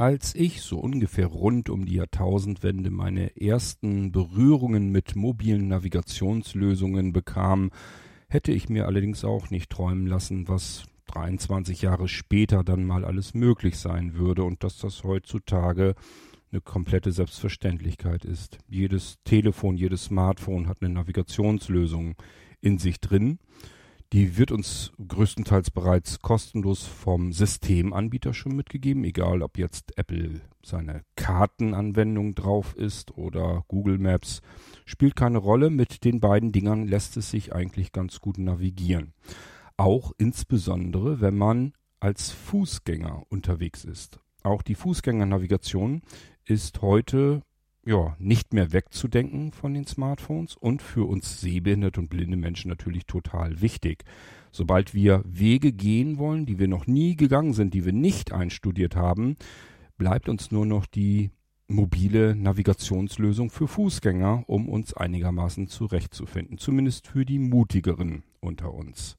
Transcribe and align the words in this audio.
Als 0.00 0.36
ich 0.36 0.60
so 0.62 0.78
ungefähr 0.78 1.26
rund 1.26 1.68
um 1.68 1.84
die 1.84 1.94
Jahrtausendwende 1.94 2.88
meine 2.88 3.36
ersten 3.36 4.12
Berührungen 4.12 4.92
mit 4.92 5.16
mobilen 5.16 5.66
Navigationslösungen 5.66 7.12
bekam, 7.12 7.72
hätte 8.28 8.52
ich 8.52 8.68
mir 8.68 8.86
allerdings 8.86 9.24
auch 9.24 9.50
nicht 9.50 9.70
träumen 9.70 10.06
lassen, 10.06 10.46
was 10.46 10.84
23 11.06 11.82
Jahre 11.82 12.06
später 12.06 12.62
dann 12.62 12.84
mal 12.84 13.04
alles 13.04 13.34
möglich 13.34 13.76
sein 13.76 14.14
würde 14.14 14.44
und 14.44 14.62
dass 14.62 14.78
das 14.78 15.02
heutzutage 15.02 15.96
eine 16.52 16.60
komplette 16.60 17.10
Selbstverständlichkeit 17.10 18.24
ist. 18.24 18.58
Jedes 18.68 19.18
Telefon, 19.24 19.76
jedes 19.76 20.04
Smartphone 20.04 20.68
hat 20.68 20.80
eine 20.80 20.94
Navigationslösung 20.94 22.14
in 22.60 22.78
sich 22.78 23.00
drin. 23.00 23.40
Die 24.14 24.38
wird 24.38 24.52
uns 24.52 24.90
größtenteils 25.06 25.70
bereits 25.70 26.20
kostenlos 26.20 26.86
vom 26.86 27.30
Systemanbieter 27.34 28.32
schon 28.32 28.56
mitgegeben, 28.56 29.04
egal 29.04 29.42
ob 29.42 29.58
jetzt 29.58 29.98
Apple 29.98 30.40
seine 30.64 31.02
Kartenanwendung 31.16 32.34
drauf 32.34 32.74
ist 32.74 33.18
oder 33.18 33.64
Google 33.68 33.98
Maps. 33.98 34.40
Spielt 34.86 35.14
keine 35.14 35.36
Rolle. 35.36 35.68
Mit 35.68 36.04
den 36.04 36.20
beiden 36.20 36.52
Dingern 36.52 36.86
lässt 36.86 37.18
es 37.18 37.30
sich 37.30 37.54
eigentlich 37.54 37.92
ganz 37.92 38.20
gut 38.20 38.38
navigieren. 38.38 39.12
Auch 39.76 40.12
insbesondere, 40.16 41.20
wenn 41.20 41.36
man 41.36 41.74
als 42.00 42.30
Fußgänger 42.30 43.24
unterwegs 43.28 43.84
ist. 43.84 44.20
Auch 44.42 44.62
die 44.62 44.74
Fußgängernavigation 44.74 46.00
ist 46.46 46.80
heute 46.80 47.42
ja, 47.88 48.14
nicht 48.18 48.52
mehr 48.52 48.74
wegzudenken 48.74 49.50
von 49.50 49.72
den 49.72 49.86
Smartphones 49.86 50.56
und 50.56 50.82
für 50.82 51.08
uns 51.08 51.40
sehbehinderte 51.40 52.00
und 52.00 52.10
blinde 52.10 52.36
Menschen 52.36 52.68
natürlich 52.68 53.06
total 53.06 53.62
wichtig. 53.62 54.04
Sobald 54.52 54.92
wir 54.92 55.22
Wege 55.24 55.72
gehen 55.72 56.18
wollen, 56.18 56.44
die 56.44 56.58
wir 56.58 56.68
noch 56.68 56.86
nie 56.86 57.16
gegangen 57.16 57.54
sind, 57.54 57.72
die 57.72 57.86
wir 57.86 57.94
nicht 57.94 58.30
einstudiert 58.30 58.94
haben, 58.94 59.36
bleibt 59.96 60.28
uns 60.28 60.50
nur 60.50 60.66
noch 60.66 60.84
die 60.84 61.30
mobile 61.66 62.36
Navigationslösung 62.36 63.48
für 63.48 63.66
Fußgänger, 63.66 64.44
um 64.46 64.68
uns 64.68 64.92
einigermaßen 64.92 65.68
zurechtzufinden, 65.68 66.58
zumindest 66.58 67.06
für 67.06 67.24
die 67.24 67.38
mutigeren 67.38 68.22
unter 68.40 68.74
uns. 68.74 69.16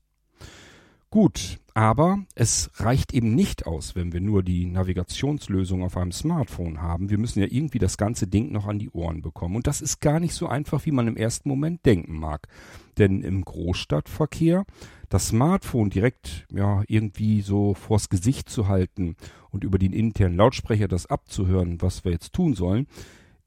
Gut, 1.10 1.60
aber 1.80 2.20
es 2.36 2.72
reicht 2.76 3.14
eben 3.14 3.36
nicht 3.36 3.66
aus, 3.66 3.96
wenn 3.96 4.12
wir 4.12 4.20
nur 4.20 4.44
die 4.44 4.66
Navigationslösung 4.66 5.82
auf 5.82 5.96
einem 5.96 6.12
Smartphone 6.12 6.82
haben. 6.82 7.10
Wir 7.10 7.18
müssen 7.18 7.40
ja 7.40 7.48
irgendwie 7.50 7.80
das 7.80 7.96
ganze 7.96 8.28
Ding 8.28 8.52
noch 8.52 8.68
an 8.68 8.80
die 8.80 8.90
Ohren 8.90 9.22
bekommen. 9.22 9.56
Und 9.56 9.66
das 9.66 9.80
ist 9.80 10.02
gar 10.02 10.20
nicht 10.20 10.34
so 10.34 10.50
einfach, 10.50 10.86
wie 10.86 10.92
man 10.92 11.08
im 11.08 11.16
ersten 11.16 11.48
Moment 11.48 11.86
denken 11.86 12.20
mag. 12.20 12.50
Denn 12.98 13.22
im 13.22 13.46
Großstadtverkehr 13.46 14.66
das 15.08 15.30
Smartphone 15.30 15.90
direkt 15.90 16.48
ja 16.52 16.84
irgendwie 16.90 17.42
so 17.42 17.76
vors 17.76 18.10
Gesicht 18.10 18.50
zu 18.50 18.68
halten 18.68 19.16
und 19.50 19.64
über 19.64 19.80
den 19.80 19.94
internen 19.94 20.36
Lautsprecher 20.36 20.90
das 20.90 21.06
abzuhören, 21.06 21.82
was 21.82 22.04
wir 22.04 22.12
jetzt 22.12 22.34
tun 22.34 22.56
sollen, 22.56 22.88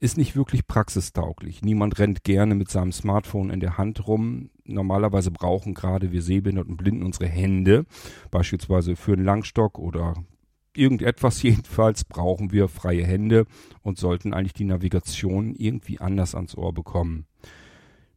ist 0.02 0.18
nicht 0.18 0.34
wirklich 0.34 0.66
praxistauglich. 0.66 1.62
Niemand 1.62 2.00
rennt 2.00 2.24
gerne 2.24 2.56
mit 2.56 2.68
seinem 2.68 2.90
Smartphone 2.90 3.50
in 3.50 3.60
der 3.60 3.78
Hand 3.78 4.08
rum. 4.08 4.50
Normalerweise 4.64 5.30
brauchen 5.30 5.74
gerade 5.74 6.10
wir 6.10 6.22
Sehbehinderten 6.22 6.72
und 6.72 6.76
Blinden 6.76 7.04
unsere 7.04 7.28
Hände, 7.28 7.86
beispielsweise 8.32 8.96
für 8.96 9.12
einen 9.12 9.24
Langstock 9.24 9.78
oder 9.78 10.14
irgendetwas 10.74 11.40
jedenfalls 11.44 12.02
brauchen 12.04 12.50
wir 12.50 12.66
freie 12.66 13.04
Hände 13.04 13.46
und 13.82 13.96
sollten 13.96 14.34
eigentlich 14.34 14.54
die 14.54 14.64
Navigation 14.64 15.54
irgendwie 15.54 16.00
anders 16.00 16.34
ans 16.34 16.56
Ohr 16.56 16.74
bekommen. 16.74 17.26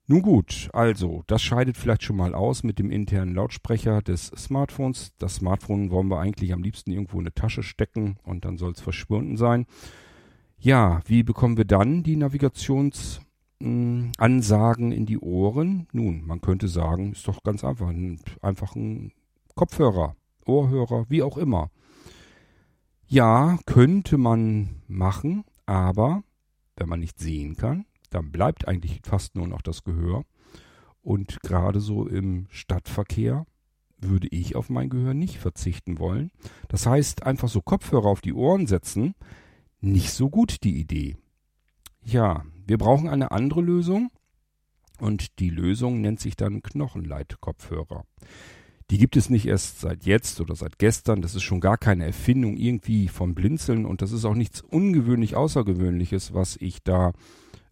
Nun 0.07 0.23
gut, 0.23 0.69
also, 0.73 1.23
das 1.27 1.43
scheidet 1.43 1.77
vielleicht 1.77 2.01
schon 2.01 2.17
mal 2.17 2.33
aus 2.33 2.63
mit 2.63 2.79
dem 2.79 2.89
internen 2.89 3.35
Lautsprecher 3.35 4.01
des 4.01 4.27
Smartphones. 4.27 5.13
Das 5.19 5.35
Smartphone 5.35 5.91
wollen 5.91 6.09
wir 6.09 6.19
eigentlich 6.19 6.51
am 6.51 6.63
liebsten 6.63 6.91
irgendwo 6.91 7.19
in 7.19 7.27
eine 7.27 7.33
Tasche 7.35 7.61
stecken 7.61 8.17
und 8.23 8.43
dann 8.43 8.57
soll 8.57 8.71
es 8.71 8.81
verschwunden 8.81 9.37
sein. 9.37 9.67
Ja, 10.65 11.01
wie 11.05 11.21
bekommen 11.21 11.57
wir 11.57 11.65
dann 11.65 12.01
die 12.01 12.15
Navigationsansagen 12.15 14.91
in 14.91 15.05
die 15.05 15.19
Ohren? 15.19 15.87
Nun, 15.91 16.25
man 16.25 16.41
könnte 16.41 16.67
sagen, 16.67 17.11
ist 17.11 17.27
doch 17.27 17.43
ganz 17.43 17.63
einfach. 17.63 17.93
Einfach 18.41 18.75
ein 18.75 19.11
Kopfhörer, 19.53 20.15
Ohrhörer, 20.43 21.05
wie 21.07 21.21
auch 21.21 21.37
immer. 21.37 21.69
Ja, 23.05 23.59
könnte 23.67 24.17
man 24.17 24.81
machen, 24.87 25.43
aber 25.67 26.23
wenn 26.77 26.89
man 26.89 27.01
nicht 27.01 27.19
sehen 27.19 27.55
kann, 27.55 27.85
dann 28.09 28.31
bleibt 28.31 28.67
eigentlich 28.67 29.01
fast 29.03 29.35
nur 29.35 29.47
noch 29.47 29.61
das 29.61 29.83
Gehör. 29.83 30.23
Und 31.03 31.43
gerade 31.43 31.79
so 31.79 32.07
im 32.07 32.47
Stadtverkehr 32.49 33.45
würde 33.99 34.29
ich 34.31 34.55
auf 34.55 34.71
mein 34.71 34.89
Gehör 34.89 35.13
nicht 35.13 35.37
verzichten 35.37 35.99
wollen. 35.99 36.31
Das 36.69 36.87
heißt, 36.87 37.21
einfach 37.21 37.49
so 37.49 37.61
Kopfhörer 37.61 38.07
auf 38.07 38.21
die 38.21 38.33
Ohren 38.33 38.65
setzen, 38.65 39.13
nicht 39.85 40.11
so 40.11 40.29
gut 40.29 40.63
die 40.63 40.79
Idee. 40.79 41.17
Ja, 42.03 42.43
wir 42.65 42.77
brauchen 42.77 43.09
eine 43.09 43.31
andere 43.31 43.61
Lösung 43.61 44.09
und 44.99 45.39
die 45.39 45.49
Lösung 45.49 46.01
nennt 46.01 46.19
sich 46.19 46.35
dann 46.35 46.61
Knochenleitkopfhörer. 46.61 48.05
Die 48.91 48.99
gibt 48.99 49.17
es 49.17 49.29
nicht 49.29 49.47
erst 49.47 49.79
seit 49.79 50.05
jetzt 50.05 50.39
oder 50.41 50.55
seit 50.55 50.77
gestern. 50.77 51.21
Das 51.21 51.33
ist 51.33 51.41
schon 51.41 51.59
gar 51.59 51.77
keine 51.77 52.05
Erfindung 52.05 52.55
irgendwie 52.55 53.07
vom 53.07 53.33
Blinzeln 53.33 53.85
und 53.85 54.01
das 54.01 54.11
ist 54.11 54.25
auch 54.25 54.35
nichts 54.35 54.61
ungewöhnlich 54.61 55.35
Außergewöhnliches, 55.35 56.33
was 56.33 56.55
ich 56.57 56.83
da 56.83 57.13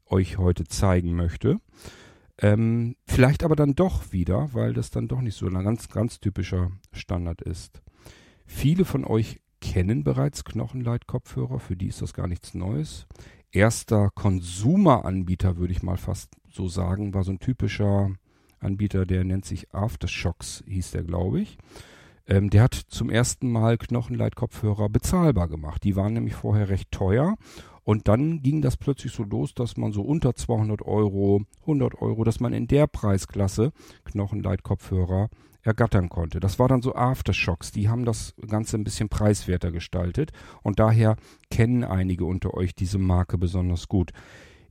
euch 0.07 0.37
heute 0.37 0.63
zeigen 0.63 1.15
möchte. 1.15 1.59
Ähm, 2.39 2.95
vielleicht 3.05 3.43
aber 3.43 3.55
dann 3.55 3.75
doch 3.75 4.11
wieder, 4.11 4.49
weil 4.53 4.73
das 4.73 4.89
dann 4.89 5.07
doch 5.07 5.21
nicht 5.21 5.35
so 5.35 5.45
ein 5.45 5.63
ganz, 5.63 5.89
ganz 5.89 6.19
typischer 6.19 6.71
Standard 6.91 7.41
ist. 7.43 7.83
Viele 8.47 8.85
von 8.85 9.05
euch 9.05 9.39
kennen 9.63 10.03
bereits 10.03 10.43
Knochenleitkopfhörer, 10.43 11.57
für 11.57 11.77
die 11.77 11.87
ist 11.87 12.01
das 12.01 12.13
gar 12.13 12.27
nichts 12.27 12.53
Neues. 12.53 13.07
Erster 13.53 14.09
Konsumeranbieter, 14.13 15.55
würde 15.55 15.71
ich 15.71 15.81
mal 15.81 15.95
fast 15.95 16.35
so 16.51 16.67
sagen, 16.67 17.13
war 17.13 17.23
so 17.23 17.31
ein 17.31 17.39
typischer 17.39 18.11
Anbieter, 18.59 19.05
der 19.05 19.23
nennt 19.23 19.45
sich 19.45 19.73
Aftershocks, 19.73 20.65
hieß 20.67 20.91
der, 20.91 21.03
glaube 21.03 21.39
ich. 21.39 21.57
Ähm, 22.27 22.49
der 22.49 22.63
hat 22.63 22.73
zum 22.73 23.09
ersten 23.09 23.49
Mal 23.49 23.77
Knochenleitkopfhörer 23.77 24.89
bezahlbar 24.89 25.47
gemacht. 25.47 25.83
Die 25.85 25.95
waren 25.95 26.13
nämlich 26.13 26.35
vorher 26.35 26.67
recht 26.67 26.91
teuer 26.91 27.37
und 27.83 28.09
dann 28.09 28.41
ging 28.41 28.61
das 28.61 28.75
plötzlich 28.75 29.13
so 29.13 29.23
los, 29.23 29.53
dass 29.53 29.77
man 29.77 29.93
so 29.93 30.01
unter 30.01 30.35
200 30.35 30.81
Euro, 30.81 31.43
100 31.61 32.01
Euro, 32.01 32.25
dass 32.25 32.41
man 32.41 32.51
in 32.51 32.67
der 32.67 32.87
Preisklasse 32.87 33.71
Knochenleitkopfhörer 34.03 35.29
ergattern 35.63 36.09
konnte. 36.09 36.39
Das 36.39 36.59
war 36.59 36.67
dann 36.67 36.81
so 36.81 36.93
Aftershocks, 36.93 37.71
die 37.71 37.89
haben 37.89 38.05
das 38.05 38.35
Ganze 38.47 38.77
ein 38.77 38.83
bisschen 38.83 39.09
preiswerter 39.09 39.71
gestaltet 39.71 40.31
und 40.61 40.79
daher 40.79 41.15
kennen 41.49 41.83
einige 41.83 42.25
unter 42.25 42.53
euch 42.53 42.75
diese 42.75 42.97
Marke 42.97 43.37
besonders 43.37 43.87
gut. 43.87 44.11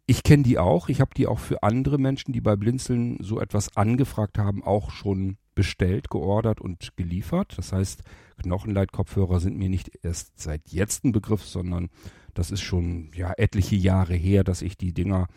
Ich 0.07 0.23
kenne 0.23 0.43
die 0.43 0.59
auch, 0.59 0.89
ich 0.89 1.01
habe 1.01 1.15
die 1.17 1.27
auch 1.27 1.39
für 1.39 1.63
andere 1.63 1.99
Menschen, 1.99 2.33
die 2.33 2.41
bei 2.41 2.57
Blinzeln 2.57 3.19
so 3.21 3.41
etwas 3.41 3.77
angefragt 3.77 4.37
haben, 4.37 4.63
auch 4.63 4.91
schon 4.91 5.39
bestellt, 5.55 6.11
geordert 6.11 6.61
und 6.61 6.97
geliefert. 6.97 7.55
Das 7.57 7.73
heißt, 7.73 8.03
Knochenleitkopfhörer 8.43 9.41
sind 9.41 9.57
mir 9.57 9.69
nicht 9.69 9.91
erst 10.03 10.41
seit 10.41 10.69
jetzt 10.69 11.05
ein 11.05 11.13
Begriff, 11.13 11.45
sondern 11.45 11.89
das 12.35 12.51
ist 12.51 12.63
schon 12.63 13.11
ja 13.15 13.33
etliche 13.37 13.77
Jahre 13.77 14.15
her, 14.15 14.45
dass 14.45 14.63
ich 14.63 14.77
die 14.77 14.93
Dinger 14.93 15.29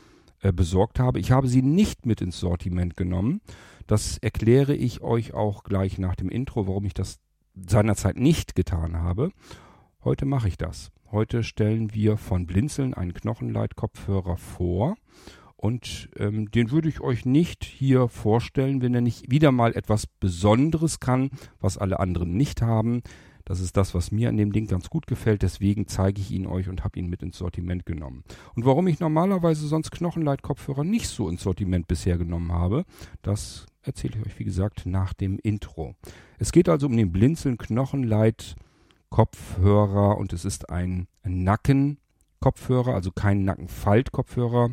äh, 0.42 0.52
besorgt 0.52 1.00
habe. 1.00 1.20
Ich 1.20 1.32
habe 1.32 1.48
sie 1.48 1.62
nicht 1.62 2.06
mit 2.06 2.22
ins 2.22 2.40
Sortiment 2.40 2.98
genommen. 2.98 3.42
Das 3.88 4.18
erkläre 4.18 4.76
ich 4.76 5.02
euch 5.02 5.34
auch 5.34 5.64
gleich 5.64 5.98
nach 5.98 6.16
dem 6.16 6.30
Intro, 6.30 6.68
warum 6.68 6.86
ich 6.86 6.94
das 6.94 7.20
seinerzeit 7.56 8.18
nicht 8.18 8.56
getan 8.56 8.98
habe. 8.98 9.32
Heute 10.04 10.26
mache 10.26 10.48
ich 10.48 10.58
das. 10.58 10.92
Heute 11.12 11.44
stellen 11.44 11.94
wir 11.94 12.18
von 12.18 12.48
Blinzeln 12.48 12.94
einen 12.94 13.14
Knochenleitkopfhörer 13.14 14.38
vor. 14.38 14.96
Und 15.56 16.10
ähm, 16.18 16.52
den 16.52 16.72
würde 16.72 16.90
ich 16.90 17.00
euch 17.00 17.26
nicht 17.26 17.64
hier 17.64 18.08
vorstellen, 18.08 18.82
wenn 18.82 18.94
er 18.94 19.02
nicht 19.02 19.32
wieder 19.32 19.52
mal 19.52 19.76
etwas 19.76 20.06
Besonderes 20.08 21.00
kann, 21.00 21.30
was 21.60 21.78
alle 21.78 22.00
anderen 22.00 22.36
nicht 22.36 22.62
haben. 22.62 23.02
Das 23.46 23.60
ist 23.60 23.78
das, 23.78 23.94
was 23.94 24.12
mir 24.12 24.30
an 24.30 24.38
dem 24.38 24.52
Ding 24.52 24.68
ganz 24.68 24.90
gut 24.90 25.08
gefällt. 25.08 25.44
Deswegen 25.44 25.88
zeige 25.88 26.20
ich 26.20 26.32
ihn 26.32 26.48
euch 26.48 26.68
und 26.68 26.84
habe 26.84 27.00
ihn 27.00 27.08
mit 27.08 27.22
ins 27.22 27.38
Sortiment 27.38 27.86
genommen. 27.86 28.24
Und 28.56 28.66
warum 28.66 28.88
ich 28.88 29.00
normalerweise 29.00 29.68
sonst 29.68 29.92
Knochenleitkopfhörer 29.92 30.84
nicht 30.84 31.08
so 31.08 31.30
ins 31.30 31.44
Sortiment 31.44 31.88
bisher 31.88 32.18
genommen 32.18 32.52
habe, 32.52 32.86
das 33.22 33.68
erzähle 33.86 34.16
ich 34.20 34.26
euch, 34.26 34.40
wie 34.40 34.46
gesagt, 34.46 34.86
nach 34.86 35.14
dem 35.14 35.40
Intro. 35.40 35.96
Es 36.38 36.52
geht 36.52 36.70
also 36.70 36.88
um 36.88 36.98
den 36.98 37.12
Blinzeln 37.12 37.58
Knochenleit 37.58 38.56
Kopfhörer 39.10 40.18
und 40.18 40.34
es 40.34 40.46
ist 40.46 40.70
ein 40.70 41.08
Nackenkopfhörer, 41.24 42.94
also 42.94 43.12
kein 43.12 43.46
Nackenfaltkopfhörer. 43.46 44.72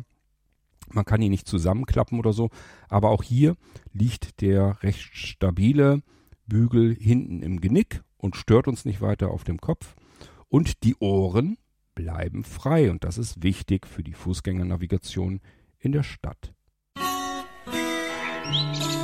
Man 0.89 1.05
kann 1.05 1.21
ihn 1.21 1.31
nicht 1.31 1.47
zusammenklappen 1.47 2.19
oder 2.19 2.33
so, 2.33 2.49
aber 2.89 3.09
auch 3.09 3.23
hier 3.23 3.55
liegt 3.93 4.41
der 4.41 4.83
recht 4.83 5.15
stabile 5.15 6.01
Bügel 6.45 6.93
hinten 6.93 7.41
im 7.41 7.61
Genick 7.61 8.03
und 8.17 8.35
stört 8.35 8.67
uns 8.67 8.85
nicht 8.85 9.01
weiter 9.01 9.31
auf 9.31 9.43
dem 9.43 9.61
Kopf. 9.61 9.95
Und 10.49 10.83
die 10.83 10.95
Ohren 10.97 11.57
bleiben 11.95 12.43
frei 12.43 12.91
und 12.91 13.03
das 13.03 13.17
ist 13.17 13.43
wichtig 13.43 13.87
für 13.87 14.03
die 14.03 14.13
Fußgängernavigation 14.13 15.39
in 15.79 15.91
der 15.93 16.03
Stadt. 16.03 16.53
Musik 18.53 19.02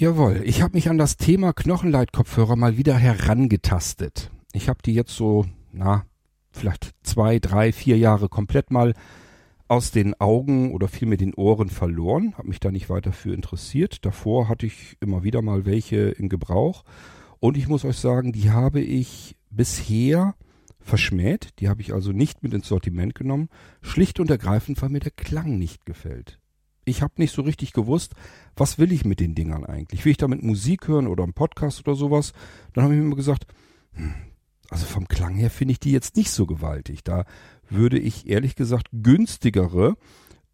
Jawohl, 0.00 0.42
ich 0.44 0.62
habe 0.62 0.74
mich 0.76 0.88
an 0.88 0.96
das 0.96 1.16
Thema 1.16 1.52
Knochenleitkopfhörer 1.52 2.54
mal 2.54 2.76
wieder 2.76 2.94
herangetastet. 2.94 4.30
Ich 4.52 4.68
habe 4.68 4.78
die 4.80 4.94
jetzt 4.94 5.10
so, 5.16 5.44
na, 5.72 6.06
vielleicht 6.52 6.92
zwei, 7.02 7.40
drei, 7.40 7.72
vier 7.72 7.98
Jahre 7.98 8.28
komplett 8.28 8.70
mal 8.70 8.94
aus 9.66 9.90
den 9.90 10.14
Augen 10.20 10.72
oder 10.72 10.86
vielmehr 10.86 11.18
den 11.18 11.34
Ohren 11.34 11.68
verloren, 11.68 12.34
habe 12.38 12.46
mich 12.46 12.60
da 12.60 12.70
nicht 12.70 12.88
weiter 12.88 13.10
für 13.10 13.34
interessiert. 13.34 14.06
Davor 14.06 14.48
hatte 14.48 14.66
ich 14.66 14.96
immer 15.00 15.24
wieder 15.24 15.42
mal 15.42 15.66
welche 15.66 16.10
in 16.10 16.28
Gebrauch 16.28 16.84
und 17.40 17.56
ich 17.56 17.66
muss 17.66 17.84
euch 17.84 17.96
sagen, 17.96 18.30
die 18.30 18.52
habe 18.52 18.80
ich 18.80 19.34
bisher 19.50 20.36
verschmäht, 20.78 21.58
die 21.58 21.68
habe 21.68 21.80
ich 21.80 21.92
also 21.92 22.12
nicht 22.12 22.44
mit 22.44 22.54
ins 22.54 22.68
Sortiment 22.68 23.16
genommen, 23.16 23.48
schlicht 23.82 24.20
und 24.20 24.30
ergreifend, 24.30 24.80
weil 24.80 24.90
mir 24.90 25.00
der 25.00 25.10
Klang 25.10 25.58
nicht 25.58 25.86
gefällt 25.86 26.38
ich 26.88 27.02
habe 27.02 27.14
nicht 27.16 27.34
so 27.34 27.42
richtig 27.42 27.72
gewusst, 27.72 28.14
was 28.56 28.78
will 28.78 28.92
ich 28.92 29.04
mit 29.04 29.20
den 29.20 29.34
Dingern 29.34 29.64
eigentlich? 29.64 30.04
Will 30.04 30.12
ich 30.12 30.16
damit 30.16 30.42
Musik 30.42 30.88
hören 30.88 31.06
oder 31.06 31.22
einen 31.22 31.34
Podcast 31.34 31.80
oder 31.86 31.94
sowas? 31.94 32.32
Dann 32.72 32.84
habe 32.84 32.94
ich 32.94 33.00
mir 33.00 33.06
immer 33.06 33.16
gesagt, 33.16 33.46
hm, 33.92 34.14
also 34.70 34.86
vom 34.86 35.08
Klang 35.08 35.34
her 35.36 35.50
finde 35.50 35.72
ich 35.72 35.80
die 35.80 35.92
jetzt 35.92 36.16
nicht 36.16 36.30
so 36.30 36.46
gewaltig. 36.46 37.04
Da 37.04 37.24
würde 37.70 37.98
ich 37.98 38.28
ehrlich 38.28 38.56
gesagt 38.56 38.88
günstigere 38.92 39.96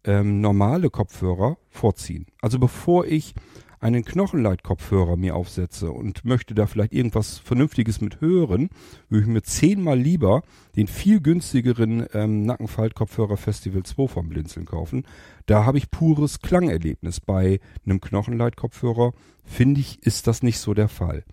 ähm, 0.03 0.41
normale 0.41 0.89
Kopfhörer 0.89 1.57
vorziehen. 1.69 2.27
Also 2.41 2.59
bevor 2.59 3.05
ich 3.05 3.33
einen 3.79 4.03
Knochenleitkopfhörer 4.03 5.17
mir 5.17 5.35
aufsetze 5.35 5.91
und 5.91 6.25
möchte 6.25 6.55
da 6.55 6.67
vielleicht 6.67 6.93
irgendwas 6.93 7.37
Vernünftiges 7.39 8.01
mit 8.01 8.21
hören, 8.21 8.69
würde 9.09 9.25
ich 9.25 9.31
mir 9.31 9.43
zehnmal 9.43 9.99
lieber 9.99 10.43
den 10.75 10.87
viel 10.87 11.21
günstigeren 11.21 12.05
ähm, 12.13 12.43
Nackenfaltkopfhörer 12.43 13.37
Festival 13.37 13.83
2 13.83 14.07
vom 14.07 14.29
Blinzeln 14.29 14.65
kaufen. 14.65 15.03
Da 15.45 15.65
habe 15.65 15.77
ich 15.77 15.91
pures 15.91 16.39
Klangerlebnis. 16.39 17.19
Bei 17.19 17.59
einem 17.85 18.01
Knochenleitkopfhörer 18.01 19.13
finde 19.43 19.81
ich, 19.81 20.03
ist 20.03 20.27
das 20.27 20.43
nicht 20.43 20.59
so 20.59 20.73
der 20.73 20.87
Fall. 20.89 21.23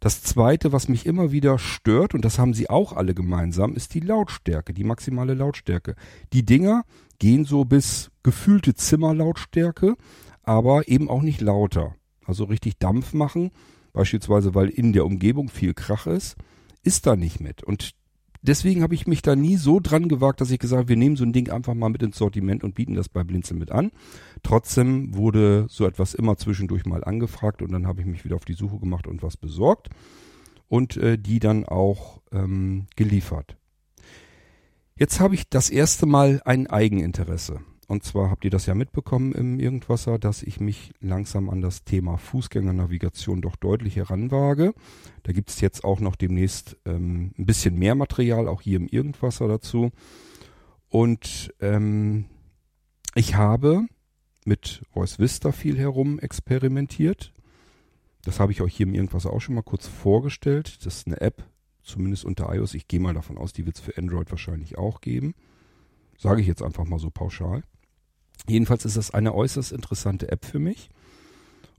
Das 0.00 0.22
zweite, 0.22 0.72
was 0.72 0.88
mich 0.88 1.06
immer 1.06 1.32
wieder 1.32 1.58
stört, 1.58 2.14
und 2.14 2.24
das 2.24 2.38
haben 2.38 2.52
sie 2.52 2.68
auch 2.68 2.92
alle 2.92 3.14
gemeinsam, 3.14 3.74
ist 3.74 3.94
die 3.94 4.00
Lautstärke, 4.00 4.74
die 4.74 4.84
maximale 4.84 5.32
Lautstärke. 5.32 5.94
Die 6.34 6.44
Dinger 6.44 6.84
gehen 7.18 7.46
so 7.46 7.64
bis 7.64 8.10
gefühlte 8.22 8.74
Zimmerlautstärke 8.74 9.96
aber 10.44 10.88
eben 10.88 11.08
auch 11.08 11.22
nicht 11.22 11.40
lauter. 11.40 11.94
Also 12.24 12.44
richtig 12.44 12.78
Dampf 12.78 13.12
machen, 13.12 13.50
beispielsweise 13.92 14.54
weil 14.54 14.68
in 14.68 14.92
der 14.92 15.04
Umgebung 15.04 15.48
viel 15.48 15.74
Krach 15.74 16.06
ist, 16.06 16.36
ist 16.82 17.06
da 17.06 17.16
nicht 17.16 17.40
mit. 17.40 17.62
Und 17.62 17.94
deswegen 18.42 18.82
habe 18.82 18.94
ich 18.94 19.06
mich 19.06 19.22
da 19.22 19.36
nie 19.36 19.56
so 19.56 19.80
dran 19.80 20.08
gewagt, 20.08 20.40
dass 20.40 20.50
ich 20.50 20.58
gesagt 20.58 20.80
habe, 20.80 20.88
wir 20.88 20.96
nehmen 20.96 21.16
so 21.16 21.24
ein 21.24 21.32
Ding 21.32 21.50
einfach 21.50 21.74
mal 21.74 21.88
mit 21.88 22.02
ins 22.02 22.18
Sortiment 22.18 22.64
und 22.64 22.74
bieten 22.74 22.94
das 22.94 23.08
bei 23.08 23.24
Blinzel 23.24 23.56
mit 23.56 23.70
an. 23.72 23.90
Trotzdem 24.42 25.14
wurde 25.14 25.66
so 25.68 25.86
etwas 25.86 26.14
immer 26.14 26.36
zwischendurch 26.36 26.86
mal 26.86 27.04
angefragt 27.04 27.62
und 27.62 27.72
dann 27.72 27.86
habe 27.86 28.00
ich 28.00 28.06
mich 28.06 28.24
wieder 28.24 28.36
auf 28.36 28.44
die 28.44 28.54
Suche 28.54 28.78
gemacht 28.78 29.06
und 29.06 29.22
was 29.22 29.36
besorgt 29.36 29.88
und 30.68 30.96
äh, 30.96 31.18
die 31.18 31.40
dann 31.40 31.64
auch 31.64 32.20
ähm, 32.32 32.86
geliefert. 32.96 33.56
Jetzt 34.96 35.18
habe 35.18 35.34
ich 35.34 35.48
das 35.48 35.70
erste 35.70 36.06
Mal 36.06 36.40
ein 36.44 36.68
Eigeninteresse. 36.68 37.60
Und 37.86 38.02
zwar 38.02 38.30
habt 38.30 38.44
ihr 38.44 38.50
das 38.50 38.66
ja 38.66 38.74
mitbekommen 38.74 39.32
im 39.32 39.60
Irgendwasser, 39.60 40.18
dass 40.18 40.42
ich 40.42 40.58
mich 40.58 40.92
langsam 41.00 41.50
an 41.50 41.60
das 41.60 41.84
Thema 41.84 42.16
Fußgängernavigation 42.16 43.42
doch 43.42 43.56
deutlich 43.56 43.96
heranwage. 43.96 44.74
Da 45.22 45.32
gibt 45.32 45.50
es 45.50 45.60
jetzt 45.60 45.84
auch 45.84 46.00
noch 46.00 46.16
demnächst 46.16 46.76
ähm, 46.86 47.32
ein 47.38 47.46
bisschen 47.46 47.78
mehr 47.78 47.94
Material, 47.94 48.48
auch 48.48 48.62
hier 48.62 48.78
im 48.78 48.88
Irgendwasser 48.88 49.48
dazu. 49.48 49.90
Und 50.88 51.52
ähm, 51.60 52.26
ich 53.14 53.34
habe 53.34 53.86
mit 54.44 54.82
Voice 54.92 55.18
Vista 55.18 55.52
viel 55.52 55.78
herum 55.78 56.18
experimentiert. 56.18 57.32
Das 58.24 58.40
habe 58.40 58.52
ich 58.52 58.62
euch 58.62 58.74
hier 58.76 58.86
im 58.86 58.94
Irgendwasser 58.94 59.32
auch 59.32 59.40
schon 59.40 59.54
mal 59.54 59.62
kurz 59.62 59.86
vorgestellt. 59.86 60.86
Das 60.86 60.96
ist 60.96 61.06
eine 61.06 61.20
App, 61.20 61.44
zumindest 61.82 62.24
unter 62.24 62.54
iOS. 62.54 62.74
Ich 62.74 62.88
gehe 62.88 63.00
mal 63.00 63.14
davon 63.14 63.36
aus, 63.36 63.52
die 63.52 63.66
wird 63.66 63.76
es 63.76 63.82
für 63.82 63.98
Android 63.98 64.30
wahrscheinlich 64.30 64.78
auch 64.78 65.00
geben. 65.00 65.34
Sage 66.16 66.40
ich 66.40 66.46
jetzt 66.46 66.62
einfach 66.62 66.84
mal 66.84 66.98
so 66.98 67.10
pauschal. 67.10 67.62
Jedenfalls 68.46 68.84
ist 68.84 68.96
das 68.96 69.12
eine 69.12 69.34
äußerst 69.34 69.72
interessante 69.72 70.30
App 70.30 70.44
für 70.44 70.58
mich. 70.58 70.90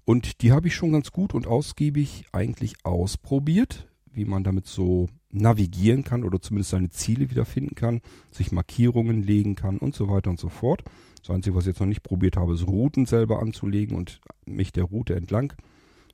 Und 0.04 0.42
die 0.42 0.52
habe 0.52 0.68
ich 0.68 0.76
schon 0.76 0.92
ganz 0.92 1.12
gut 1.12 1.34
und 1.34 1.48
ausgiebig 1.48 2.26
eigentlich 2.32 2.76
ausprobiert, 2.84 3.88
wie 4.12 4.26
man 4.26 4.44
damit 4.44 4.68
so 4.68 5.08
navigieren 5.32 6.04
kann 6.04 6.24
oder 6.24 6.40
zumindest 6.40 6.72
seine 6.72 6.90
Ziele 6.90 7.30
wiederfinden 7.30 7.76
kann, 7.76 8.02
sich 8.32 8.52
Markierungen 8.52 9.24
legen 9.24 9.56
kann 9.56 9.78
und 9.78 9.96
so 9.96 10.08
weiter 10.08 10.30
und 10.30 10.40
so 10.40 10.50
fort. 10.50 10.84
Das 11.22 11.32
Einzige, 11.32 11.56
was 11.56 11.64
ich 11.64 11.70
jetzt 11.70 11.80
noch 11.80 11.88
nicht 11.88 12.04
probiert 12.04 12.38
habe, 12.38 12.54
ist 12.54 12.68
Routen 12.68 13.06
selber 13.06 13.42
anzulegen 13.42 13.98
und 13.98 14.22
mich 14.46 14.72
der 14.72 14.84
Route 14.84 15.16
entlang 15.16 15.54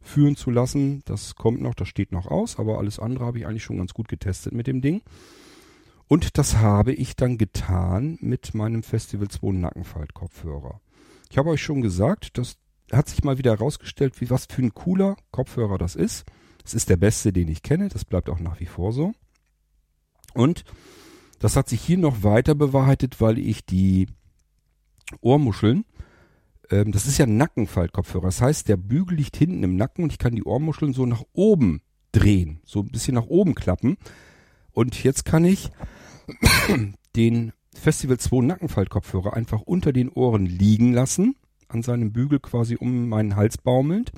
führen 0.02 0.36
zu 0.36 0.50
lassen. 0.52 1.04
Das 1.06 1.36
kommt 1.36 1.62
noch, 1.62 1.76
das 1.76 1.88
steht 1.88 2.12
noch 2.12 2.28
aus, 2.28 2.58
aber 2.60 2.80
alles 2.80 3.00
andere 3.00 3.26
habe 3.26 3.40
ich 3.40 3.46
eigentlich 3.46 3.64
schon 3.64 3.78
ganz 3.78 3.94
gut 3.94 4.08
getestet 4.08 4.54
mit 4.54 4.68
dem 4.68 4.82
Ding. 4.82 5.02
Und 6.12 6.38
das 6.38 6.58
habe 6.58 6.92
ich 6.92 7.16
dann 7.16 7.38
getan 7.38 8.18
mit 8.20 8.54
meinem 8.54 8.84
Festival 8.84 9.30
2 9.30 9.54
Nackenfalt-Kopfhörer. 9.54 10.82
Ich 11.30 11.38
habe 11.38 11.52
euch 11.52 11.62
schon 11.64 11.82
gesagt, 11.82 12.38
das 12.38 12.58
hat 12.92 13.08
sich 13.08 13.24
mal 13.24 13.38
wieder 13.38 13.52
herausgestellt, 13.52 14.20
wie 14.20 14.30
was 14.30 14.46
für 14.46 14.62
ein 14.62 14.74
cooler 14.74 15.16
Kopfhörer 15.32 15.78
das 15.78 15.96
ist. 15.96 16.26
Es 16.66 16.74
ist 16.74 16.90
der 16.90 16.98
beste, 16.98 17.32
den 17.32 17.48
ich 17.48 17.64
kenne. 17.64 17.88
Das 17.88 18.04
bleibt 18.04 18.30
auch 18.30 18.40
nach 18.40 18.60
wie 18.60 18.66
vor 18.66 18.92
so. 18.92 19.14
Und 20.34 20.66
das 21.40 21.56
hat 21.56 21.70
sich 21.70 21.80
hier 21.80 21.98
noch 21.98 22.24
weiter 22.24 22.56
bewahrheitet, 22.56 23.22
weil 23.22 23.40
ich 23.40 23.66
die 23.66 24.08
Ohrmuscheln, 25.22 25.86
ähm, 26.72 26.92
das 26.92 27.06
ist 27.06 27.20
ja 27.20 27.26
ein 27.26 27.38
Nackenfaltkopfhörer. 27.38 28.26
Das 28.26 28.42
heißt, 28.42 28.68
der 28.68 28.76
Bügel 28.76 29.16
liegt 29.16 29.38
hinten 29.38 29.64
im 29.64 29.78
Nacken 29.78 30.04
und 30.04 30.12
ich 30.12 30.20
kann 30.20 30.36
die 30.36 30.44
Ohrmuscheln 30.44 30.92
so 30.92 31.06
nach 31.06 31.24
oben 31.32 31.82
drehen, 32.12 32.60
so 32.66 32.82
ein 32.82 32.92
bisschen 32.92 33.16
nach 33.16 33.28
oben 33.28 33.56
klappen. 33.56 33.96
Und 34.74 35.02
jetzt 35.06 35.24
kann 35.24 35.46
ich 35.46 35.72
den 37.16 37.54
Festival 37.74 38.18
2 38.18 38.46
Nackenfaltkopfhörer 38.46 39.34
einfach 39.34 39.62
unter 39.62 39.94
den 39.94 40.10
Ohren 40.10 40.46
liegen 40.46 40.94
lassen, 40.94 41.36
an 41.68 41.84
seinem 41.84 42.12
Bügel 42.12 42.40
quasi 42.40 42.76
um 42.76 43.10
meinen 43.10 43.36
Hals 43.36 43.58
baumelnd 43.58 44.12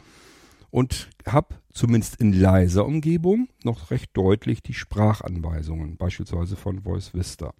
und 0.72 1.10
habe 1.28 1.56
zumindest 1.72 2.16
in 2.20 2.34
leiser 2.34 2.86
Umgebung 2.86 3.48
noch 3.64 3.92
recht 3.92 4.10
deutlich 4.14 4.64
die 4.64 4.74
Sprachanweisungen, 4.74 5.98
beispielsweise 5.98 6.56
von 6.56 6.82
Voice 6.82 7.14
Vista, 7.14 7.54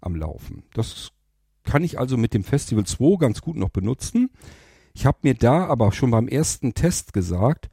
am 0.00 0.16
Laufen. 0.16 0.62
Das 0.72 1.10
kann 1.64 1.84
ich 1.84 1.98
also 1.98 2.16
mit 2.16 2.32
dem 2.32 2.44
Festival 2.44 2.84
2 2.84 3.18
ganz 3.18 3.42
gut 3.42 3.56
noch 3.56 3.68
benutzen. 3.68 4.30
Ich 4.94 5.06
habe 5.06 5.18
mir 5.22 5.34
da 5.34 5.66
aber 5.66 5.92
schon 5.92 6.10
beim 6.10 6.28
ersten 6.28 6.74
Test 6.74 7.12
gesagt, 7.12 7.68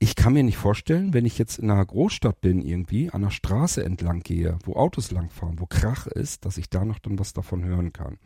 ich 0.00 0.14
kann 0.14 0.32
mir 0.32 0.44
nicht 0.44 0.56
vorstellen, 0.56 1.12
wenn 1.12 1.24
ich 1.24 1.38
jetzt 1.38 1.58
in 1.58 1.70
einer 1.70 1.84
Großstadt 1.84 2.40
bin 2.40 2.62
irgendwie, 2.62 3.10
an 3.10 3.22
der 3.22 3.30
Straße 3.30 3.84
entlang 3.84 4.20
gehe, 4.20 4.58
wo 4.64 4.74
Autos 4.74 5.10
langfahren, 5.10 5.58
wo 5.58 5.66
Krach 5.66 6.06
ist, 6.06 6.44
dass 6.44 6.56
ich 6.56 6.70
da 6.70 6.84
noch 6.84 7.00
dann 7.00 7.18
was 7.18 7.32
davon 7.32 7.64
hören 7.64 7.92
kann. 7.92 8.18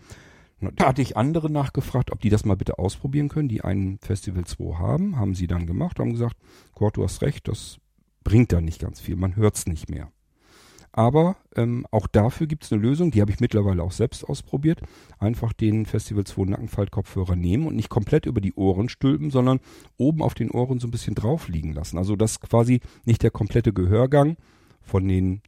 Da 0.76 0.88
hatte 0.88 1.02
ich 1.02 1.16
andere 1.16 1.50
nachgefragt, 1.50 2.12
ob 2.12 2.20
die 2.20 2.28
das 2.28 2.44
mal 2.44 2.56
bitte 2.56 2.78
ausprobieren 2.78 3.28
können, 3.28 3.48
die 3.48 3.62
einen 3.62 3.98
Festival 3.98 4.44
2 4.44 4.76
haben, 4.78 5.16
haben 5.16 5.34
sie 5.34 5.48
dann 5.48 5.66
gemacht, 5.66 5.98
haben 5.98 6.12
gesagt, 6.12 6.36
Gott, 6.74 6.96
du 6.96 7.02
hast 7.02 7.22
recht, 7.22 7.48
das 7.48 7.78
bringt 8.22 8.52
da 8.52 8.60
nicht 8.60 8.80
ganz 8.80 9.00
viel, 9.00 9.16
man 9.16 9.34
hört's 9.34 9.66
nicht 9.66 9.90
mehr. 9.90 10.12
Aber 10.92 11.36
ähm, 11.56 11.86
auch 11.90 12.06
dafür 12.06 12.46
gibt 12.46 12.64
es 12.64 12.72
eine 12.72 12.82
Lösung, 12.82 13.10
die 13.10 13.22
habe 13.22 13.30
ich 13.30 13.40
mittlerweile 13.40 13.82
auch 13.82 13.92
selbst 13.92 14.24
ausprobiert. 14.28 14.82
Einfach 15.18 15.54
den 15.54 15.86
Festival 15.86 16.24
2 16.24 16.50
Nackenfaltkopfhörer 16.50 17.34
nehmen 17.34 17.66
und 17.66 17.76
nicht 17.76 17.88
komplett 17.88 18.26
über 18.26 18.42
die 18.42 18.52
Ohren 18.54 18.90
stülpen, 18.90 19.30
sondern 19.30 19.60
oben 19.96 20.22
auf 20.22 20.34
den 20.34 20.50
Ohren 20.50 20.80
so 20.80 20.86
ein 20.86 20.90
bisschen 20.90 21.14
drauf 21.14 21.48
liegen 21.48 21.72
lassen. 21.72 21.96
Also 21.96 22.14
dass 22.14 22.40
quasi 22.40 22.80
nicht 23.04 23.22
der 23.22 23.30
komplette 23.30 23.72
Gehörgang 23.72 24.36
von 24.82 25.08
den 25.08 25.40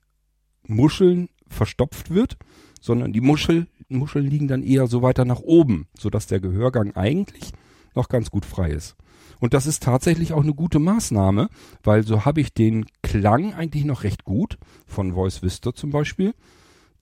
Muscheln 0.67 1.29
verstopft 1.47 2.11
wird, 2.11 2.39
sondern 2.81 3.13
die 3.13 3.21
Muschel, 3.21 3.67
Muscheln 3.89 4.27
liegen 4.27 4.49
dann 4.49 4.63
eher 4.63 4.87
so 4.87 5.03
weiter 5.03 5.27
nach 5.27 5.41
oben, 5.41 5.89
sodass 5.99 6.27
der 6.27 6.41
Gehörgang 6.41 6.97
eigentlich 6.97 7.53
noch 7.95 8.09
ganz 8.09 8.31
gut 8.31 8.47
frei 8.47 8.71
ist. 8.71 8.97
Und 9.45 9.53
das 9.53 9.67
ist 9.67 9.83
tatsächlich 9.83 10.33
auch 10.33 10.43
eine 10.43 10.55
gute 10.55 10.79
Maßnahme, 10.79 11.51
weil 11.83 12.03
so 12.03 12.25
habe 12.25 12.41
ich 12.41 12.55
den 12.55 12.87
Klang 13.03 13.53
eigentlich 13.53 13.85
noch 13.85 14.03
recht 14.03 14.25
gut, 14.25 14.57
von 14.87 15.13
Voice 15.13 15.43
Vista 15.43 15.75
zum 15.75 15.91
Beispiel. 15.91 16.33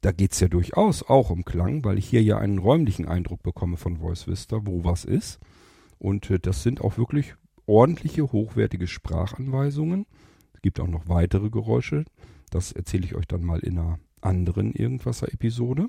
Da 0.01 0.11
geht's 0.11 0.41
ja 0.41 0.49
durchaus 0.49 1.05
auch 1.05 1.31
um 1.31 1.45
Klang, 1.45 1.85
weil 1.85 1.99
ich 1.99 2.09
hier 2.09 2.21
ja 2.21 2.39
einen 2.39 2.59
räumlichen 2.59 3.07
Eindruck 3.07 3.45
bekomme 3.45 3.77
von 3.77 3.99
Voice 3.99 4.27
Vista, 4.27 4.59
wo 4.65 4.83
was 4.83 5.05
ist. 5.05 5.39
Und 6.01 6.31
äh, 6.31 6.41
das 6.41 6.65
sind 6.65 6.81
auch 6.81 6.99
wirklich 6.99 7.37
ordentliche, 7.67 8.33
hochwertige 8.33 8.89
Sprachanweisungen. 8.89 10.07
Es 10.53 10.63
gibt 10.63 10.81
auch 10.81 10.89
noch 10.89 11.09
weitere 11.09 11.49
Geräusche. 11.49 12.07
Das 12.51 12.73
erzähle 12.73 13.05
ich 13.05 13.15
euch 13.15 13.29
dann 13.29 13.45
mal 13.45 13.61
in 13.61 13.79
einer 13.79 14.01
anderen 14.21 14.73
Irgendwasser-Episode. 14.73 15.87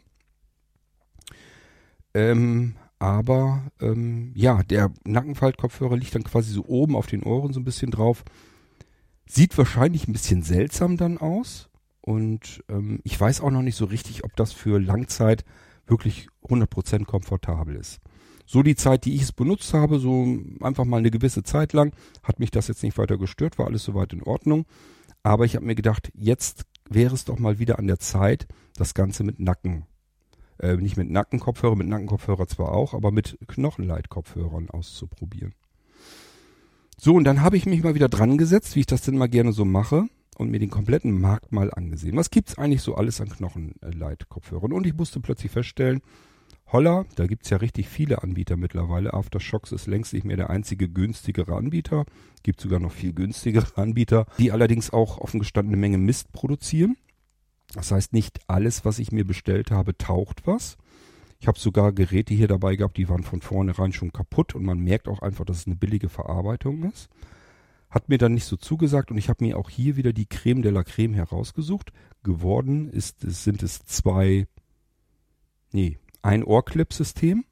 Ähm, 2.14 2.76
aber 3.04 3.70
ähm, 3.82 4.32
ja, 4.34 4.64
der 4.64 4.90
Nackenfaltkopfhörer 5.04 5.98
liegt 5.98 6.16
dann 6.16 6.24
quasi 6.24 6.54
so 6.54 6.64
oben 6.66 6.96
auf 6.96 7.06
den 7.06 7.22
Ohren 7.24 7.52
so 7.52 7.60
ein 7.60 7.66
bisschen 7.66 7.92
drauf. 7.92 8.24
Sieht 9.26 9.58
wahrscheinlich 9.58 10.08
ein 10.08 10.14
bisschen 10.14 10.42
seltsam 10.42 10.96
dann 10.96 11.18
aus. 11.18 11.70
Und 12.00 12.64
ähm, 12.70 13.02
ich 13.04 13.20
weiß 13.20 13.42
auch 13.42 13.52
noch 13.52 13.62
nicht 13.62 13.76
so 13.76 13.84
richtig, 13.84 14.24
ob 14.24 14.38
das 14.38 14.54
für 14.54 14.80
Langzeit 14.80 15.44
wirklich 15.86 16.30
100% 16.46 17.04
komfortabel 17.04 17.76
ist. 17.76 18.00
So 18.46 18.64
die 18.64 18.76
Zeit, 18.76 19.04
die 19.04 19.16
ich 19.16 19.24
es 19.24 19.34
benutzt 19.34 19.74
habe, 19.74 20.00
so 20.00 20.26
einfach 20.62 20.86
mal 20.86 21.00
eine 21.00 21.12
gewisse 21.12 21.44
Zeit 21.44 21.74
lang, 21.74 21.92
hat 22.24 22.40
mich 22.40 22.52
das 22.52 22.70
jetzt 22.70 22.84
nicht 22.84 22.98
weiter 22.98 23.18
gestört, 23.18 23.60
war 23.60 23.68
alles 23.68 23.84
soweit 23.84 24.14
in 24.14 24.24
Ordnung. 24.24 24.66
Aber 25.24 25.44
ich 25.44 25.58
habe 25.58 25.66
mir 25.66 25.76
gedacht, 25.76 26.10
jetzt 26.16 26.64
wäre 26.90 27.14
es 27.14 27.26
doch 27.26 27.38
mal 27.38 27.60
wieder 27.60 27.80
an 27.80 27.88
der 27.88 28.00
Zeit, 28.00 28.48
das 28.78 28.94
Ganze 28.94 29.26
mit 29.26 29.42
Nacken, 29.42 29.88
äh, 30.64 30.78
nicht 30.78 30.98
mit 30.98 31.12
Nackenkopfhörer, 31.12 31.76
mit 31.76 31.88
Nackenkopfhörer 31.88 32.48
zwar 32.48 32.72
auch, 32.72 32.94
aber 32.94 33.12
mit 33.12 33.38
Knochenleitkopfhörern 33.48 34.70
auszuprobieren. 34.70 35.54
So, 36.98 37.16
und 37.16 37.26
dann 37.26 37.42
habe 37.42 37.58
ich 37.58 37.66
mich 37.66 37.84
mal 37.84 37.96
wieder 37.96 38.10
dran 38.10 38.38
gesetzt, 38.38 38.76
wie 38.76 38.82
ich 38.82 38.86
das 38.86 39.02
denn 39.02 39.18
mal 39.18 39.28
gerne 39.28 39.52
so 39.52 39.66
mache, 39.66 40.08
und 40.38 40.50
mir 40.50 40.60
den 40.60 40.70
kompletten 40.70 41.20
Markt 41.20 41.52
mal 41.52 41.72
angesehen. 41.72 42.16
Was 42.16 42.32
gibt's 42.32 42.58
eigentlich 42.58 42.82
so 42.82 42.96
alles 42.96 43.22
an 43.22 43.30
Knochenleitkopfhörern? 43.30 44.72
Und 44.72 44.88
ich 44.88 44.96
musste 44.96 45.20
plötzlich 45.20 45.52
feststellen, 45.52 46.02
holla, 46.72 47.06
da 47.16 47.28
gibt's 47.28 47.50
ja 47.50 47.58
richtig 47.58 47.88
viele 47.88 48.24
Anbieter 48.24 48.58
mittlerweile. 48.58 49.14
Aftershocks 49.14 49.72
ist 49.72 49.86
längst 49.86 50.14
nicht 50.14 50.26
mehr 50.26 50.38
der 50.38 50.50
einzige 50.50 50.90
günstigere 50.90 51.56
Anbieter. 51.56 52.06
Gibt 52.42 52.62
sogar 52.62 52.80
noch 52.80 52.92
viel 52.92 53.14
günstigere 53.14 53.78
Anbieter, 53.78 54.26
die 54.40 54.52
allerdings 54.52 54.92
auch 54.92 55.20
offen 55.20 55.40
gestanden 55.40 55.74
eine 55.74 55.82
Menge 55.82 55.98
Mist 55.98 56.32
produzieren. 56.34 56.98
Das 57.74 57.92
heißt, 57.92 58.14
nicht 58.14 58.40
alles, 58.48 58.86
was 58.86 59.00
ich 59.00 59.12
mir 59.12 59.26
bestellt 59.26 59.72
habe, 59.72 59.98
taucht 59.98 60.46
was. 60.46 60.78
Ich 61.40 61.48
habe 61.48 61.60
sogar 61.60 61.92
Geräte 61.92 62.34
hier 62.34 62.48
dabei 62.48 62.76
gehabt, 62.76 62.98
die 62.98 63.10
waren 63.10 63.24
von 63.24 63.42
vornherein 63.42 63.92
schon 63.92 64.14
kaputt 64.14 64.56
und 64.56 64.64
man 64.64 64.80
merkt 64.80 65.08
auch 65.08 65.22
einfach, 65.22 65.44
dass 65.44 65.58
es 65.58 65.68
eine 65.68 65.76
billige 65.76 66.08
Verarbeitung 66.08 66.84
ist. 66.84 67.10
Hat 67.90 68.10
mir 68.10 68.18
dann 68.18 68.34
nicht 68.34 68.46
so 68.46 68.56
zugesagt 68.56 69.12
und 69.12 69.18
ich 69.18 69.30
habe 69.30 69.44
mir 69.44 69.58
auch 69.58 69.70
hier 69.70 69.98
wieder 69.98 70.14
die 70.14 70.26
Creme 70.26 70.62
de 70.62 70.72
la 70.72 70.84
Creme 70.84 71.14
herausgesucht. 71.16 71.92
Geworden 72.24 72.90
ist, 72.90 73.18
sind 73.20 73.62
es 73.62 73.84
zwei, 73.86 74.48
nee, 75.72 76.00
ein 76.22 76.44
Ohrclip-System. 76.44 77.44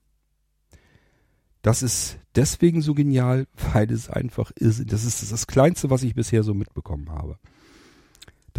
Das 1.62 1.84
ist 1.84 2.18
deswegen 2.36 2.82
so 2.82 2.94
genial, 2.94 3.48
weil 3.74 3.92
es 3.92 4.10
einfach 4.10 4.52
ist. 4.52 4.92
Das 4.92 5.04
ist 5.04 5.32
das 5.32 5.48
Kleinste, 5.48 5.90
was 5.90 6.04
ich 6.04 6.16
bisher 6.16 6.44
so 6.44 6.54
mitbekommen 6.54 7.10
habe. 7.10 7.38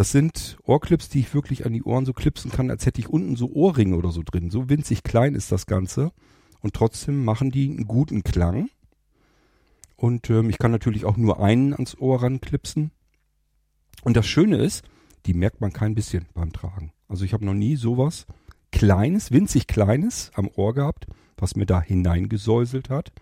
Das 0.03 0.11
sind 0.11 0.59
Ohrclips, 0.65 1.11
die 1.11 1.21
ich 1.21 1.33
wirklich 1.33 1.65
an 1.65 1.73
die 1.73 1.85
Ohren 1.85 2.05
so 2.05 2.13
klipsen 2.13 2.51
kann, 2.51 2.73
als 2.73 2.87
hätte 2.87 3.01
ich 3.01 3.09
unten 3.09 3.37
so 3.37 3.53
Ohrringe 3.53 3.95
oder 3.95 4.11
so 4.11 4.23
drin. 4.25 4.51
So 4.51 4.69
winzig 4.69 5.05
klein 5.05 5.37
ist 5.37 5.53
das 5.53 5.67
Ganze. 5.67 6.11
Und 6.59 6.75
trotzdem 6.75 7.25
machen 7.25 7.53
die 7.53 7.71
einen 7.71 7.87
guten 7.87 8.25
Klang. 8.25 8.69
Und 9.95 10.29
ähm, 10.29 10.51
ich 10.51 10.59
kann 10.59 10.73
natürlich 10.73 11.05
auch 11.05 11.17
nur 11.17 11.41
einen 11.41 11.73
ans 11.73 11.97
Ohr 11.97 12.21
ranklipsen. 12.21 12.91
Und 14.03 14.17
das 14.17 14.27
Schöne 14.27 14.57
ist, 14.57 14.85
die 15.25 15.35
merkt 15.35 15.61
man 15.61 15.73
kein 15.73 15.95
bisschen 15.95 16.27
beim 16.35 16.53
Tragen. 16.53 16.93
Also 17.07 17.25
ich 17.25 17.33
habe 17.33 17.45
noch 17.45 17.55
nie 17.55 17.77
sowas 17.77 18.27
Kleines, 18.73 19.31
winzig 19.31 19.69
Kleines 19.69 20.33
am 20.35 20.49
Ohr 20.57 20.75
gehabt, 20.75 21.07
was 21.37 21.55
mir 21.55 21.67
da 21.67 21.81
hineingesäuselt 21.81 22.91
hat. 22.91 23.13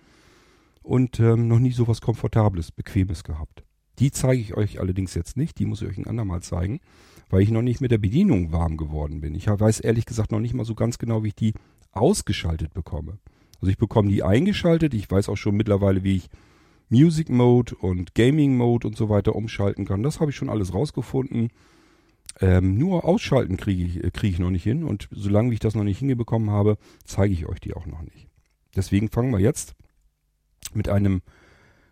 Und 0.82 1.20
ähm, 1.20 1.46
noch 1.46 1.58
nie 1.58 1.72
sowas 1.72 2.00
Komfortables, 2.00 2.72
Bequemes 2.72 3.22
gehabt. 3.22 3.64
Die 4.00 4.10
zeige 4.10 4.40
ich 4.40 4.56
euch 4.56 4.80
allerdings 4.80 5.14
jetzt 5.14 5.36
nicht, 5.36 5.58
die 5.58 5.66
muss 5.66 5.82
ich 5.82 5.88
euch 5.88 5.98
ein 5.98 6.06
andermal 6.06 6.42
zeigen, 6.42 6.80
weil 7.28 7.42
ich 7.42 7.50
noch 7.50 7.62
nicht 7.62 7.80
mit 7.80 7.90
der 7.90 7.98
Bedienung 7.98 8.50
warm 8.50 8.76
geworden 8.76 9.20
bin. 9.20 9.34
Ich 9.34 9.46
weiß 9.46 9.80
ehrlich 9.80 10.06
gesagt 10.06 10.32
noch 10.32 10.40
nicht 10.40 10.54
mal 10.54 10.64
so 10.64 10.74
ganz 10.74 10.98
genau, 10.98 11.22
wie 11.22 11.28
ich 11.28 11.34
die 11.34 11.54
ausgeschaltet 11.92 12.72
bekomme. 12.72 13.18
Also 13.60 13.70
ich 13.70 13.78
bekomme 13.78 14.08
die 14.08 14.22
eingeschaltet, 14.22 14.94
ich 14.94 15.10
weiß 15.10 15.28
auch 15.28 15.36
schon 15.36 15.56
mittlerweile, 15.56 16.02
wie 16.02 16.16
ich 16.16 16.30
Music 16.88 17.28
Mode 17.28 17.76
und 17.76 18.14
Gaming 18.14 18.56
Mode 18.56 18.88
und 18.88 18.96
so 18.96 19.10
weiter 19.10 19.36
umschalten 19.36 19.84
kann. 19.84 20.02
Das 20.02 20.18
habe 20.18 20.30
ich 20.30 20.36
schon 20.36 20.48
alles 20.48 20.72
rausgefunden. 20.72 21.50
Ähm, 22.40 22.78
nur 22.78 23.04
ausschalten 23.04 23.56
kriege 23.58 23.84
ich, 23.84 24.02
äh, 24.02 24.10
krieg 24.10 24.32
ich 24.32 24.38
noch 24.38 24.50
nicht 24.50 24.64
hin 24.64 24.82
und 24.82 25.08
solange 25.10 25.52
ich 25.52 25.60
das 25.60 25.74
noch 25.74 25.84
nicht 25.84 25.98
hingebekommen 25.98 26.50
habe, 26.50 26.78
zeige 27.04 27.34
ich 27.34 27.46
euch 27.46 27.60
die 27.60 27.74
auch 27.74 27.86
noch 27.86 28.02
nicht. 28.02 28.28
Deswegen 28.74 29.08
fangen 29.08 29.30
wir 29.30 29.40
jetzt 29.40 29.74
mit 30.72 30.88
einem 30.88 31.22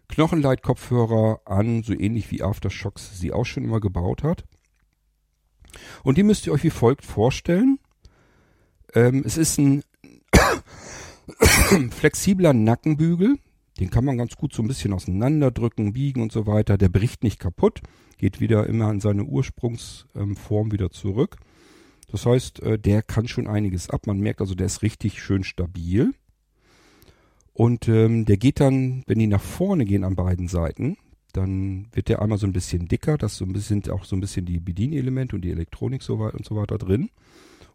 Knochenleitkopfhörer 0.08 1.42
an, 1.44 1.82
so 1.82 1.92
ähnlich 1.92 2.30
wie 2.30 2.42
Aftershocks 2.42 3.18
sie 3.18 3.32
auch 3.32 3.44
schon 3.44 3.64
immer 3.64 3.80
gebaut 3.80 4.22
hat. 4.22 4.44
Und 6.02 6.18
die 6.18 6.22
müsst 6.22 6.46
ihr 6.46 6.52
euch 6.52 6.64
wie 6.64 6.70
folgt 6.70 7.04
vorstellen. 7.04 7.78
Ähm, 8.94 9.22
es 9.24 9.36
ist 9.36 9.58
ein 9.58 9.82
flexibler 11.90 12.52
Nackenbügel. 12.52 13.38
Den 13.78 13.90
kann 13.90 14.04
man 14.04 14.18
ganz 14.18 14.34
gut 14.36 14.52
so 14.52 14.62
ein 14.62 14.68
bisschen 14.68 14.92
auseinanderdrücken, 14.92 15.92
biegen 15.92 16.22
und 16.22 16.32
so 16.32 16.46
weiter. 16.46 16.78
Der 16.78 16.88
bricht 16.88 17.22
nicht 17.22 17.38
kaputt, 17.38 17.80
geht 18.16 18.40
wieder 18.40 18.66
immer 18.66 18.90
in 18.90 19.00
seine 19.00 19.24
Ursprungsform 19.24 20.66
ähm, 20.66 20.72
wieder 20.72 20.90
zurück. 20.90 21.36
Das 22.10 22.26
heißt, 22.26 22.60
äh, 22.62 22.78
der 22.78 23.02
kann 23.02 23.28
schon 23.28 23.46
einiges 23.46 23.90
ab. 23.90 24.06
Man 24.06 24.18
merkt 24.18 24.40
also, 24.40 24.54
der 24.54 24.66
ist 24.66 24.82
richtig 24.82 25.22
schön 25.22 25.44
stabil. 25.44 26.14
Und 27.58 27.88
ähm, 27.88 28.24
der 28.24 28.36
geht 28.36 28.60
dann, 28.60 29.02
wenn 29.08 29.18
die 29.18 29.26
nach 29.26 29.42
vorne 29.42 29.84
gehen 29.84 30.04
an 30.04 30.14
beiden 30.14 30.46
Seiten, 30.46 30.96
dann 31.32 31.88
wird 31.90 32.08
der 32.08 32.22
einmal 32.22 32.38
so 32.38 32.46
ein 32.46 32.52
bisschen 32.52 32.86
dicker, 32.86 33.18
das 33.18 33.36
so 33.36 33.44
ein 33.44 33.52
bisschen 33.52 33.82
auch 33.90 34.04
so 34.04 34.14
ein 34.14 34.20
bisschen 34.20 34.46
die 34.46 34.60
Bedienelemente 34.60 35.34
und 35.34 35.42
die 35.42 35.50
Elektronik 35.50 36.04
so 36.04 36.20
weit 36.20 36.34
und 36.34 36.46
so 36.46 36.54
weiter 36.54 36.78
drin. 36.78 37.10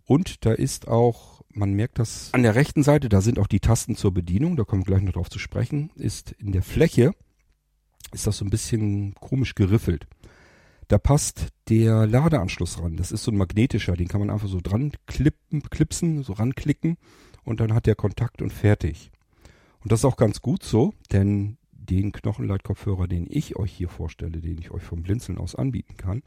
Und 0.05 0.45
da 0.45 0.53
ist 0.53 0.87
auch, 0.87 1.41
man 1.49 1.73
merkt 1.73 1.99
das 1.99 2.29
an 2.33 2.43
der 2.43 2.55
rechten 2.55 2.81
Seite, 2.81 3.09
da 3.09 3.19
sind 3.19 3.37
auch 3.39 3.47
die 3.47 3.59
Tasten 3.59 3.97
zur 3.97 4.13
Bedienung, 4.13 4.55
da 4.55 4.63
kommen 4.63 4.83
wir 4.83 4.85
gleich 4.85 5.01
noch 5.01 5.11
drauf 5.11 5.29
zu 5.29 5.37
sprechen, 5.37 5.91
ist 5.95 6.31
in 6.31 6.53
der 6.53 6.63
Fläche, 6.63 7.11
ist 8.13 8.25
das 8.25 8.37
so 8.37 8.45
ein 8.45 8.51
bisschen 8.51 9.15
komisch 9.15 9.53
geriffelt. 9.53 10.07
Da 10.87 10.97
passt 10.97 11.49
der 11.67 12.07
Ladeanschluss 12.07 12.81
ran. 12.81 12.95
Das 12.95 13.11
ist 13.11 13.25
so 13.25 13.31
ein 13.31 13.37
magnetischer, 13.37 13.97
den 13.97 14.07
kann 14.07 14.21
man 14.21 14.29
einfach 14.29 14.47
so 14.47 14.61
dran 14.63 14.93
klippen, 15.07 15.61
klipsen, 15.63 16.23
so 16.23 16.31
ranklicken 16.31 16.95
und 17.43 17.59
dann 17.59 17.73
hat 17.73 17.85
der 17.85 17.95
Kontakt 17.95 18.41
und 18.41 18.53
fertig. 18.53 19.11
Und 19.83 19.91
das 19.91 19.99
ist 19.99 20.05
auch 20.05 20.17
ganz 20.17 20.41
gut 20.41 20.63
so, 20.63 20.93
denn 21.11 21.57
den 21.71 22.13
Knochenleitkopfhörer, 22.13 23.07
den 23.07 23.27
ich 23.29 23.57
euch 23.57 23.71
hier 23.71 23.89
vorstelle, 23.89 24.39
den 24.39 24.57
ich 24.57 24.71
euch 24.71 24.83
vom 24.83 25.03
Blinzeln 25.03 25.37
aus 25.37 25.55
anbieten 25.55 25.97
kann, 25.97 26.23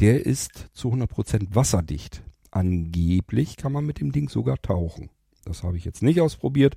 der 0.00 0.26
ist 0.26 0.68
zu 0.74 0.92
100% 0.92 1.54
wasserdicht. 1.54 2.22
Angeblich 2.50 3.56
kann 3.56 3.72
man 3.72 3.86
mit 3.86 4.00
dem 4.00 4.12
Ding 4.12 4.28
sogar 4.28 4.60
tauchen. 4.60 5.08
Das 5.44 5.62
habe 5.62 5.76
ich 5.76 5.84
jetzt 5.84 6.02
nicht 6.02 6.20
ausprobiert, 6.20 6.76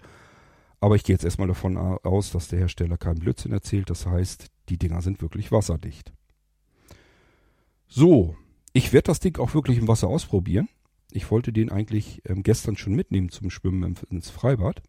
aber 0.79 0.95
ich 0.95 1.03
gehe 1.03 1.13
jetzt 1.13 1.25
erstmal 1.25 1.47
davon 1.47 1.77
aus, 1.77 2.31
dass 2.31 2.47
der 2.47 2.59
Hersteller 2.59 2.97
keinen 2.97 3.19
Blödsinn 3.19 3.51
erzählt. 3.51 3.89
Das 3.89 4.05
heißt, 4.05 4.47
die 4.69 4.77
Dinger 4.77 5.01
sind 5.01 5.21
wirklich 5.21 5.51
wasserdicht. 5.51 6.13
So, 7.87 8.35
ich 8.73 8.93
werde 8.93 9.07
das 9.07 9.19
Ding 9.19 9.37
auch 9.39 9.53
wirklich 9.53 9.77
im 9.77 9.87
Wasser 9.87 10.07
ausprobieren. 10.07 10.69
Ich 11.11 11.31
wollte 11.31 11.51
den 11.51 11.71
eigentlich 11.71 12.21
ähm, 12.25 12.43
gestern 12.43 12.77
schon 12.77 12.95
mitnehmen 12.95 13.29
zum 13.29 13.49
Schwimmen 13.49 13.95
ins 14.09 14.29
Freibad. 14.29 14.81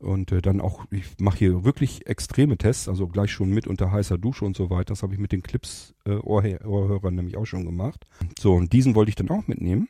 Und 0.00 0.32
äh, 0.32 0.40
dann 0.40 0.60
auch, 0.62 0.86
ich 0.90 1.04
mache 1.18 1.38
hier 1.38 1.64
wirklich 1.64 2.06
extreme 2.06 2.56
Tests, 2.56 2.88
also 2.88 3.06
gleich 3.06 3.30
schon 3.30 3.50
mit 3.50 3.66
unter 3.66 3.92
heißer 3.92 4.16
Dusche 4.16 4.46
und 4.46 4.56
so 4.56 4.70
weiter. 4.70 4.86
Das 4.86 5.02
habe 5.02 5.12
ich 5.12 5.20
mit 5.20 5.30
den 5.30 5.42
Clips 5.42 5.94
äh, 6.06 6.14
Ohrhörern 6.14 7.14
nämlich 7.14 7.36
auch 7.36 7.44
schon 7.44 7.66
gemacht. 7.66 8.06
So, 8.38 8.54
und 8.54 8.72
diesen 8.72 8.94
wollte 8.94 9.10
ich 9.10 9.16
dann 9.16 9.28
auch 9.28 9.46
mitnehmen. 9.46 9.88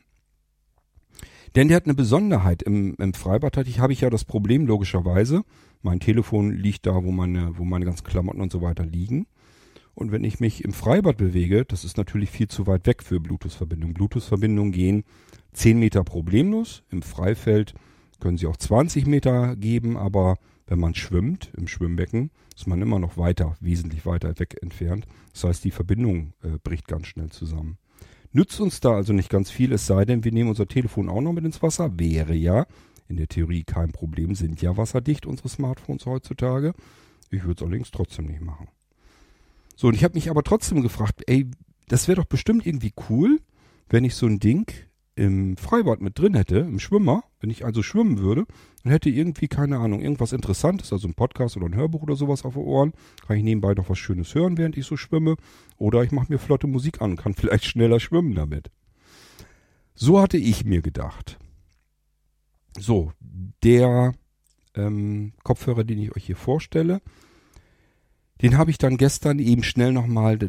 Denn 1.55 1.69
der 1.69 1.77
hat 1.77 1.85
eine 1.85 1.93
Besonderheit. 1.93 2.61
Im, 2.61 2.95
im 2.95 3.13
Freibad 3.13 3.55
hatte 3.55 3.69
ich, 3.69 3.79
habe 3.79 3.93
ich 3.93 4.01
ja 4.01 4.09
das 4.09 4.25
Problem 4.25 4.67
logischerweise. 4.67 5.43
Mein 5.81 6.01
Telefon 6.01 6.51
liegt 6.51 6.85
da, 6.85 7.03
wo 7.03 7.11
meine, 7.11 7.57
wo 7.57 7.63
meine 7.63 7.85
ganzen 7.85 8.05
Klamotten 8.05 8.41
und 8.41 8.51
so 8.51 8.61
weiter 8.61 8.85
liegen. 8.85 9.27
Und 9.93 10.11
wenn 10.11 10.23
ich 10.23 10.39
mich 10.39 10.63
im 10.63 10.73
Freibad 10.73 11.17
bewege, 11.17 11.65
das 11.65 11.83
ist 11.83 11.97
natürlich 11.97 12.31
viel 12.31 12.47
zu 12.47 12.67
weit 12.67 12.85
weg 12.85 13.03
für 13.03 13.19
Bluetooth-Verbindungen. 13.19 13.93
Bluetooth-Verbindungen 13.93 14.71
gehen 14.71 15.03
10 15.53 15.79
Meter 15.79 16.03
problemlos. 16.03 16.83
Im 16.89 17.01
Freifeld 17.01 17.73
können 18.21 18.37
sie 18.37 18.47
auch 18.47 18.55
20 18.55 19.05
Meter 19.07 19.57
geben, 19.57 19.97
aber 19.97 20.37
wenn 20.67 20.79
man 20.79 20.95
schwimmt 20.95 21.51
im 21.57 21.67
Schwimmbecken, 21.67 22.31
ist 22.55 22.67
man 22.67 22.81
immer 22.81 22.99
noch 22.99 23.17
weiter, 23.17 23.57
wesentlich 23.59 24.05
weiter 24.05 24.39
weg 24.39 24.57
entfernt. 24.61 25.05
Das 25.33 25.43
heißt, 25.43 25.63
die 25.65 25.71
Verbindung 25.71 26.33
äh, 26.43 26.57
bricht 26.63 26.87
ganz 26.87 27.07
schnell 27.07 27.29
zusammen. 27.29 27.77
Nützt 28.31 28.61
uns 28.61 28.79
da 28.79 28.93
also 28.93 29.11
nicht 29.11 29.29
ganz 29.29 29.51
viel, 29.51 29.73
es 29.73 29.85
sei 29.85 30.05
denn, 30.05 30.23
wir 30.23 30.31
nehmen 30.31 30.49
unser 30.49 30.67
Telefon 30.67 31.09
auch 31.09 31.19
noch 31.19 31.33
mit 31.33 31.43
ins 31.43 31.61
Wasser. 31.61 31.99
Wäre 31.99 32.33
ja 32.33 32.65
in 33.09 33.17
der 33.17 33.27
Theorie 33.27 33.63
kein 33.63 33.91
Problem, 33.91 34.35
sind 34.35 34.61
ja 34.61 34.77
wasserdicht 34.77 35.25
unsere 35.25 35.49
Smartphones 35.49 36.05
heutzutage. 36.05 36.73
Ich 37.29 37.43
würde 37.43 37.59
es 37.59 37.67
allerdings 37.67 37.91
trotzdem 37.91 38.27
nicht 38.27 38.41
machen. 38.41 38.69
So, 39.75 39.87
und 39.87 39.95
ich 39.95 40.03
habe 40.03 40.13
mich 40.13 40.29
aber 40.29 40.43
trotzdem 40.43 40.81
gefragt, 40.81 41.23
ey, 41.27 41.49
das 41.89 42.07
wäre 42.07 42.21
doch 42.21 42.27
bestimmt 42.27 42.65
irgendwie 42.65 42.93
cool, 43.09 43.41
wenn 43.89 44.05
ich 44.05 44.15
so 44.15 44.27
ein 44.27 44.39
Ding 44.39 44.71
im 45.21 45.55
Freibad 45.55 46.01
mit 46.01 46.17
drin 46.17 46.33
hätte, 46.33 46.57
im 46.57 46.79
Schwimmer, 46.79 47.23
wenn 47.39 47.51
ich 47.51 47.63
also 47.63 47.83
schwimmen 47.83 48.17
würde 48.17 48.45
und 48.83 48.89
hätte 48.89 49.11
irgendwie, 49.11 49.47
keine 49.47 49.77
Ahnung, 49.77 50.01
irgendwas 50.01 50.33
Interessantes, 50.33 50.91
also 50.91 51.07
ein 51.07 51.13
Podcast 51.13 51.55
oder 51.57 51.67
ein 51.67 51.75
Hörbuch 51.75 52.01
oder 52.01 52.15
sowas 52.15 52.43
auf 52.43 52.55
den 52.55 52.63
Ohren, 52.63 52.93
kann 53.27 53.37
ich 53.37 53.43
nebenbei 53.43 53.75
noch 53.75 53.87
was 53.87 53.99
Schönes 53.99 54.33
hören, 54.33 54.57
während 54.57 54.77
ich 54.77 54.87
so 54.87 54.97
schwimme. 54.97 55.35
Oder 55.77 56.03
ich 56.03 56.11
mache 56.11 56.31
mir 56.31 56.39
flotte 56.39 56.65
Musik 56.65 57.01
an 57.01 57.11
und 57.11 57.17
kann 57.17 57.33
vielleicht 57.35 57.65
schneller 57.65 57.99
schwimmen 57.99 58.33
damit. 58.33 58.71
So 59.93 60.19
hatte 60.19 60.37
ich 60.37 60.65
mir 60.65 60.81
gedacht. 60.81 61.37
So, 62.79 63.11
der 63.63 64.13
ähm, 64.73 65.33
Kopfhörer, 65.43 65.83
den 65.83 65.99
ich 65.99 66.15
euch 66.15 66.25
hier 66.25 66.35
vorstelle, 66.37 66.99
den 68.41 68.57
habe 68.57 68.71
ich 68.71 68.79
dann 68.79 68.97
gestern 68.97 69.37
eben 69.37 69.61
schnell 69.61 69.91
nochmal 69.91 70.39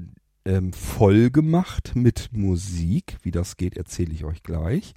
ähm, 0.45 0.73
voll 0.73 1.31
gemacht 1.31 1.93
mit 1.95 2.31
Musik. 2.33 3.17
Wie 3.23 3.31
das 3.31 3.57
geht, 3.57 3.77
erzähle 3.77 4.13
ich 4.13 4.25
euch 4.25 4.43
gleich. 4.43 4.95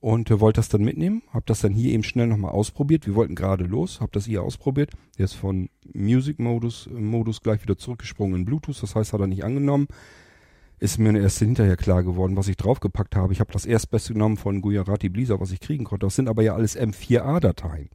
und 0.00 0.30
äh, 0.30 0.38
wollte 0.38 0.58
das 0.58 0.68
dann 0.68 0.82
mitnehmen. 0.84 1.22
Hab 1.32 1.46
das 1.46 1.60
dann 1.60 1.72
hier 1.72 1.92
eben 1.94 2.02
schnell 2.02 2.26
nochmal 2.26 2.50
ausprobiert. 2.50 3.06
Wir 3.06 3.14
wollten 3.14 3.34
gerade 3.34 3.64
los, 3.64 4.02
hab 4.02 4.12
das 4.12 4.26
hier 4.26 4.42
ausprobiert. 4.42 4.90
Der 5.16 5.24
ist 5.24 5.32
von 5.32 5.70
Music 5.94 6.38
Modus, 6.38 6.88
äh, 6.88 7.00
Modus 7.00 7.40
gleich 7.40 7.62
wieder 7.62 7.78
zurückgesprungen 7.78 8.40
in 8.40 8.44
Bluetooth. 8.44 8.82
Das 8.82 8.94
heißt, 8.94 9.14
hat 9.14 9.20
er 9.20 9.26
nicht 9.26 9.44
angenommen. 9.44 9.88
Ist 10.78 10.98
mir 10.98 11.18
erst 11.18 11.38
hinterher 11.38 11.76
klar 11.78 12.02
geworden, 12.02 12.36
was 12.36 12.48
ich 12.48 12.58
draufgepackt 12.58 13.16
habe. 13.16 13.32
Ich 13.32 13.40
habe 13.40 13.52
das 13.52 13.64
Erstbeste 13.64 14.12
genommen 14.12 14.36
von 14.36 14.60
Gujarati 14.60 15.08
Blizzard, 15.08 15.40
was 15.40 15.52
ich 15.52 15.60
kriegen 15.60 15.84
konnte. 15.84 16.04
Das 16.04 16.16
sind 16.16 16.28
aber 16.28 16.42
ja 16.42 16.54
alles 16.54 16.78
M4A-Dateien. 16.78 17.88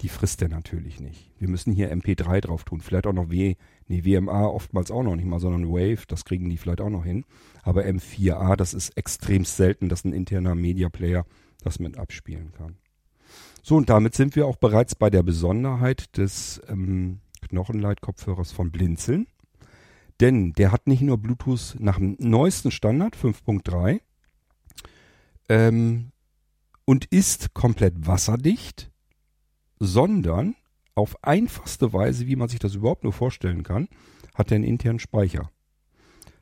Die 0.00 0.08
frisst 0.08 0.40
er 0.40 0.48
natürlich 0.48 1.00
nicht. 1.00 1.30
Wir 1.38 1.48
müssen 1.48 1.72
hier 1.72 1.92
MP3 1.92 2.40
drauf 2.40 2.64
tun. 2.64 2.80
Vielleicht 2.80 3.06
auch 3.06 3.12
noch 3.12 3.30
W, 3.30 3.56
nee, 3.86 4.04
WMA 4.04 4.46
oftmals 4.46 4.90
auch 4.90 5.02
noch 5.02 5.14
nicht 5.14 5.26
mal, 5.26 5.40
sondern 5.40 5.68
Wave. 5.68 6.06
Das 6.08 6.24
kriegen 6.24 6.48
die 6.48 6.56
vielleicht 6.56 6.80
auch 6.80 6.88
noch 6.88 7.04
hin. 7.04 7.24
Aber 7.62 7.84
M4A, 7.84 8.56
das 8.56 8.72
ist 8.72 8.96
extrem 8.96 9.44
selten, 9.44 9.88
dass 9.88 10.04
ein 10.04 10.14
interner 10.14 10.54
Media 10.54 10.88
Player 10.88 11.26
das 11.62 11.78
mit 11.78 11.98
abspielen 11.98 12.52
kann. 12.52 12.76
So, 13.62 13.76
und 13.76 13.90
damit 13.90 14.14
sind 14.14 14.36
wir 14.36 14.46
auch 14.46 14.56
bereits 14.56 14.94
bei 14.94 15.10
der 15.10 15.22
Besonderheit 15.22 16.16
des 16.16 16.62
ähm, 16.68 17.20
Knochenleitkopfhörers 17.48 18.52
von 18.52 18.70
Blinzeln. 18.70 19.26
Denn 20.20 20.52
der 20.52 20.72
hat 20.72 20.86
nicht 20.86 21.02
nur 21.02 21.18
Bluetooth 21.18 21.76
nach 21.78 21.98
dem 21.98 22.16
neuesten 22.18 22.70
Standard 22.70 23.16
5.3 23.16 24.00
ähm, 25.48 26.12
und 26.84 27.06
ist 27.06 27.54
komplett 27.54 28.06
wasserdicht, 28.06 28.89
sondern 29.80 30.54
auf 30.94 31.24
einfachste 31.24 31.92
Weise, 31.92 32.26
wie 32.26 32.36
man 32.36 32.48
sich 32.48 32.60
das 32.60 32.74
überhaupt 32.74 33.02
nur 33.02 33.12
vorstellen 33.12 33.62
kann, 33.62 33.88
hat 34.34 34.52
er 34.52 34.56
einen 34.56 34.64
internen 34.64 34.98
Speicher. 34.98 35.50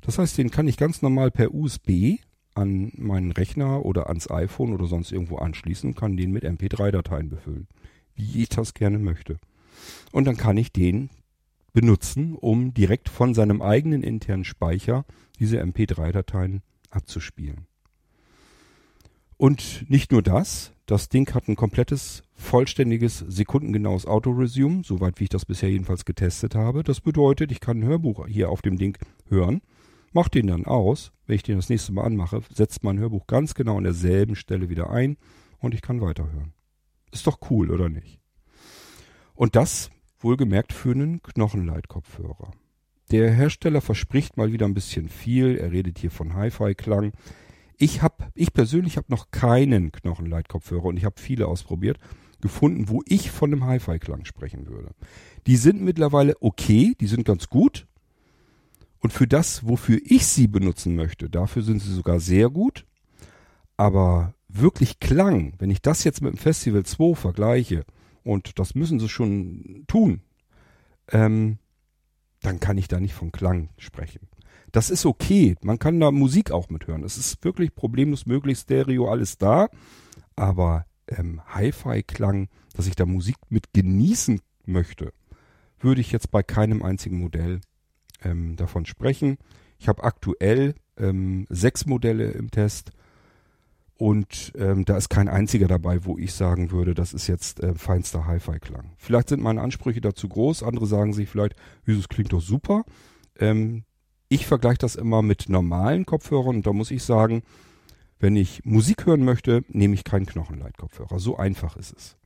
Das 0.00 0.18
heißt, 0.18 0.36
den 0.36 0.50
kann 0.50 0.68
ich 0.68 0.76
ganz 0.76 1.00
normal 1.00 1.30
per 1.30 1.54
USB 1.54 2.18
an 2.54 2.92
meinen 2.96 3.32
Rechner 3.32 3.84
oder 3.84 4.08
ans 4.08 4.30
iPhone 4.30 4.72
oder 4.72 4.86
sonst 4.86 5.12
irgendwo 5.12 5.36
anschließen 5.36 5.90
und 5.90 5.96
kann 5.96 6.16
den 6.16 6.32
mit 6.32 6.44
MP3-Dateien 6.44 7.28
befüllen, 7.28 7.68
wie 8.14 8.42
ich 8.42 8.48
das 8.48 8.74
gerne 8.74 8.98
möchte. 8.98 9.38
Und 10.10 10.24
dann 10.24 10.36
kann 10.36 10.56
ich 10.56 10.72
den 10.72 11.10
benutzen, 11.72 12.34
um 12.34 12.74
direkt 12.74 13.08
von 13.08 13.34
seinem 13.34 13.62
eigenen 13.62 14.02
internen 14.02 14.44
Speicher 14.44 15.04
diese 15.38 15.62
MP3-Dateien 15.62 16.62
abzuspielen. 16.90 17.66
Und 19.36 19.88
nicht 19.88 20.10
nur 20.10 20.22
das, 20.22 20.72
das 20.86 21.08
Ding 21.08 21.32
hat 21.32 21.46
ein 21.46 21.54
komplettes, 21.54 22.24
vollständiges, 22.38 23.18
sekundengenaues 23.18 24.06
Autoresume, 24.06 24.82
soweit 24.84 25.20
wie 25.20 25.24
ich 25.24 25.30
das 25.30 25.44
bisher 25.44 25.70
jedenfalls 25.70 26.04
getestet 26.04 26.54
habe. 26.54 26.82
Das 26.82 27.00
bedeutet, 27.00 27.52
ich 27.52 27.60
kann 27.60 27.80
ein 27.80 27.84
Hörbuch 27.84 28.26
hier 28.26 28.50
auf 28.50 28.62
dem 28.62 28.78
Ding 28.78 28.96
hören 29.28 29.60
Mach 30.12 30.28
den 30.28 30.46
dann 30.46 30.64
aus. 30.64 31.12
Wenn 31.26 31.36
ich 31.36 31.42
den 31.42 31.56
das 31.56 31.68
nächste 31.68 31.92
Mal 31.92 32.04
anmache, 32.04 32.40
setzt 32.52 32.82
mein 32.82 32.98
Hörbuch 32.98 33.26
ganz 33.26 33.54
genau 33.54 33.76
an 33.76 33.84
derselben 33.84 34.36
Stelle 34.36 34.68
wieder 34.68 34.90
ein 34.90 35.16
und 35.58 35.74
ich 35.74 35.82
kann 35.82 36.00
weiterhören. 36.00 36.54
Ist 37.12 37.26
doch 37.26 37.38
cool, 37.50 37.70
oder 37.70 37.88
nicht? 37.88 38.18
Und 39.34 39.54
das 39.54 39.90
wohlgemerkt 40.18 40.72
für 40.72 40.92
einen 40.92 41.22
Knochenleitkopfhörer. 41.22 42.50
Der 43.10 43.30
Hersteller 43.30 43.80
verspricht 43.80 44.36
mal 44.36 44.52
wieder 44.52 44.66
ein 44.66 44.74
bisschen 44.74 45.08
viel. 45.08 45.56
Er 45.56 45.72
redet 45.72 45.98
hier 45.98 46.10
von 46.10 46.34
Hi-Fi-Klang. 46.34 47.12
Ich 47.76 48.02
hab, 48.02 48.30
ich 48.34 48.52
persönlich 48.52 48.96
habe 48.96 49.06
noch 49.10 49.30
keinen 49.30 49.92
Knochenleitkopfhörer 49.92 50.86
und 50.86 50.96
ich 50.96 51.04
habe 51.04 51.20
viele 51.20 51.46
ausprobiert, 51.46 51.98
gefunden, 52.40 52.88
wo 52.88 53.02
ich 53.06 53.30
von 53.30 53.52
einem 53.52 53.64
Hi-Fi-Klang 53.64 54.24
sprechen 54.24 54.66
würde. 54.66 54.90
Die 55.46 55.56
sind 55.56 55.82
mittlerweile 55.82 56.34
okay, 56.40 56.94
die 57.00 57.06
sind 57.06 57.24
ganz 57.24 57.48
gut, 57.48 57.86
und 59.00 59.12
für 59.12 59.28
das, 59.28 59.66
wofür 59.66 60.00
ich 60.04 60.26
sie 60.26 60.48
benutzen 60.48 60.96
möchte, 60.96 61.30
dafür 61.30 61.62
sind 61.62 61.80
sie 61.80 61.92
sogar 61.92 62.20
sehr 62.20 62.50
gut. 62.50 62.84
Aber 63.76 64.34
wirklich 64.48 64.98
Klang, 64.98 65.54
wenn 65.58 65.70
ich 65.70 65.82
das 65.82 66.04
jetzt 66.04 66.20
mit 66.20 66.32
dem 66.32 66.38
Festival 66.38 66.84
2 66.84 67.14
vergleiche, 67.14 67.84
und 68.24 68.58
das 68.58 68.74
müssen 68.74 68.98
sie 68.98 69.08
schon 69.08 69.84
tun, 69.86 70.20
ähm, 71.12 71.58
dann 72.42 72.60
kann 72.60 72.78
ich 72.78 72.88
da 72.88 73.00
nicht 73.00 73.14
von 73.14 73.32
Klang 73.32 73.70
sprechen. 73.78 74.28
Das 74.72 74.90
ist 74.90 75.06
okay. 75.06 75.56
Man 75.62 75.78
kann 75.78 75.98
da 75.98 76.10
Musik 76.10 76.50
auch 76.50 76.68
mithören. 76.68 77.04
Es 77.04 77.16
ist 77.16 77.42
wirklich 77.44 77.74
problemlos 77.74 78.26
möglich, 78.26 78.58
Stereo, 78.58 79.10
alles 79.10 79.38
da. 79.38 79.68
Aber 80.36 80.84
ähm, 81.16 81.40
Hi-Fi-Klang, 81.48 82.48
dass 82.74 82.86
ich 82.86 82.96
da 82.96 83.06
Musik 83.06 83.36
mit 83.48 83.72
genießen 83.72 84.40
möchte, 84.66 85.12
würde 85.80 86.00
ich 86.00 86.12
jetzt 86.12 86.30
bei 86.30 86.42
keinem 86.42 86.82
einzigen 86.82 87.18
Modell 87.18 87.60
ähm, 88.22 88.56
davon 88.56 88.86
sprechen. 88.86 89.38
Ich 89.78 89.88
habe 89.88 90.04
aktuell 90.04 90.74
ähm, 90.96 91.46
sechs 91.48 91.86
Modelle 91.86 92.30
im 92.30 92.50
Test 92.50 92.90
und 93.96 94.52
ähm, 94.56 94.84
da 94.84 94.96
ist 94.96 95.08
kein 95.08 95.28
einziger 95.28 95.66
dabei, 95.66 96.04
wo 96.04 96.18
ich 96.18 96.32
sagen 96.32 96.70
würde, 96.70 96.94
das 96.94 97.12
ist 97.12 97.26
jetzt 97.26 97.60
äh, 97.60 97.74
feinster 97.74 98.26
Hi-Fi-Klang. 98.26 98.92
Vielleicht 98.96 99.28
sind 99.28 99.42
meine 99.42 99.60
Ansprüche 99.60 100.00
dazu 100.00 100.28
groß, 100.28 100.62
andere 100.62 100.86
sagen 100.86 101.12
sich 101.12 101.28
vielleicht, 101.28 101.56
Jesus 101.84 102.08
klingt 102.08 102.32
doch 102.32 102.40
super. 102.40 102.84
Ähm, 103.38 103.84
ich 104.28 104.46
vergleiche 104.46 104.78
das 104.78 104.94
immer 104.94 105.22
mit 105.22 105.48
normalen 105.48 106.06
Kopfhörern 106.06 106.56
und 106.56 106.66
da 106.66 106.72
muss 106.72 106.90
ich 106.90 107.02
sagen, 107.02 107.42
wenn 108.18 108.36
ich 108.36 108.64
Musik 108.64 109.06
hören 109.06 109.24
möchte, 109.24 109.64
nehme 109.68 109.94
ich 109.94 110.04
keinen 110.04 110.26
Knochenleitkopfhörer. 110.26 111.18
So 111.18 111.36
einfach 111.36 111.76
ist 111.76 111.94
es. 111.96 112.16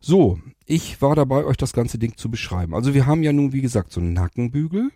So, 0.00 0.38
ich 0.64 1.02
war 1.02 1.16
dabei, 1.16 1.44
euch 1.44 1.56
das 1.56 1.72
ganze 1.72 1.98
Ding 1.98 2.16
zu 2.16 2.30
beschreiben. 2.30 2.74
Also 2.74 2.94
wir 2.94 3.06
haben 3.06 3.22
ja 3.22 3.32
nun, 3.32 3.52
wie 3.52 3.62
gesagt, 3.62 3.92
so 3.92 4.00
einen 4.00 4.12
Nackenbügel. 4.12 4.90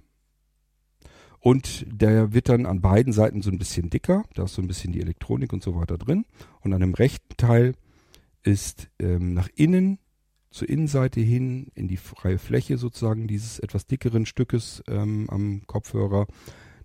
Und 1.41 1.85
der 1.91 2.33
wird 2.33 2.49
dann 2.49 2.67
an 2.67 2.81
beiden 2.81 3.13
Seiten 3.13 3.43
so 3.43 3.51
ein 3.51 3.59
bisschen 3.59 3.91
dicker. 3.91 4.25
Da 4.35 4.45
ist 4.45 4.55
so 4.55 4.63
ein 4.63 4.69
bisschen 4.69 4.93
die 4.93 5.01
Elektronik 5.01 5.53
und 5.53 5.63
so 5.63 5.75
weiter 5.75 5.99
drin. 5.99 6.25
Und 6.61 6.73
an 6.73 6.81
dem 6.81 6.95
rechten 6.95 7.37
Teil 7.37 7.75
ist 8.45 8.89
ähm, 9.01 9.35
nach 9.35 9.49
innen, 9.57 9.99
zur 10.51 10.69
Innenseite 10.69 11.21
hin, 11.21 11.73
in 11.75 11.89
die 11.89 11.97
freie 11.97 12.39
Fläche 12.39 12.79
sozusagen 12.79 13.27
dieses 13.27 13.59
etwas 13.59 13.87
dickeren 13.87 14.25
Stückes 14.25 14.85
ähm, 14.87 15.29
am 15.31 15.63
Kopfhörer. 15.67 16.27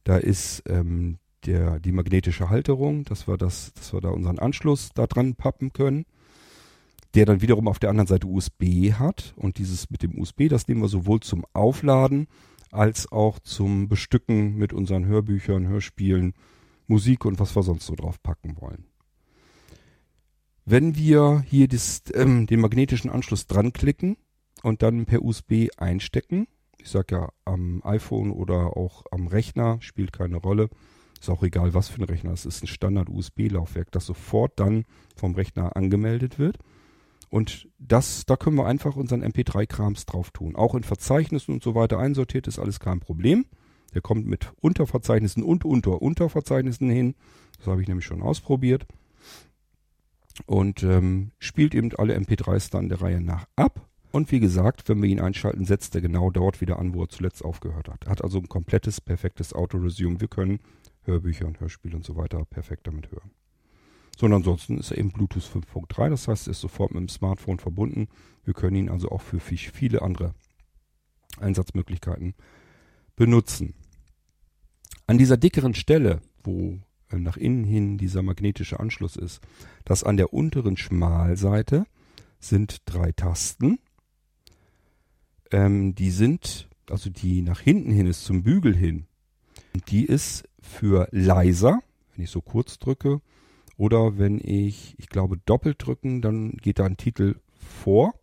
Da 0.03 0.17
ist 0.17 0.63
ähm, 0.67 1.19
der, 1.47 1.79
die 1.79 1.91
magnetische 1.91 2.49
Halterung, 2.49 3.05
dass 3.05 3.27
wir 3.27 3.37
das, 3.37 3.73
dass 3.73 3.93
wir 3.93 4.01
da 4.01 4.09
unseren 4.09 4.39
Anschluss 4.39 4.89
da 4.93 5.07
dran 5.07 5.35
pappen 5.35 5.73
können 5.73 6.05
der 7.17 7.25
dann 7.25 7.41
wiederum 7.41 7.67
auf 7.67 7.79
der 7.79 7.89
anderen 7.89 8.07
Seite 8.07 8.27
USB 8.27 8.93
hat. 8.93 9.33
Und 9.37 9.57
dieses 9.57 9.89
mit 9.89 10.03
dem 10.03 10.19
USB, 10.19 10.49
das 10.49 10.67
nehmen 10.67 10.81
wir 10.81 10.87
sowohl 10.87 11.19
zum 11.21 11.45
Aufladen 11.53 12.27
als 12.71 13.11
auch 13.11 13.39
zum 13.39 13.87
Bestücken 13.87 14.55
mit 14.55 14.71
unseren 14.71 15.05
Hörbüchern, 15.05 15.67
Hörspielen, 15.67 16.33
Musik 16.85 17.25
und 17.25 17.39
was 17.39 17.55
wir 17.55 17.63
sonst 17.63 17.87
so 17.87 17.95
drauf 17.95 18.21
packen 18.21 18.57
wollen. 18.59 18.85
Wenn 20.63 20.95
wir 20.95 21.43
hier 21.47 21.67
das, 21.67 22.03
ähm, 22.13 22.45
den 22.45 22.59
magnetischen 22.59 23.09
Anschluss 23.09 23.47
dran 23.47 23.71
klicken 23.73 24.17
und 24.63 24.83
dann 24.83 25.05
per 25.05 25.23
USB 25.23 25.69
einstecken, 25.77 26.47
ich 26.77 26.89
sage 26.89 27.15
ja 27.15 27.29
am 27.45 27.81
iPhone 27.83 28.31
oder 28.31 28.77
auch 28.77 29.05
am 29.11 29.27
Rechner, 29.27 29.77
spielt 29.81 30.11
keine 30.11 30.37
Rolle, 30.37 30.69
ist 31.21 31.29
auch 31.29 31.43
egal 31.43 31.73
was 31.73 31.89
für 31.89 32.01
ein 32.01 32.05
Rechner, 32.05 32.31
es 32.31 32.45
ist 32.45 32.63
ein 32.63 32.67
Standard 32.67 33.09
USB-Laufwerk, 33.09 33.91
das 33.91 34.05
sofort 34.05 34.59
dann 34.59 34.85
vom 35.15 35.35
Rechner 35.35 35.75
angemeldet 35.75 36.39
wird. 36.39 36.57
Und 37.29 37.67
das, 37.77 38.25
da 38.25 38.37
können 38.37 38.55
wir 38.55 38.65
einfach 38.65 38.95
unseren 38.95 39.23
MP3-Krams 39.23 40.05
drauf 40.05 40.31
tun. 40.31 40.55
Auch 40.55 40.75
in 40.75 40.83
Verzeichnissen 40.83 41.53
und 41.53 41.63
so 41.63 41.75
weiter 41.75 41.99
einsortiert 41.99 42.47
ist 42.47 42.59
alles 42.59 42.79
kein 42.79 42.99
Problem. 42.99 43.45
Der 43.93 44.01
kommt 44.01 44.25
mit 44.27 44.51
Unterverzeichnissen 44.61 45.43
und 45.43 45.65
Unter-Unterverzeichnissen 45.65 46.89
hin. 46.89 47.15
Das 47.57 47.67
habe 47.67 47.81
ich 47.81 47.87
nämlich 47.87 48.05
schon 48.05 48.21
ausprobiert. 48.21 48.85
Und 50.45 50.83
ähm, 50.83 51.31
spielt 51.39 51.73
eben 51.73 51.93
alle 51.95 52.15
MP3s 52.15 52.71
dann 52.71 52.89
der 52.89 53.01
Reihe 53.01 53.21
nach 53.21 53.45
ab. 53.55 53.87
Und 54.11 54.31
wie 54.31 54.39
gesagt, 54.39 54.87
wenn 54.87 55.01
wir 55.01 55.09
ihn 55.09 55.19
einschalten, 55.19 55.65
setzt 55.65 55.95
er 55.95 56.01
genau 56.01 56.31
dort 56.31 56.61
wieder 56.61 56.79
an, 56.79 56.93
wo 56.93 57.03
er 57.03 57.09
zuletzt 57.09 57.43
aufgehört 57.43 57.89
hat. 57.89 58.07
Hat 58.07 58.23
also 58.23 58.39
ein 58.39 58.47
komplettes, 58.47 59.01
perfektes 59.01 59.53
Auto-Resume. 59.53 60.21
Wir 60.21 60.27
können 60.27 60.59
Hörbücher 61.07 61.47
und 61.47 61.59
Hörspiele 61.59 61.95
und 61.95 62.05
so 62.05 62.15
weiter 62.15 62.45
perfekt 62.45 62.85
damit 62.85 63.11
hören 63.11 63.31
sondern 64.17 64.41
ansonsten 64.41 64.79
ist 64.79 64.91
er 64.91 64.97
eben 64.97 65.11
Bluetooth 65.11 65.43
5.3, 65.43 66.09
das 66.09 66.27
heißt, 66.27 66.47
er 66.47 66.51
ist 66.51 66.61
sofort 66.61 66.91
mit 66.91 67.01
dem 67.01 67.09
Smartphone 67.09 67.59
verbunden. 67.59 68.07
Wir 68.43 68.53
können 68.53 68.75
ihn 68.75 68.89
also 68.89 69.09
auch 69.09 69.21
für 69.21 69.39
viele 69.39 70.01
andere 70.01 70.33
Einsatzmöglichkeiten 71.39 72.33
benutzen. 73.15 73.75
An 75.05 75.19
dieser 75.19 75.37
dickeren 75.37 75.75
Stelle, 75.75 76.21
wo 76.43 76.79
äh, 77.11 77.17
nach 77.17 77.37
innen 77.37 77.63
hin 77.63 77.97
dieser 77.99 78.23
magnetische 78.23 78.79
Anschluss 78.79 79.15
ist, 79.15 79.41
das 79.85 80.03
an 80.03 80.17
der 80.17 80.33
unteren 80.33 80.77
Schmalseite 80.77 81.85
sind 82.39 82.81
drei 82.85 83.11
Tasten. 83.11 83.77
Ähm, 85.51 85.93
die 85.93 86.11
sind, 86.11 86.67
also 86.89 87.11
die 87.11 87.43
nach 87.43 87.59
hinten 87.59 87.91
hin 87.91 88.07
ist 88.07 88.25
zum 88.25 88.41
Bügel 88.41 88.75
hin. 88.75 89.05
Die 89.89 90.05
ist 90.05 90.46
für 90.67 91.07
leiser, 91.11 91.79
wenn 92.15 92.25
ich 92.25 92.29
so 92.29 92.41
kurz 92.41 92.79
drücke, 92.79 93.21
oder 93.77 94.17
wenn 94.17 94.39
ich, 94.39 94.95
ich 94.97 95.07
glaube, 95.07 95.37
doppelt 95.37 95.85
drücken, 95.85 96.21
dann 96.21 96.51
geht 96.51 96.79
da 96.79 96.85
ein 96.85 96.97
Titel 96.97 97.35
vor. 97.59 98.13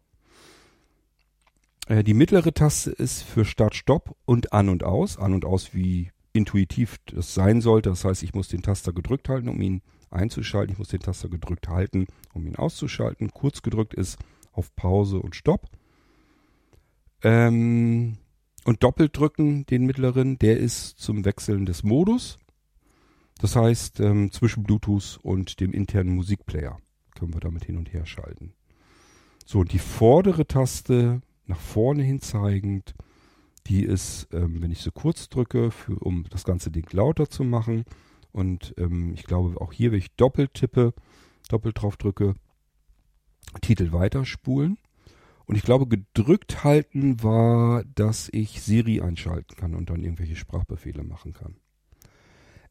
Äh, 1.87 2.03
die 2.03 2.15
mittlere 2.15 2.53
Taste 2.53 2.91
ist 2.91 3.23
für 3.23 3.45
Start, 3.45 3.75
Stopp 3.75 4.17
und 4.25 4.53
An 4.53 4.69
und 4.69 4.83
Aus. 4.83 5.17
An 5.17 5.33
und 5.33 5.45
Aus 5.45 5.73
wie 5.73 6.11
intuitiv 6.33 6.99
das 7.07 7.35
sein 7.35 7.61
sollte. 7.61 7.91
Das 7.91 8.05
heißt, 8.05 8.25
ich 8.25 8.35
muss 8.35 8.49
den 8.49 8.63
Taster 8.63 8.93
gedrückt 8.93 9.29
halten, 9.29 9.49
um 9.49 9.61
ihn 9.61 9.83
einzuschalten. 10.11 10.73
Ich 10.73 10.79
muss 10.79 10.89
den 10.89 11.01
Taster 11.01 11.29
gedrückt 11.29 11.69
halten, 11.69 12.07
um 12.33 12.47
ihn 12.47 12.57
auszuschalten. 12.57 13.31
Kurz 13.31 13.63
gedrückt 13.63 13.95
ist 13.95 14.19
auf 14.53 14.75
Pause 14.75 15.19
und 15.19 15.37
Stopp. 15.37 15.69
Ähm, 17.23 18.19
und 18.65 18.83
doppelt 18.83 19.17
drücken 19.17 19.67
den 19.67 19.85
mittleren, 19.87 20.39
der 20.39 20.59
ist 20.59 20.99
zum 20.99 21.25
Wechseln 21.25 21.67
des 21.67 21.83
Modus. 21.83 22.39
Das 23.39 23.57
heißt, 23.57 24.01
ähm, 24.01 24.31
zwischen 24.33 24.65
Bluetooth 24.65 25.19
und 25.23 25.61
dem 25.61 25.73
internen 25.73 26.15
Musikplayer 26.15 26.79
können 27.15 27.35
wir 27.35 27.41
damit 27.41 27.65
hin 27.65 27.77
und 27.77 27.93
her 27.93 28.07
schalten. 28.07 28.55
So, 29.45 29.61
und 29.61 29.73
die 29.73 29.79
vordere 29.79 30.47
Taste 30.47 31.21
nach 31.47 31.61
vorne 31.61 32.03
hin 32.03 32.21
zeigend, 32.21 32.95
die 33.67 33.85
ist, 33.85 34.29
ähm, 34.33 34.63
wenn 34.63 34.71
ich 34.71 34.81
so 34.81 34.91
kurz 34.91 35.29
drücke, 35.29 35.71
für, 35.71 35.99
um 35.99 36.25
das 36.31 36.45
ganze 36.45 36.71
Ding 36.71 36.87
lauter 36.93 37.29
zu 37.29 37.45
machen. 37.45 37.85
Und 38.33 38.75
ähm, 38.79 39.13
ich 39.15 39.25
glaube 39.25 39.61
auch 39.61 39.73
hier, 39.73 39.93
wenn 39.93 39.99
ich 39.99 40.15
doppelt 40.17 40.55
tippe, 40.55 40.95
doppelt 41.49 41.81
drauf 41.81 41.97
drücke, 41.97 42.35
Titel 43.61 43.93
weiterspulen. 43.93 44.79
Und 45.47 45.57
ich 45.57 45.63
glaube, 45.63 45.87
gedrückt 45.87 46.65
halten 46.65 47.23
war, 47.23 47.85
dass 47.95 48.29
ich 48.33 48.63
Siri 48.63 49.01
einschalten 49.01 49.57
kann 49.57 49.75
und 49.75 49.91
dann 49.91 50.03
irgendwelche 50.03 50.37
Sprachbefehle 50.37 51.05
machen 51.05 51.33
kann. 51.35 51.57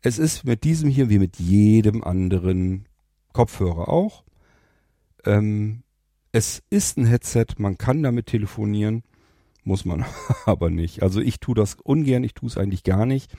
Es 0.02 0.18
ist 0.18 0.44
mit 0.44 0.64
diesem 0.64 0.90
hier 0.90 1.10
wie 1.10 1.20
mit 1.20 1.40
jedem 1.40 2.04
anderen 2.04 2.88
Kopfhörer 3.32 3.90
auch. 3.90 4.24
Ähm, 5.26 5.84
es 6.32 6.64
ist 6.70 6.98
ein 6.98 7.06
Headset, 7.06 7.46
man 7.58 7.78
kann 7.78 8.02
damit 8.02 8.26
telefonieren, 8.26 9.04
muss 9.64 9.86
man 9.86 10.04
aber 10.46 10.70
nicht. 10.70 11.04
Also 11.04 11.22
ich 11.22 11.40
tue 11.40 11.56
das 11.56 11.76
ungern, 11.76 12.24
ich 12.24 12.34
tue 12.34 12.50
es 12.50 12.58
eigentlich 12.58 12.84
gar 12.84 13.06
nicht, 13.06 13.36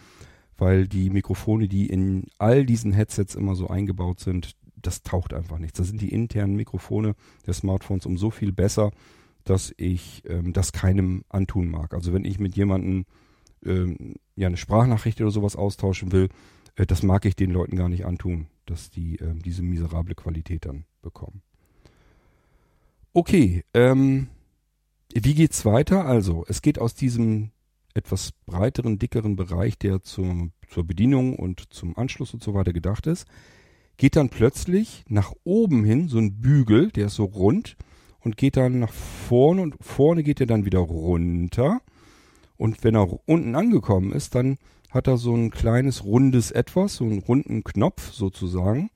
weil 0.56 0.86
die 0.86 1.10
Mikrofone, 1.10 1.68
die 1.68 1.86
in 1.86 2.28
all 2.38 2.64
diesen 2.64 2.92
Headsets 2.92 3.34
immer 3.34 3.56
so 3.56 3.68
eingebaut 3.68 4.20
sind, 4.20 4.52
das 4.76 5.02
taucht 5.02 5.34
einfach 5.34 5.58
nichts. 5.58 5.78
Da 5.78 5.84
sind 5.84 6.00
die 6.00 6.12
internen 6.12 6.54
Mikrofone 6.54 7.14
der 7.46 7.54
Smartphones 7.54 8.06
um 8.06 8.16
so 8.16 8.30
viel 8.30 8.52
besser, 8.52 8.92
dass 9.44 9.74
ich 9.76 10.22
ähm, 10.26 10.52
das 10.52 10.72
keinem 10.72 11.24
antun 11.28 11.68
mag. 11.68 11.94
Also 11.94 12.12
wenn 12.12 12.24
ich 12.24 12.38
mit 12.38 12.57
jemandem 12.57 13.04
ähm, 13.64 14.14
ja 14.37 14.48
eine 14.48 14.57
Sprachnachricht 14.57 15.20
oder 15.20 15.30
sowas 15.30 15.57
austauschen 15.57 16.12
will, 16.12 16.28
äh, 16.76 16.87
das 16.87 17.02
mag 17.02 17.24
ich 17.24 17.37
den 17.37 17.50
Leuten 17.50 17.76
gar 17.76 17.88
nicht 17.88 18.07
antun, 18.07 18.46
dass 18.66 18.90
die 18.90 19.16
ähm, 19.16 19.42
diese 19.42 19.62
miserable 19.62 20.14
Qualität 20.14 20.66
dann 20.66 20.85
bekommen. 21.02 21.42
Okay, 23.12 23.64
ähm, 23.74 24.28
wie 25.14 25.35
geht's 25.35 25.64
weiter? 25.64 26.04
Also, 26.04 26.44
es 26.48 26.62
geht 26.62 26.80
aus 26.80 26.94
diesem 26.94 27.50
etwas 27.94 28.33
breiteren, 28.46 28.98
dickeren 28.98 29.37
Bereich, 29.37 29.78
der 29.78 30.02
zur, 30.02 30.50
zur 30.68 30.85
Bedienung 30.85 31.37
und 31.37 31.72
zum 31.72 31.96
Anschluss 31.96 32.35
und 32.35 32.42
so 32.42 32.54
weiter 32.54 32.72
gedacht 32.72 33.07
ist, 33.07 33.26
geht 33.96 34.16
dann 34.16 34.30
plötzlich 34.30 35.04
nach 35.09 35.33
oben 35.44 35.85
hin 35.85 36.09
so 36.09 36.18
ein 36.18 36.40
Bügel, 36.40 36.90
der 36.90 37.07
ist 37.07 37.14
so 37.14 37.24
rund 37.24 37.76
und 38.24 38.37
geht 38.37 38.56
dann 38.56 38.80
nach 38.80 38.92
vorne 38.92 39.62
und 39.62 39.76
vorne 39.80 40.22
geht 40.22 40.40
er 40.40 40.46
dann 40.46 40.64
wieder 40.64 40.80
runter. 40.80 41.80
Und 42.56 42.84
wenn 42.84 42.96
er 42.96 43.08
unten 43.26 43.54
angekommen 43.54 44.12
ist, 44.12 44.34
dann 44.34 44.58
hat 44.90 45.06
er 45.06 45.16
so 45.16 45.34
ein 45.34 45.50
kleines 45.50 46.04
rundes 46.04 46.50
Etwas, 46.50 46.96
so 46.96 47.04
einen 47.04 47.18
runden 47.18 47.64
Knopf 47.64 48.12
sozusagen 48.12 48.90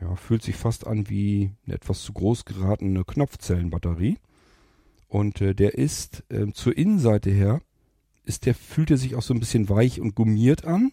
ja, 0.00 0.16
fühlt 0.16 0.42
sich 0.42 0.56
fast 0.56 0.86
an 0.86 1.08
wie 1.08 1.50
eine 1.66 1.74
etwas 1.74 2.02
zu 2.02 2.12
groß 2.12 2.44
geratene 2.44 3.04
Knopfzellenbatterie. 3.04 4.18
Und 5.08 5.40
äh, 5.40 5.54
der 5.54 5.74
ist 5.76 6.24
äh, 6.30 6.52
zur 6.52 6.76
Innenseite 6.76 7.30
her, 7.30 7.60
ist 8.24 8.46
der, 8.46 8.54
fühlt 8.54 8.90
er 8.90 8.96
sich 8.96 9.14
auch 9.16 9.22
so 9.22 9.34
ein 9.34 9.40
bisschen 9.40 9.68
weich 9.68 10.00
und 10.00 10.14
gummiert 10.14 10.64
an. 10.64 10.92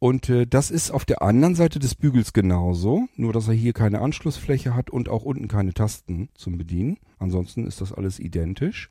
Und 0.00 0.30
äh, 0.30 0.46
das 0.46 0.70
ist 0.70 0.90
auf 0.90 1.04
der 1.04 1.20
anderen 1.20 1.54
Seite 1.54 1.78
des 1.78 1.94
Bügels 1.94 2.32
genauso, 2.32 3.06
nur 3.16 3.34
dass 3.34 3.48
er 3.48 3.54
hier 3.54 3.74
keine 3.74 4.00
Anschlussfläche 4.00 4.74
hat 4.74 4.88
und 4.88 5.10
auch 5.10 5.24
unten 5.24 5.46
keine 5.46 5.74
Tasten 5.74 6.30
zum 6.34 6.56
Bedienen. 6.56 6.98
Ansonsten 7.18 7.66
ist 7.66 7.82
das 7.82 7.92
alles 7.92 8.18
identisch. 8.18 8.90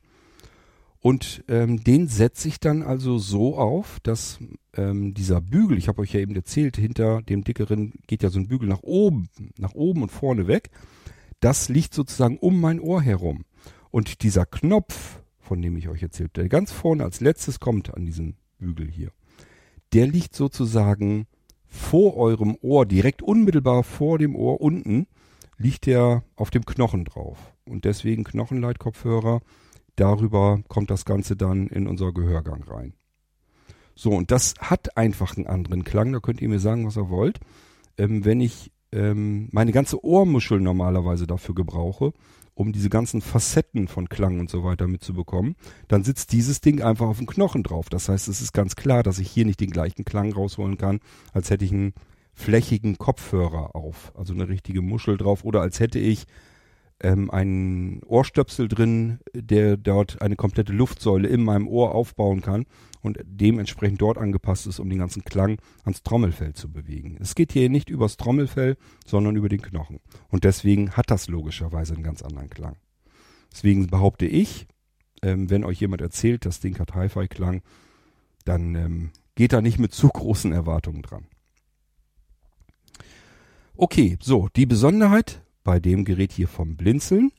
Und 1.02 1.44
ähm, 1.48 1.84
den 1.84 2.08
setze 2.08 2.48
ich 2.48 2.60
dann 2.60 2.84
also 2.84 3.18
so 3.18 3.58
auf, 3.58 4.00
dass 4.02 4.38
ähm, 4.76 5.16
dieser 5.16 5.42
Bügel, 5.42 5.80
ich 5.80 5.88
habe 5.88 6.02
euch 6.02 6.14
ja 6.14 6.20
eben 6.20 6.36
erzählt, 6.36 6.78
hinter 6.78 7.24
dem 7.24 7.44
dickeren 7.44 7.94
geht 8.06 8.22
ja 8.22 8.30
so 8.30 8.38
ein 8.38 8.48
Bügel 8.48 8.70
nach 8.70 8.84
oben, 8.84 9.30
nach 9.58 9.74
oben 9.74 10.04
und 10.04 10.12
vorne 10.12 10.48
weg. 10.48 10.70
Das 11.40 11.70
liegt 11.70 11.96
sozusagen 11.96 12.38
um 12.38 12.62
mein 12.62 12.80
Ohr 12.80 13.02
herum. 13.02 13.46
Und 13.90 14.22
dieser 14.22 14.46
Knopf, 14.46 15.22
von 15.40 15.60
dem 15.60 15.76
ich 15.76 15.90
euch 15.90 16.04
erzählt, 16.04 16.38
der 16.38 16.50
ganz 16.50 16.72
vorne 16.72 17.04
als 17.04 17.20
letztes 17.20 17.60
kommt 17.60 17.96
an 17.96 18.06
diesem 18.06 18.36
Bügel 18.60 18.88
hier, 18.88 19.12
der 19.94 20.08
liegt 20.08 20.36
sozusagen 20.36 21.28
vor 21.68 22.18
eurem 22.18 22.58
Ohr, 22.62 22.86
direkt 22.86 23.22
unmittelbar 23.22 23.84
vor 23.84 24.18
dem 24.18 24.36
Ohr 24.36 24.62
unten, 24.62 25.08
liegt 25.58 25.86
der 25.86 26.24
auf 26.36 26.50
dem 26.50 26.66
Knochen 26.66 27.06
drauf. 27.06 27.38
Und 27.66 27.86
deswegen 27.86 28.24
Knochenleitkopfhörer 28.24 29.42
Darüber 30.00 30.62
kommt 30.70 30.90
das 30.90 31.04
Ganze 31.04 31.36
dann 31.36 31.68
in 31.68 31.86
unser 31.86 32.14
Gehörgang 32.14 32.64
rein. 32.64 32.94
So, 33.96 34.12
und 34.12 34.32
das 34.32 34.54
hat 34.58 34.96
einfach 34.96 35.36
einen 35.36 35.46
anderen 35.46 35.84
Klang. 35.84 36.14
Da 36.14 36.22
könnt 36.22 36.42
ihr 36.42 36.48
mir 36.48 36.62
sagen, 36.62 36.88
was 36.88 36.96
ihr 36.96 37.10
wollt. 37.10 37.42
Ähm, 37.98 38.24
wenn 38.24 38.40
ich 38.40 38.72
ähm, 38.94 39.50
meine 39.52 39.74
ganze 39.74 40.02
Ohrmuschel 40.02 40.62
normalerweise 40.62 41.28
dafür 41.28 41.54
gebrauche, 41.54 42.14
um 42.60 42.74
diese 42.74 42.90
ganzen 42.90 43.22
Facetten 43.22 43.88
von 43.88 44.10
Klang 44.10 44.42
und 44.42 44.50
so 44.50 44.66
weiter 44.66 44.86
mitzubekommen, 44.86 45.56
dann 45.88 46.04
sitzt 46.04 46.34
dieses 46.34 46.60
Ding 46.60 46.82
einfach 46.82 47.08
auf 47.08 47.18
dem 47.18 47.26
Knochen 47.26 47.64
drauf. 47.64 47.88
Das 47.88 48.10
heißt, 48.10 48.28
es 48.28 48.42
ist 48.42 48.52
ganz 48.52 48.76
klar, 48.76 49.02
dass 49.02 49.18
ich 49.18 49.32
hier 49.32 49.46
nicht 49.46 49.62
den 49.62 49.72
gleichen 49.72 50.04
Klang 50.04 50.34
rausholen 50.34 50.78
kann, 50.78 51.00
als 51.32 51.50
hätte 51.50 51.64
ich 51.64 51.72
einen 51.72 51.94
flächigen 52.34 52.98
Kopfhörer 52.98 53.78
auf, 53.78 54.12
also 54.14 54.34
eine 54.34 54.50
richtige 54.50 54.82
Muschel 54.82 55.16
drauf, 55.16 55.46
oder 55.46 55.62
als 55.62 55.80
hätte 55.80 56.00
ich 56.00 56.26
ähm, 57.02 57.32
einen 57.32 58.04
Ohrstöpsel 58.04 58.68
drin, 58.68 59.20
der 59.34 59.78
dort 59.78 60.22
eine 60.22 60.36
komplette 60.36 60.74
Luftsäule 60.74 61.28
in 61.28 61.44
meinem 61.44 61.68
Ohr 61.68 61.96
aufbauen 61.96 62.42
kann 62.42 62.66
und 63.02 63.20
dementsprechend 63.24 64.02
dort 64.02 64.18
angepasst 64.18 64.68
ist, 64.68 64.80
um 64.80 64.90
den 64.90 65.00
ganzen 65.00 65.24
Klang 65.24 65.62
ans 65.84 66.04
Trommelfell 66.04 66.54
zu 66.54 66.72
bewegen. 66.72 67.18
Es 67.20 67.36
geht 67.36 67.54
hier 67.54 67.70
nicht 67.70 67.90
übers 67.90 68.18
Trommelfell, 68.18 68.78
sondern 69.06 69.36
über 69.36 69.50
den 69.50 69.62
Knochen. 69.62 70.00
Und 70.28 70.44
deswegen 70.44 70.92
hat 70.92 71.10
das 71.10 71.28
logischerweise 71.28 71.94
einen 71.94 72.04
ganz 72.04 72.22
anderen 72.22 72.50
Klang. 72.50 72.76
Deswegen 73.52 73.88
behaupte 73.88 74.26
ich, 74.26 74.68
ähm, 75.22 75.50
wenn 75.50 75.64
euch 75.64 75.80
jemand 75.80 76.02
erzählt, 76.02 76.46
das 76.46 76.60
Ding 76.60 76.78
hat 76.80 76.94
Hi-Fi-Klang, 76.94 77.62
dann 78.46 78.76
ähm, 78.76 79.12
geht 79.36 79.54
da 79.54 79.62
nicht 79.62 79.80
mit 79.80 79.94
zu 79.94 80.10
großen 80.10 80.52
Erwartungen 80.52 81.02
dran. 81.02 81.28
Okay, 83.76 84.18
so, 84.22 84.50
die 84.56 84.66
Besonderheit 84.66 85.42
bei 85.64 85.80
dem 85.80 86.06
Gerät 86.06 86.32
hier 86.32 86.48
vom 86.48 86.76
Blinzeln. 86.76 87.32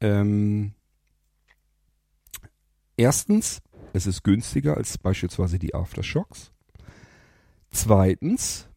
Ähm, 0.00 0.72
erstens, 2.96 3.62
es 3.92 4.06
ist 4.06 4.24
günstiger 4.24 4.76
als 4.76 4.98
beispielsweise 4.98 5.58
die 5.58 5.74
Aftershocks. 5.74 6.52
Zweitens, 7.70 8.68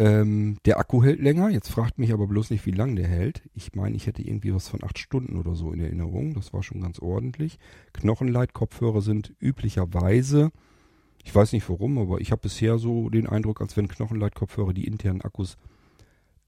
ähm, 0.00 0.56
der 0.64 0.78
Akku 0.78 1.04
hält 1.04 1.20
länger. 1.20 1.50
Jetzt 1.50 1.68
fragt 1.68 1.98
mich 1.98 2.12
aber 2.12 2.26
bloß 2.26 2.50
nicht, 2.50 2.64
wie 2.64 2.70
lang 2.70 2.96
der 2.96 3.06
hält. 3.06 3.42
Ich 3.52 3.74
meine, 3.74 3.94
ich 3.96 4.06
hätte 4.06 4.22
irgendwie 4.22 4.54
was 4.54 4.68
von 4.68 4.82
acht 4.82 4.98
Stunden 4.98 5.36
oder 5.36 5.54
so 5.54 5.72
in 5.72 5.80
Erinnerung. 5.80 6.32
Das 6.32 6.54
war 6.54 6.62
schon 6.62 6.80
ganz 6.80 6.98
ordentlich. 6.98 7.58
Knochenleitkopfhörer 7.92 9.02
sind 9.02 9.34
üblicherweise, 9.40 10.52
ich 11.22 11.34
weiß 11.34 11.52
nicht 11.52 11.68
warum, 11.68 11.98
aber 11.98 12.20
ich 12.22 12.32
habe 12.32 12.40
bisher 12.40 12.78
so 12.78 13.10
den 13.10 13.26
Eindruck, 13.26 13.60
als 13.60 13.76
wenn 13.76 13.88
Knochenleitkopfhörer 13.88 14.72
die 14.72 14.86
internen 14.86 15.20
Akkus 15.20 15.58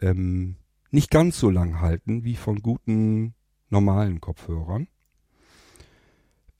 ähm, 0.01 0.57
nicht 0.93 1.11
ganz 1.11 1.39
so 1.39 1.51
lang 1.51 1.81
halten 1.81 2.25
wie 2.25 2.37
von 2.37 2.63
guten 2.63 3.35
normalen 3.71 4.21
Kopfhörern. 4.21 4.87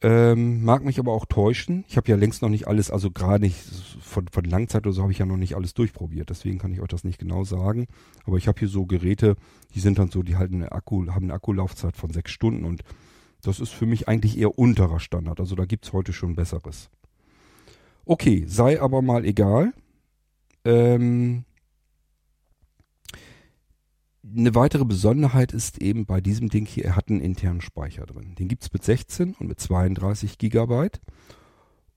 Ähm, 0.01 0.65
mag 0.65 0.85
mich 0.85 0.99
aber 0.99 1.13
auch 1.13 1.27
täuschen. 1.27 1.85
Ich 1.87 1.97
habe 1.97 2.11
ja 2.11 2.17
längst 2.17 2.43
noch 2.43 2.49
nicht 2.49 2.67
alles, 2.67 2.91
also 2.91 3.13
gerade 3.13 3.45
nicht 3.45 3.57
von, 4.01 4.27
von 4.27 4.45
Langzeit 4.45 4.85
oder 4.85 4.93
so 4.93 5.03
habe 5.03 5.13
ich 5.13 5.19
ja 5.19 5.27
noch 5.27 5.37
nicht 5.37 5.55
alles 5.55 5.75
durchprobiert. 5.75 6.29
Deswegen 6.29 6.59
kann 6.59 6.73
ich 6.73 6.81
euch 6.81 6.89
das 6.89 7.05
nicht 7.05 7.21
genau 7.21 7.45
sagen. 7.45 7.87
Aber 8.25 8.37
ich 8.37 8.49
habe 8.49 8.59
hier 8.59 8.69
so 8.69 8.85
Geräte, 8.85 9.37
die 9.75 9.81
sind 9.81 10.01
dann 10.01 10.11
so, 10.11 10.25
die 10.25 10.35
halten 10.35 10.57
eine 10.57 10.73
Akku, 10.73 11.07
haben 11.07 11.27
eine 11.27 11.35
Akkulaufzeit 11.35 11.97
von 11.97 12.11
sechs 12.11 12.33
Stunden 12.33 12.65
und 12.65 12.83
das 13.43 13.61
ist 13.61 13.71
für 13.71 13.87
mich 13.87 14.09
eigentlich 14.09 14.39
eher 14.39 14.59
unterer 14.59 14.99
Standard. 14.99 15.39
Also 15.39 15.55
da 15.55 15.67
gibt's 15.67 15.93
heute 15.93 16.13
schon 16.13 16.35
Besseres. 16.35 16.91
Okay, 18.05 18.45
sei 18.49 18.81
aber 18.81 19.03
mal 19.03 19.25
egal. 19.25 19.73
Ähm, 20.65 21.45
eine 24.37 24.55
weitere 24.55 24.85
Besonderheit 24.85 25.53
ist 25.53 25.81
eben 25.81 26.07
bei 26.07 26.21
diesem 26.21 26.49
Ding 26.49 26.67
hier, 26.67 26.85
er 26.85 26.97
hat 26.97 27.09
einen 27.09 27.21
internen 27.21 27.61
Speicher 27.61 28.07
drin. 28.07 28.35
Den 28.35 28.49
gibt's 28.49 28.73
mit 28.73 28.83
16 28.83 29.35
und 29.35 29.49
mit 29.49 29.61
32 29.61 30.39
Gigabyte. 30.39 31.01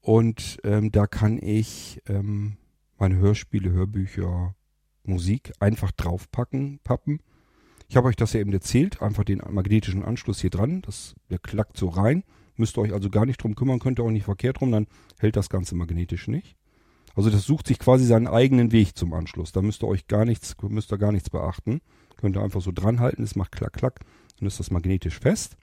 Und 0.01 0.59
ähm, 0.63 0.91
da 0.91 1.07
kann 1.07 1.39
ich 1.41 2.01
ähm, 2.07 2.57
meine 2.97 3.15
Hörspiele, 3.15 3.71
Hörbücher, 3.71 4.55
Musik 5.03 5.53
einfach 5.59 5.91
draufpacken, 5.91 6.79
pappen. 6.83 7.19
Ich 7.87 7.97
habe 7.97 8.07
euch 8.07 8.15
das 8.15 8.33
ja 8.33 8.39
eben 8.39 8.53
erzählt, 8.53 9.01
einfach 9.01 9.23
den 9.23 9.41
magnetischen 9.49 10.03
Anschluss 10.03 10.41
hier 10.41 10.49
dran, 10.49 10.81
das, 10.81 11.15
der 11.29 11.39
klackt 11.39 11.77
so 11.77 11.87
rein, 11.89 12.23
Müsst 12.57 12.77
ihr 12.77 12.81
euch 12.81 12.93
also 12.93 13.09
gar 13.09 13.25
nicht 13.25 13.41
drum 13.43 13.55
kümmern, 13.55 13.79
könnt 13.79 13.99
ihr 13.99 14.03
auch 14.03 14.11
nicht 14.11 14.23
verkehrt 14.23 14.61
rum, 14.61 14.71
dann 14.71 14.87
hält 15.19 15.35
das 15.35 15.49
Ganze 15.49 15.75
magnetisch 15.75 16.27
nicht. 16.27 16.55
Also 17.15 17.29
das 17.29 17.43
sucht 17.43 17.67
sich 17.67 17.79
quasi 17.79 18.05
seinen 18.05 18.27
eigenen 18.27 18.71
Weg 18.71 18.97
zum 18.97 19.13
Anschluss. 19.13 19.51
Da 19.51 19.61
müsst 19.61 19.83
ihr 19.83 19.87
euch 19.87 20.07
gar 20.07 20.25
nichts, 20.25 20.55
müsst 20.61 20.91
ihr 20.91 20.97
gar 20.97 21.11
nichts 21.11 21.29
beachten. 21.29 21.81
Könnt 22.17 22.37
ihr 22.37 22.43
einfach 22.43 22.61
so 22.61 22.71
dran 22.71 22.99
halten, 22.99 23.23
es 23.23 23.35
macht 23.35 23.51
klack, 23.51 23.73
klack, 23.73 23.99
dann 24.39 24.47
ist 24.47 24.59
das 24.59 24.71
magnetisch 24.71 25.19
fest. 25.19 25.57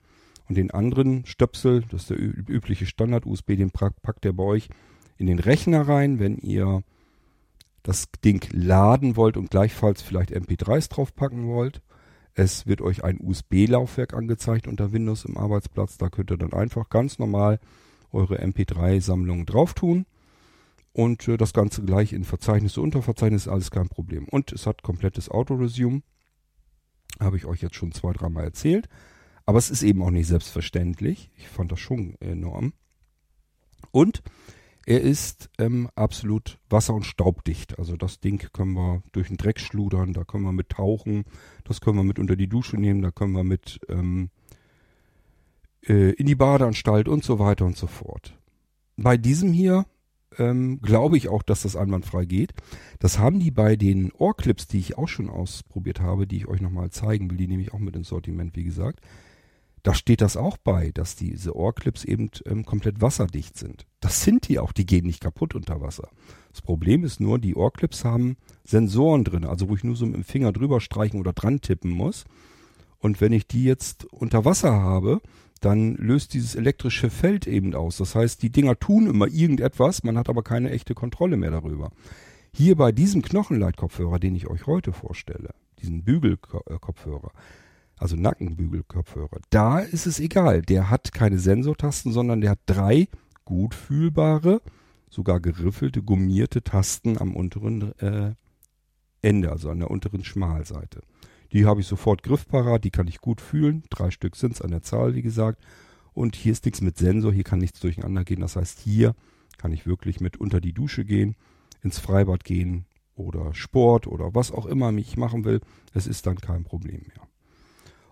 Und 0.47 0.57
den 0.57 0.71
anderen 0.71 1.25
Stöpsel, 1.25 1.83
das 1.89 2.01
ist 2.01 2.09
der 2.09 2.19
übliche 2.19 2.85
Standard-USB, 2.85 3.55
den 3.55 3.71
packt 3.71 4.25
ihr 4.25 4.33
bei 4.33 4.43
euch 4.43 4.69
in 5.17 5.27
den 5.27 5.39
Rechner 5.39 5.87
rein, 5.87 6.19
wenn 6.19 6.37
ihr 6.37 6.83
das 7.81 8.07
Ding 8.23 8.45
laden 8.51 9.15
wollt 9.15 9.37
und 9.37 9.51
gleichfalls 9.51 10.01
vielleicht 10.01 10.31
MP3s 10.31 10.89
draufpacken 10.89 11.47
wollt. 11.47 11.81
Es 12.33 12.65
wird 12.65 12.81
euch 12.81 13.03
ein 13.03 13.19
USB-Laufwerk 13.21 14.13
angezeigt 14.13 14.67
unter 14.67 14.91
Windows 14.91 15.25
im 15.25 15.37
Arbeitsplatz. 15.37 15.97
Da 15.97 16.09
könnt 16.09 16.31
ihr 16.31 16.37
dann 16.37 16.53
einfach 16.53 16.89
ganz 16.89 17.19
normal 17.19 17.59
eure 18.11 18.41
MP3-Sammlung 18.41 19.45
drauf 19.45 19.73
tun. 19.73 20.05
Und 20.93 21.27
äh, 21.27 21.37
das 21.37 21.53
Ganze 21.53 21.83
gleich 21.83 22.13
in 22.13 22.23
Verzeichnisse, 22.23 22.81
Unterverzeichnisse, 22.81 23.51
alles 23.51 23.71
kein 23.71 23.89
Problem. 23.89 24.27
Und 24.29 24.51
es 24.51 24.65
hat 24.65 24.83
komplettes 24.83 25.29
Auto-Resume. 25.29 26.01
Habe 27.23 27.37
ich 27.37 27.45
euch 27.45 27.61
jetzt 27.61 27.75
schon 27.75 27.91
zwei, 27.91 28.13
dreimal 28.13 28.43
erzählt. 28.43 28.87
Aber 29.45 29.57
es 29.57 29.69
ist 29.69 29.83
eben 29.83 30.01
auch 30.01 30.11
nicht 30.11 30.27
selbstverständlich. 30.27 31.29
Ich 31.37 31.47
fand 31.47 31.71
das 31.71 31.79
schon 31.79 32.15
enorm. 32.19 32.73
Und 33.91 34.23
er 34.85 35.01
ist 35.01 35.49
ähm, 35.59 35.89
absolut 35.95 36.59
wasser- 36.69 36.93
und 36.93 37.05
staubdicht. 37.05 37.79
Also 37.79 37.95
das 37.95 38.19
Ding 38.19 38.49
können 38.51 38.73
wir 38.73 39.01
durch 39.11 39.27
den 39.27 39.37
Dreck 39.37 39.59
schludern, 39.59 40.13
da 40.13 40.23
können 40.25 40.43
wir 40.43 40.51
mit 40.51 40.69
tauchen, 40.69 41.23
das 41.63 41.79
können 41.79 41.97
wir 41.97 42.03
mit 42.03 42.19
unter 42.19 42.35
die 42.35 42.49
Dusche 42.49 42.77
nehmen, 42.77 43.01
da 43.01 43.11
können 43.11 43.33
wir 43.33 43.45
mit 43.45 43.79
ähm, 43.87 44.29
äh, 45.87 46.11
in 46.11 46.25
die 46.25 46.35
Badeanstalt 46.35 47.07
und 47.07 47.23
so 47.23 47.39
weiter 47.39 47.65
und 47.65 47.77
so 47.77 47.87
fort. 47.87 48.37
Bei 48.97 49.15
diesem 49.15 49.53
hier 49.53 49.85
ähm, 50.37 50.81
glaube 50.81 51.17
ich 51.17 51.29
auch, 51.29 51.43
dass 51.43 51.63
das 51.63 51.75
einwandfrei 51.75 52.25
geht. 52.25 52.53
Das 52.99 53.19
haben 53.19 53.39
die 53.39 53.51
bei 53.51 53.75
den 53.75 54.11
Ohrclips, 54.11 54.67
die 54.67 54.79
ich 54.79 54.97
auch 54.97 55.07
schon 55.07 55.29
ausprobiert 55.29 56.01
habe, 56.01 56.27
die 56.27 56.37
ich 56.37 56.47
euch 56.47 56.61
nochmal 56.61 56.89
zeigen 56.91 57.29
will, 57.29 57.37
die 57.37 57.47
nehme 57.47 57.63
ich 57.63 57.73
auch 57.73 57.79
mit 57.79 57.95
ins 57.95 58.09
Sortiment, 58.09 58.55
wie 58.55 58.63
gesagt. 58.63 59.01
Da 59.83 59.93
steht 59.93 60.21
das 60.21 60.37
auch 60.37 60.55
bei, 60.55 60.91
dass 60.93 61.17
diese 61.17 61.55
Ohrclips 61.55 62.05
eben 62.05 62.31
ähm, 62.45 62.65
komplett 62.65 63.01
wasserdicht 63.01 63.57
sind. 63.57 63.85
Das 63.99 64.23
sind 64.23 64.47
die 64.47 64.59
auch, 64.59 64.71
die 64.71 64.85
gehen 64.85 65.05
nicht 65.05 65.19
kaputt 65.19 65.55
unter 65.55 65.81
Wasser. 65.81 66.09
Das 66.51 66.61
Problem 66.61 67.03
ist 67.03 67.19
nur, 67.19 67.37
die 67.37 67.55
Ohrclips 67.55 68.05
haben 68.05 68.37
Sensoren 68.63 69.25
drin, 69.25 69.43
also 69.43 69.67
wo 69.67 69.75
ich 69.75 69.83
nur 69.83 69.97
so 69.97 70.05
mit 70.05 70.15
dem 70.15 70.23
Finger 70.23 70.53
drüber 70.53 70.79
streichen 70.79 71.19
oder 71.19 71.33
dran 71.33 71.59
tippen 71.59 71.91
muss. 71.91 72.23
Und 72.99 73.19
wenn 73.19 73.33
ich 73.33 73.45
die 73.45 73.65
jetzt 73.65 74.05
unter 74.05 74.45
Wasser 74.45 74.71
habe, 74.71 75.21
dann 75.63 75.95
löst 75.95 76.33
dieses 76.33 76.55
elektrische 76.55 77.09
Feld 77.09 77.47
eben 77.47 77.73
aus. 77.73 77.97
Das 77.97 78.15
heißt, 78.15 78.41
die 78.41 78.51
Dinger 78.51 78.77
tun 78.77 79.07
immer 79.07 79.27
irgendetwas, 79.27 80.03
man 80.03 80.17
hat 80.17 80.29
aber 80.29 80.43
keine 80.43 80.71
echte 80.71 80.93
Kontrolle 80.93 81.37
mehr 81.37 81.51
darüber. 81.51 81.91
Hier 82.53 82.75
bei 82.75 82.91
diesem 82.91 83.21
Knochenleitkopfhörer, 83.21 84.19
den 84.19 84.35
ich 84.35 84.47
euch 84.47 84.67
heute 84.67 84.93
vorstelle, 84.93 85.51
diesen 85.79 86.03
Bügelkopfhörer, 86.03 87.31
also 87.97 88.15
Nackenbügelkopfhörer, 88.15 89.39
da 89.49 89.79
ist 89.79 90.05
es 90.05 90.19
egal. 90.19 90.61
Der 90.61 90.89
hat 90.89 91.13
keine 91.13 91.39
Sensortasten, 91.39 92.11
sondern 92.11 92.41
der 92.41 92.51
hat 92.51 92.59
drei 92.65 93.07
gut 93.45 93.73
fühlbare, 93.73 94.61
sogar 95.09 95.39
geriffelte, 95.39 96.03
gummierte 96.03 96.63
Tasten 96.63 97.17
am 97.17 97.35
unteren 97.35 97.97
äh, 97.99 98.33
Ende, 99.21 99.51
also 99.51 99.69
an 99.69 99.79
der 99.79 99.89
unteren 99.89 100.23
Schmalseite. 100.23 101.01
Die 101.53 101.65
habe 101.65 101.81
ich 101.81 101.87
sofort 101.87 102.23
griffparat, 102.23 102.83
die 102.83 102.89
kann 102.89 103.07
ich 103.07 103.21
gut 103.21 103.39
fühlen. 103.39 103.83
Drei 103.91 104.09
Stück 104.09 104.35
sind 104.35 104.55
es 104.55 104.61
an 104.61 104.71
der 104.71 104.81
Zahl, 104.81 105.13
wie 105.13 105.21
gesagt. 105.21 105.63
Und 106.11 106.35
hier 106.35 106.51
ist 106.51 106.65
nichts 106.65 106.81
mit 106.81 106.97
Sensor, 106.97 107.31
hier 107.31 107.43
kann 107.43 107.59
nichts 107.59 107.79
durcheinander 107.79 108.23
gehen. 108.23 108.41
Das 108.41 108.55
heißt, 108.55 108.79
hier 108.79 109.13
kann 109.57 109.71
ich 109.71 109.85
wirklich 109.85 110.19
mit 110.19 110.37
unter 110.37 110.59
die 110.59 110.73
Dusche 110.73 111.05
gehen, 111.05 111.35
ins 111.83 111.99
Freibad 111.99 112.43
gehen 112.43 112.85
oder 113.15 113.53
Sport 113.53 114.07
oder 114.07 114.33
was 114.33 114.51
auch 114.51 114.65
immer 114.65 114.91
ich 114.93 115.15
machen 115.15 115.45
will. 115.45 115.61
Es 115.93 116.07
ist 116.07 116.25
dann 116.25 116.37
kein 116.37 116.63
Problem 116.63 117.01
mehr. 117.01 117.27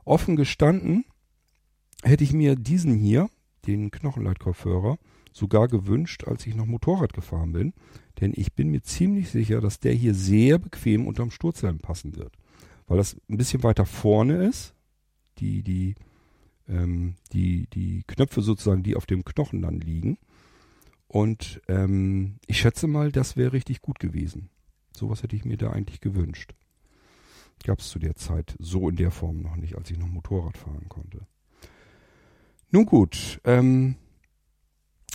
Offen 0.05 0.35
gestanden 0.35 1.03
hätte 2.03 2.23
ich 2.23 2.33
mir 2.33 2.55
diesen 2.55 2.93
hier, 2.93 3.27
den 3.65 3.89
Knochenleitkopfhörer, 3.89 4.97
sogar 5.33 5.67
gewünscht, 5.67 6.25
als 6.25 6.45
ich 6.45 6.55
noch 6.55 6.67
Motorrad 6.67 7.13
gefahren 7.13 7.53
bin. 7.53 7.73
Denn 8.19 8.33
ich 8.35 8.53
bin 8.53 8.69
mir 8.69 8.83
ziemlich 8.83 9.31
sicher, 9.31 9.61
dass 9.61 9.79
der 9.79 9.93
hier 9.93 10.13
sehr 10.13 10.59
bequem 10.59 11.07
unterm 11.07 11.31
Sturzhelm 11.31 11.79
passen 11.79 12.15
wird 12.15 12.35
weil 12.91 12.97
das 12.97 13.15
ein 13.29 13.37
bisschen 13.37 13.63
weiter 13.63 13.85
vorne 13.85 14.45
ist. 14.49 14.73
Die, 15.37 15.63
die, 15.63 15.95
ähm, 16.67 17.15
die, 17.31 17.67
die 17.67 18.03
Knöpfe 18.05 18.41
sozusagen, 18.41 18.83
die 18.83 18.97
auf 18.97 19.05
dem 19.05 19.23
Knochen 19.23 19.61
dann 19.61 19.79
liegen. 19.79 20.17
Und 21.07 21.61
ähm, 21.69 22.35
ich 22.47 22.59
schätze 22.59 22.87
mal, 22.87 23.13
das 23.13 23.37
wäre 23.37 23.53
richtig 23.53 23.81
gut 23.81 23.99
gewesen. 23.99 24.49
Sowas 24.93 25.23
hätte 25.23 25.37
ich 25.37 25.45
mir 25.45 25.55
da 25.55 25.69
eigentlich 25.71 26.01
gewünscht. 26.01 26.53
Gab 27.63 27.79
es 27.79 27.87
zu 27.87 27.97
der 27.97 28.17
Zeit 28.17 28.57
so 28.59 28.89
in 28.89 28.97
der 28.97 29.11
Form 29.11 29.41
noch 29.41 29.55
nicht, 29.55 29.77
als 29.77 29.89
ich 29.89 29.97
noch 29.97 30.09
Motorrad 30.09 30.57
fahren 30.57 30.89
konnte. 30.89 31.25
Nun 32.71 32.85
gut, 32.85 33.39
ähm, 33.45 33.95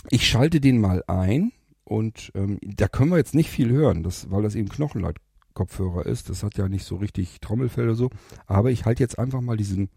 ich 0.09 0.27
schalte 0.27 0.59
den 0.59 0.81
mal 0.81 1.03
ein 1.05 1.51
und 1.83 2.31
ähm, 2.33 2.57
da 2.63 2.87
können 2.87 3.11
wir 3.11 3.17
jetzt 3.17 3.35
nicht 3.35 3.51
viel 3.51 3.69
hören, 3.69 4.01
das, 4.01 4.31
weil 4.31 4.41
das 4.41 4.55
eben 4.55 4.67
Knochenleit 4.67 5.17
Kopfhörer 5.57 6.05
ist. 6.05 6.29
Das 6.29 6.43
hat 6.43 6.55
ja 6.55 6.69
nicht 6.69 6.85
so 6.85 6.97
richtig 6.97 7.41
Trommelfell 7.41 7.85
oder 7.85 7.95
so. 7.95 8.11
Aber 8.45 8.69
ich 8.69 8.85
halte 8.85 9.01
jetzt 9.01 9.17
einfach 9.17 9.41
mal 9.41 9.57
diesen, 9.57 9.89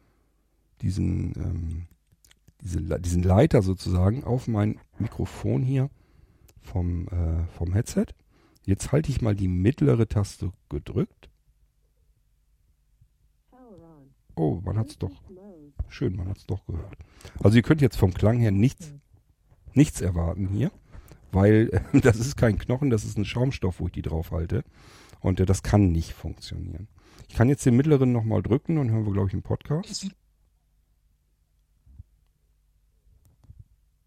diesen, 0.81 1.35
ähm, 1.37 1.87
diese, 2.62 2.81
diesen 2.99 3.23
Leiter 3.23 3.61
sozusagen 3.61 4.25
auf 4.25 4.49
mein 4.49 4.81
Mikrofon 4.99 5.62
hier 5.62 5.90
vom, 6.62 7.09
äh, 7.09 7.44
vom 7.59 7.75
Headset. 7.75 8.07
Jetzt 8.64 8.90
halte 8.90 9.11
ich 9.11 9.20
mal 9.20 9.35
die 9.35 9.49
mittlere 9.49 10.09
Taste 10.09 10.51
gedrückt. 10.70 11.29
Oh, 14.35 14.62
man 14.64 14.79
hat 14.79 14.88
es 14.88 14.99
doch. 14.99 15.12
Schön, 15.88 16.16
man 16.16 16.29
hat 16.29 16.38
es 16.38 16.46
doch 16.46 16.64
gehört. 16.64 16.96
Also 17.42 17.59
ihr 17.59 17.62
könnt 17.62 17.83
jetzt 17.83 17.99
vom 17.99 18.14
Klang 18.14 18.38
her 18.38 18.51
nichts, 18.51 18.94
nichts 19.75 20.01
erwarten 20.01 20.49
hier, 20.49 20.70
weil 21.33 21.68
äh, 21.92 22.01
das 22.01 22.16
ist 22.16 22.38
kein 22.38 22.57
Knochen, 22.57 22.88
das 22.88 23.05
ist 23.05 23.18
ein 23.18 23.27
Schaumstoff, 23.27 23.81
wo 23.81 23.88
ich 23.88 23.92
die 23.92 24.01
drauf 24.01 24.31
halte. 24.31 24.64
Und 25.20 25.40
äh, 25.40 25.46
das 25.46 25.62
kann 25.62 25.92
nicht 25.92 26.12
funktionieren. 26.12 26.88
Ich 27.28 27.35
kann 27.35 27.48
jetzt 27.48 27.64
den 27.64 27.76
mittleren 27.76 28.12
nochmal 28.12 28.42
drücken 28.42 28.78
und 28.78 28.90
hören 28.90 29.04
wir, 29.04 29.12
glaube 29.12 29.28
ich, 29.28 29.35
einen 29.35 29.42
Podcast. 29.42 30.09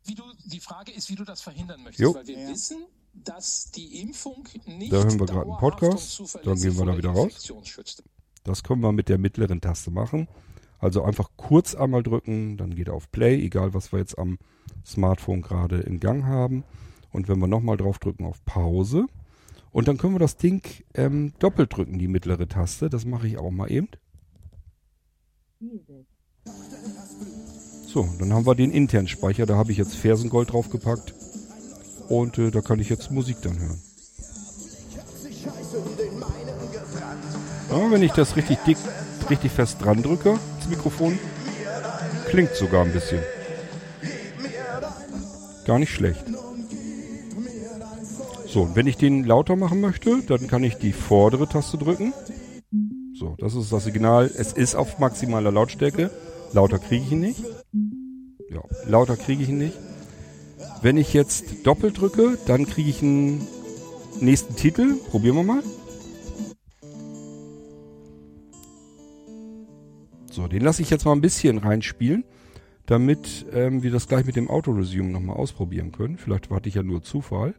Wie 0.06 0.16
du, 0.16 0.24
die 0.46 0.60
Frage 0.60 0.92
ist, 0.92 1.10
wie 1.10 1.16
du 1.16 1.24
das 1.24 1.42
verhindern 1.42 1.84
möchtest, 1.84 2.02
jo. 2.02 2.14
weil 2.14 2.28
wir 2.28 2.38
ja. 2.38 2.50
wissen, 2.50 2.86
dass 3.14 3.72
die 3.72 4.02
Impfung 4.02 4.48
nicht 4.66 4.92
Da 4.92 4.98
hören 4.98 5.20
wir 5.20 5.26
gerade 5.26 5.50
einen 5.50 5.60
Podcast, 5.60 6.38
dann 6.44 6.60
gehen 6.60 6.78
wir 6.78 6.86
da 6.86 6.98
wieder 6.98 7.12
raus. 7.12 7.54
Das 8.44 8.64
können 8.64 8.82
wir 8.82 8.92
mit 8.92 9.08
der 9.08 9.18
mittleren 9.18 9.62
Taste 9.62 9.92
machen. 9.92 10.28
Also 10.80 11.04
einfach 11.04 11.30
kurz 11.38 11.76
einmal 11.76 12.04
drücken, 12.04 12.58
dann 12.58 12.76
geht 12.76 12.90
er 12.90 12.96
auf 12.96 13.10
Play, 13.10 13.42
egal 13.42 13.74
was 13.74 13.94
wir 13.94 14.00
jetzt 14.00 14.18
am 14.18 14.38
Smartphone 14.86 15.42
gerade 15.42 15.80
in 15.80 16.02
Gang 16.02 16.26
haben. 16.26 16.66
Und 17.12 17.30
wenn 17.30 17.40
wir 17.40 17.48
nochmal 17.48 17.78
drauf 17.78 18.00
drücken 18.00 18.26
auf 18.26 18.44
Pause, 18.44 19.06
und 19.74 19.88
dann 19.88 19.98
können 19.98 20.14
wir 20.14 20.20
das 20.20 20.38
Ding 20.38 20.64
ähm, 20.94 21.34
doppelt 21.40 21.76
drücken, 21.76 21.98
die 21.98 22.08
mittlere 22.08 22.48
Taste. 22.48 22.90
Das 22.90 23.06
mache 23.06 23.28
ich 23.28 23.40
auch 23.40 23.50
mal 23.50 23.70
eben. 23.70 23.90
So, 27.88 28.08
dann 28.20 28.34
haben 28.34 28.46
wir 28.46 28.56
den 28.56 28.72
internen 28.72 29.08
Speicher. 29.08 29.48
Da 29.48 29.56
habe 29.56 29.72
ich 29.72 29.80
jetzt 29.80 29.96
Fersengold 29.96 30.54
draufgepackt. 30.54 31.16
Und 32.08 32.38
äh, 32.38 32.52
da 32.52 32.62
kann 32.62 32.80
ich 32.80 32.90
jetzt 32.90 33.12
Musik 33.12 33.38
dann 33.42 33.60
hören. 33.60 33.82
Ja, 37.72 37.92
wenn 37.92 38.04
ich 38.04 38.12
das 38.12 38.36
richtig 38.36 38.60
dick, 38.68 38.78
richtig 39.30 39.52
fest 39.52 39.78
dran 39.82 40.04
drücke, 40.04 40.38
das 40.60 40.70
Mikrofon, 40.70 41.18
klingt 42.28 42.54
sogar 42.54 42.86
ein 42.86 42.94
bisschen. 42.94 43.22
Gar 45.66 45.80
nicht 45.80 45.92
schlecht. 45.92 46.26
So, 48.54 48.76
wenn 48.76 48.86
ich 48.86 48.98
den 48.98 49.24
lauter 49.24 49.56
machen 49.56 49.82
möchte, 49.82 50.22
dann 50.28 50.46
kann 50.46 50.64
ich 50.64 50.76
die 50.76 50.94
vordere 50.94 51.50
Taste 51.50 51.80
drücken. 51.80 52.14
So, 53.16 53.36
das 53.40 53.56
ist 53.56 53.74
das 53.74 53.86
Signal. 53.86 54.30
Es 54.38 54.54
ist 54.54 54.76
auf 54.76 55.00
maximaler 55.00 55.52
Lautstärke. 55.52 56.12
Lauter 56.52 56.78
kriege 56.78 57.04
ich 57.04 57.12
ihn 57.14 57.22
nicht. 57.22 57.44
Ja, 58.52 58.62
lauter 58.86 59.18
kriege 59.18 59.42
ich 59.42 59.50
ihn 59.50 59.58
nicht. 59.58 59.76
Wenn 60.84 60.98
ich 60.98 61.16
jetzt 61.16 61.66
doppelt 61.66 62.00
drücke, 62.00 62.38
dann 62.46 62.68
kriege 62.68 62.92
ich 62.92 63.02
einen 63.02 63.48
nächsten 64.22 64.56
Titel. 64.56 64.98
Probieren 65.10 65.38
wir 65.38 65.44
mal. 65.44 65.64
So, 70.30 70.48
den 70.48 70.62
lasse 70.62 70.84
ich 70.84 70.92
jetzt 70.92 71.06
mal 71.06 71.14
ein 71.14 71.22
bisschen 71.22 71.58
reinspielen, 71.58 72.24
damit 72.86 73.48
ähm, 73.52 73.82
wir 73.82 73.90
das 73.90 74.08
gleich 74.08 74.28
mit 74.28 74.36
dem 74.36 74.48
Auto-Resume 74.48 75.10
nochmal 75.10 75.38
ausprobieren 75.38 75.92
können. 75.92 76.20
Vielleicht 76.20 76.52
warte 76.52 76.70
ich 76.70 76.76
ja 76.76 76.84
nur 76.84 77.02
Zufall 77.02 77.56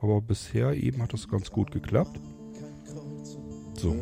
aber 0.00 0.20
bisher 0.20 0.74
eben 0.74 1.02
hat 1.02 1.12
das 1.12 1.28
ganz 1.28 1.50
gut 1.50 1.70
geklappt. 1.70 2.20
So. 3.74 3.96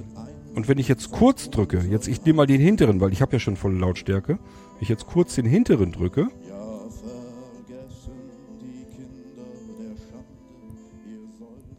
Und 0.55 0.69
wenn 0.69 0.79
ich 0.79 0.89
jetzt 0.89 1.11
kurz 1.11 1.51
drücke, 1.51 1.81
jetzt 1.81 2.07
ich 2.07 2.25
nehme 2.25 2.39
mal 2.39 2.47
den 2.47 2.61
hinteren, 2.61 3.01
weil 3.01 3.13
ich 3.13 3.23
habe 3.23 3.33
ja 3.33 3.39
schon 3.41 3.57
volle 3.57 3.79
Lautstärke. 3.79 4.39
Wenn 4.39 4.83
ich 4.83 4.89
jetzt 4.89 5.07
kurz 5.07 5.35
den 5.35 5.47
hinteren 5.47 5.93
drücke, 5.93 6.29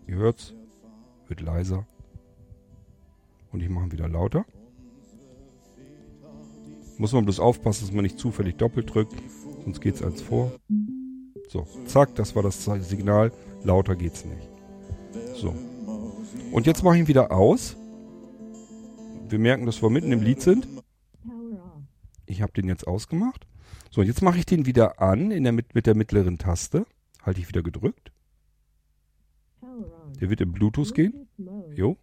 ihr 0.08 0.16
hört's, 0.16 0.54
wird 1.28 1.42
leiser. 1.42 1.86
Und 3.52 3.62
ich 3.62 3.70
mache 3.70 3.86
ihn 3.86 3.92
wieder 3.92 4.10
lauter. 4.10 4.46
Muss 6.98 7.14
man 7.14 7.26
bloß 7.26 7.40
aufpassen, 7.40 7.86
dass 7.86 7.94
man 7.94 8.04
nicht 8.04 8.20
zufällig 8.20 8.56
doppelt 8.56 8.94
drückt, 8.94 9.14
sonst 9.64 9.82
geht 9.82 9.96
es 9.96 10.02
als 10.02 10.22
vor. 10.22 10.52
So, 11.48 11.68
zack, 11.86 12.16
das 12.16 12.36
war 12.36 12.44
das 12.44 12.64
Signal. 12.64 13.32
Lauter 13.66 13.96
geht's 13.96 14.24
nicht. 14.26 14.48
So. 15.36 15.56
Und 16.52 16.68
jetzt 16.68 16.84
mache 16.84 16.96
ich 16.96 17.02
ihn 17.02 17.08
wieder 17.08 17.32
aus. 17.32 17.76
Wir 19.28 19.40
merken, 19.40 19.66
dass 19.66 19.82
wir 19.82 19.90
mitten 19.90 20.12
im 20.12 20.22
Lied 20.22 20.42
sind. 20.42 20.68
Ich 22.28 22.42
habe 22.42 22.54
den 22.54 22.68
jetzt 22.68 22.88
ausgemacht. 22.88 23.48
So, 23.90 24.04
jetzt 24.04 24.22
mache 24.22 24.38
ich 24.38 24.46
den 24.46 24.66
wieder 24.66 25.02
an 25.02 25.32
in 25.32 25.44
der, 25.44 25.54
mit 25.54 25.86
der 25.86 25.96
mittleren 25.96 26.38
Taste. 26.38 26.86
Halte 27.24 27.40
ich 27.40 27.48
wieder 27.48 27.64
gedrückt. 27.64 28.12
Der 30.22 30.30
wird 30.30 30.42
im 30.42 30.52
Bluetooth 30.54 30.94
gehen. 30.94 31.28
Jo. 31.74 31.98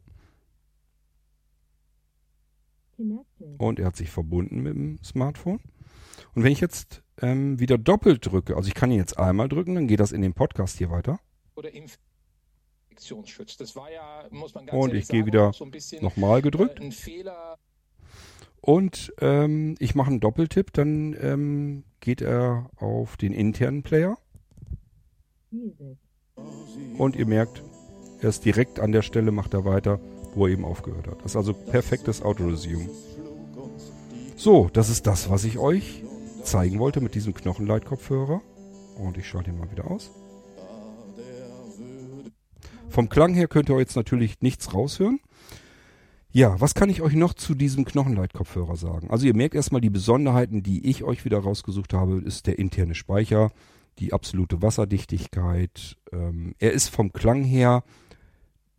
Und 3.59 3.79
er 3.79 3.87
hat 3.87 3.97
sich 3.97 4.11
verbunden 4.11 4.63
mit 4.63 4.75
dem 4.75 4.99
Smartphone. 5.03 5.61
Und 6.35 6.45
wenn 6.45 6.53
ich 6.53 6.61
jetzt 6.61 7.03
ähm, 7.21 7.59
wieder 7.59 7.79
doppelt 7.79 8.27
drücke, 8.27 8.57
also 8.57 8.69
ich 8.69 8.75
kann 8.75 8.91
ihn 8.91 8.99
jetzt 8.99 9.19
einmal 9.19 9.49
drücken, 9.49 9.75
dann 9.75 9.89
geht 9.89 10.01
das 10.01 10.13
in 10.13 10.23
den 10.23 10.35
Podcast 10.35 10.79
hier 10.79 10.91
weiter. 10.91 11.19
Oder 11.55 11.71
Infektionsschutz. 11.73 13.57
Das 13.57 13.77
war 13.77 13.91
ja, 13.91 14.27
muss 14.31 14.55
man 14.55 14.67
ganz 14.67 14.79
Und 14.79 14.95
ich 14.95 15.09
gehe 15.09 15.27
wieder 15.27 15.53
so 15.53 15.69
nochmal 16.01 16.43
gedrückt. 16.43 16.81
Äh, 16.81 17.27
Und 18.61 19.13
ähm, 19.21 19.75
ich 19.79 19.95
mache 19.95 20.11
einen 20.11 20.21
Doppeltipp, 20.21 20.73
dann 20.73 21.17
ähm, 21.21 21.85
geht 22.01 22.21
er 22.21 22.71
auf 22.77 23.17
den 23.17 23.33
internen 23.33 23.83
Player. 23.83 24.19
Und 26.97 27.17
ihr 27.17 27.27
merkt, 27.27 27.63
er 28.21 28.29
ist 28.29 28.45
direkt 28.45 28.81
an 28.81 28.93
der 28.93 29.03
Stelle, 29.03 29.33
macht 29.33 29.53
er 29.53 29.65
weiter, 29.65 30.01
wo 30.35 30.47
er 30.47 30.53
eben 30.53 30.65
aufgehört 30.65 31.09
hat. 31.09 31.19
Das 31.19 31.33
ist 31.33 31.37
also 31.37 31.53
perfektes 31.53 32.23
Auto-Resume. 32.23 32.89
So, 34.37 34.71
das 34.73 34.89
ist 34.89 35.07
das, 35.07 35.29
was 35.29 35.45
ich 35.45 35.59
euch 35.59 36.03
zeigen 36.43 36.79
wollte 36.79 37.01
mit 37.01 37.15
diesem 37.15 37.35
Knochenleitkopfhörer. 37.35 38.41
Und 38.97 39.19
ich 39.19 39.27
schalte 39.29 39.51
ihn 39.51 39.59
mal 39.59 39.71
wieder 39.71 39.91
aus. 39.91 40.11
Vom 42.93 43.09
Klang 43.09 43.33
her 43.33 43.49
könnt 43.49 43.71
ihr 43.71 43.79
jetzt 43.79 43.97
natürlich 43.97 44.43
nichts 44.43 44.75
raushören. 44.75 45.19
Ja, 46.31 46.61
was 46.61 46.75
kann 46.75 46.91
ich 46.91 47.01
euch 47.01 47.15
noch 47.15 47.33
zu 47.33 47.55
diesem 47.55 47.87
Knochenleitkopfhörer 47.87 48.77
sagen? 48.77 49.11
Also 49.11 49.27
ihr 49.27 49.35
merkt 49.35 49.55
erstmal 49.55 49.81
die 49.81 49.89
Besonderheiten, 49.89 50.63
die 50.63 50.87
ich 50.87 51.03
euch 51.03 51.25
wieder 51.25 51.39
rausgesucht 51.39 51.95
habe, 51.95 52.19
ist 52.19 52.47
der 52.47 52.59
interne 52.59 52.95
Speicher, 52.95 53.51
die 53.99 54.13
absolute 54.13 54.61
Wasserdichtigkeit. 54.61 55.97
Ähm, 56.13 56.55
er 56.59 56.73
ist 56.73 56.89
vom 56.89 57.15
Klang 57.15 57.45
her 57.45 57.83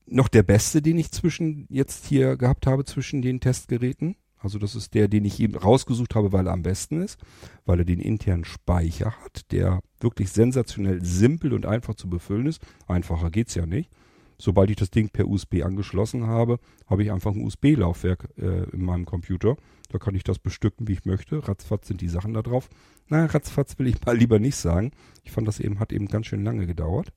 noch 0.06 0.28
der 0.28 0.44
beste, 0.44 0.84
den 0.84 1.00
ich 1.00 1.12
zwischen 1.12 1.66
jetzt 1.70 2.06
hier 2.06 2.38
gehabt 2.38 2.68
habe 2.68 2.86
zwischen 2.86 3.24
den 3.24 3.40
Testgeräten. 3.40 4.16
Also 4.38 4.60
das 4.60 4.76
ist 4.76 4.94
der, 4.94 5.08
den 5.08 5.26
ich 5.26 5.40
eben 5.40 5.56
rausgesucht 5.56 6.14
habe, 6.14 6.34
weil 6.34 6.46
er 6.46 6.54
am 6.54 6.62
besten 6.62 7.02
ist, 7.02 7.18
weil 7.66 7.80
er 7.80 7.86
den 7.86 8.00
internen 8.00 8.46
Speicher 8.46 9.14
hat, 9.24 9.52
der 9.52 9.80
wirklich 10.00 10.30
sensationell 10.30 11.04
simpel 11.04 11.54
und 11.54 11.66
einfach 11.66 11.96
zu 11.96 12.10
befüllen 12.10 12.46
ist. 12.46 12.62
Einfacher 12.86 13.32
geht's 13.32 13.56
ja 13.56 13.66
nicht. 13.66 13.90
Sobald 14.38 14.70
ich 14.70 14.76
das 14.76 14.92
Ding 14.92 15.10
per 15.10 15.28
USB 15.28 15.64
angeschlossen 15.64 16.28
habe, 16.28 16.60
habe 16.88 17.04
ich 17.04 17.12
einfach 17.12 17.32
ein 17.32 17.42
USB-Laufwerk 17.42 18.30
äh, 18.38 18.70
in 18.72 18.84
meinem 18.84 19.06
Computer. 19.06 19.56
Da 19.90 20.00
kann 20.00 20.16
ich 20.16 20.24
das 20.24 20.40
bestücken, 20.40 20.88
wie 20.88 20.94
ich 20.94 21.06
möchte. 21.06 21.48
Ratzfatz 21.48 21.88
sind 21.88 22.02
die 22.02 22.10
Sachen 22.10 22.34
da 22.34 22.42
drauf. 22.42 22.70
Na, 23.08 23.26
ratzfatz 23.26 23.78
will 23.80 23.88
ich 23.88 24.04
mal 24.06 24.18
lieber 24.18 24.40
nicht 24.40 24.56
sagen. 24.56 24.92
Ich 25.24 25.32
fand, 25.32 25.48
das 25.48 25.60
eben 25.60 25.80
hat 25.80 25.94
eben 25.94 26.08
ganz 26.08 26.28
schön 26.28 26.44
lange 26.44 26.66
gedauert. 26.66 27.14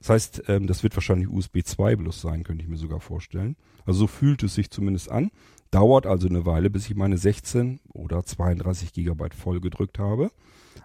Das 0.00 0.10
heißt, 0.10 0.42
ähm, 0.48 0.66
das 0.66 0.82
wird 0.82 0.96
wahrscheinlich 0.96 1.28
USB 1.28 1.60
2 1.64 1.96
bloß 1.96 2.20
sein, 2.20 2.42
könnte 2.42 2.64
ich 2.64 2.68
mir 2.68 2.76
sogar 2.76 3.00
vorstellen. 3.00 3.56
Also 3.86 4.00
so 4.00 4.06
fühlt 4.08 4.42
es 4.42 4.54
sich 4.54 4.70
zumindest 4.70 5.10
an. 5.10 5.30
Dauert 5.70 6.06
also 6.06 6.28
eine 6.28 6.44
Weile, 6.44 6.70
bis 6.70 6.86
ich 6.90 6.96
meine 6.96 7.16
16 7.16 7.80
oder 7.92 8.24
32 8.24 8.92
Gigabyte 8.92 9.34
voll 9.34 9.60
gedrückt 9.60 9.98
habe. 9.98 10.30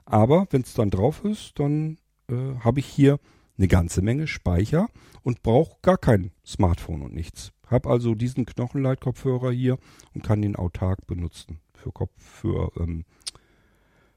Aber 0.05 0.47
wenn 0.51 0.61
es 0.61 0.73
dann 0.75 0.91
drauf 0.91 1.25
ist, 1.25 1.59
dann 1.59 1.97
äh, 2.29 2.55
habe 2.59 2.79
ich 2.79 2.85
hier 2.85 3.19
eine 3.57 3.67
ganze 3.67 4.01
Menge 4.01 4.27
Speicher 4.27 4.89
und 5.23 5.43
brauche 5.43 5.77
gar 5.81 5.97
kein 5.97 6.31
Smartphone 6.45 7.01
und 7.01 7.13
nichts. 7.13 7.51
Hab 7.67 7.87
also 7.87 8.15
diesen 8.15 8.45
Knochenleitkopfhörer 8.45 9.51
hier 9.51 9.77
und 10.13 10.23
kann 10.23 10.41
den 10.41 10.55
autark 10.55 11.05
benutzen 11.07 11.59
für 11.73 11.91
Kopf, 11.91 12.11
für 12.17 12.71
ähm, 12.77 13.05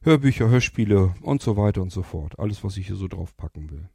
Hörbücher, 0.03 0.49
Hörspiele 0.49 1.15
und 1.23 1.43
so 1.43 1.57
weiter 1.57 1.83
und 1.83 1.93
so 1.93 2.03
fort. 2.03 2.39
Alles, 2.39 2.65
was 2.65 2.77
ich 2.77 2.87
hier 2.87 2.97
so 2.97 3.09
drauf 3.09 3.37
packen 3.37 3.71
will. 3.71 3.89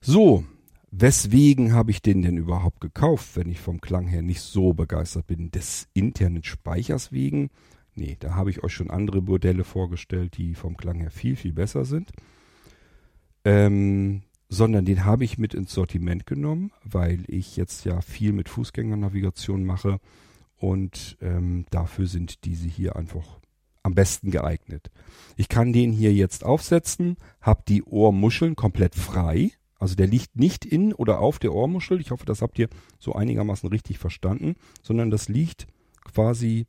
So, 0.00 0.44
weswegen 0.90 1.72
habe 1.72 1.90
ich 1.90 2.02
den 2.02 2.22
denn 2.22 2.36
überhaupt 2.36 2.80
gekauft, 2.80 3.36
wenn 3.36 3.48
ich 3.48 3.60
vom 3.60 3.80
Klang 3.80 4.06
her 4.06 4.22
nicht 4.22 4.40
so 4.40 4.74
begeistert 4.74 5.26
bin? 5.26 5.50
Des 5.50 5.88
internen 5.94 6.44
Speichers 6.44 7.10
wegen? 7.10 7.50
Nee, 7.94 8.16
da 8.20 8.34
habe 8.34 8.50
ich 8.50 8.62
euch 8.62 8.72
schon 8.72 8.90
andere 8.90 9.22
Modelle 9.22 9.64
vorgestellt, 9.64 10.36
die 10.36 10.54
vom 10.54 10.76
Klang 10.76 11.00
her 11.00 11.10
viel, 11.10 11.34
viel 11.34 11.52
besser 11.52 11.84
sind. 11.84 12.12
Ähm, 13.44 14.22
sondern 14.48 14.84
den 14.84 15.04
habe 15.04 15.24
ich 15.24 15.38
mit 15.38 15.54
ins 15.54 15.72
Sortiment 15.72 16.26
genommen, 16.26 16.72
weil 16.82 17.24
ich 17.28 17.56
jetzt 17.56 17.84
ja 17.84 18.00
viel 18.00 18.32
mit 18.32 18.48
Fußgängernavigation 18.48 19.64
mache 19.64 20.00
und 20.56 21.18
ähm, 21.20 21.66
dafür 21.70 22.06
sind 22.06 22.44
diese 22.44 22.66
hier 22.66 22.96
einfach 22.96 23.40
am 23.82 23.94
besten 23.94 24.30
geeignet. 24.30 24.90
Ich 25.36 25.48
kann 25.48 25.72
den 25.72 25.92
hier 25.92 26.12
jetzt 26.12 26.44
aufsetzen, 26.44 27.16
habe 27.40 27.62
die 27.68 27.82
Ohrmuscheln 27.82 28.56
komplett 28.56 28.94
frei, 28.94 29.52
also 29.78 29.94
der 29.94 30.06
liegt 30.06 30.36
nicht 30.36 30.64
in 30.64 30.92
oder 30.92 31.20
auf 31.20 31.38
der 31.38 31.54
Ohrmuschel. 31.54 32.00
Ich 32.00 32.10
hoffe, 32.10 32.26
das 32.26 32.42
habt 32.42 32.58
ihr 32.58 32.68
so 32.98 33.14
einigermaßen 33.14 33.68
richtig 33.68 33.98
verstanden, 33.98 34.56
sondern 34.82 35.10
das 35.10 35.28
liegt 35.28 35.68
quasi, 36.04 36.66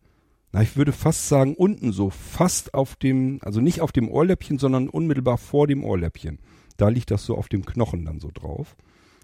na, 0.52 0.62
ich 0.62 0.78
würde 0.78 0.92
fast 0.92 1.28
sagen, 1.28 1.56
unten 1.56 1.92
so, 1.92 2.12
fast 2.12 2.74
auf 2.74 2.96
dem, 2.96 3.40
also 3.42 3.62
nicht 3.62 3.82
auf 3.82 3.92
dem 3.92 4.10
Ohrläppchen, 4.10 4.60
sondern 4.60 4.90
unmittelbar 4.90 5.38
vor 5.38 5.66
dem 5.66 5.84
Ohrläppchen. 5.84 6.40
Da 6.80 6.88
liegt 6.88 7.12
das 7.12 7.26
so 7.26 7.38
auf 7.38 7.50
dem 7.50 7.66
Knochen 7.66 8.06
dann 8.06 8.22
so 8.22 8.32
drauf. 8.34 8.78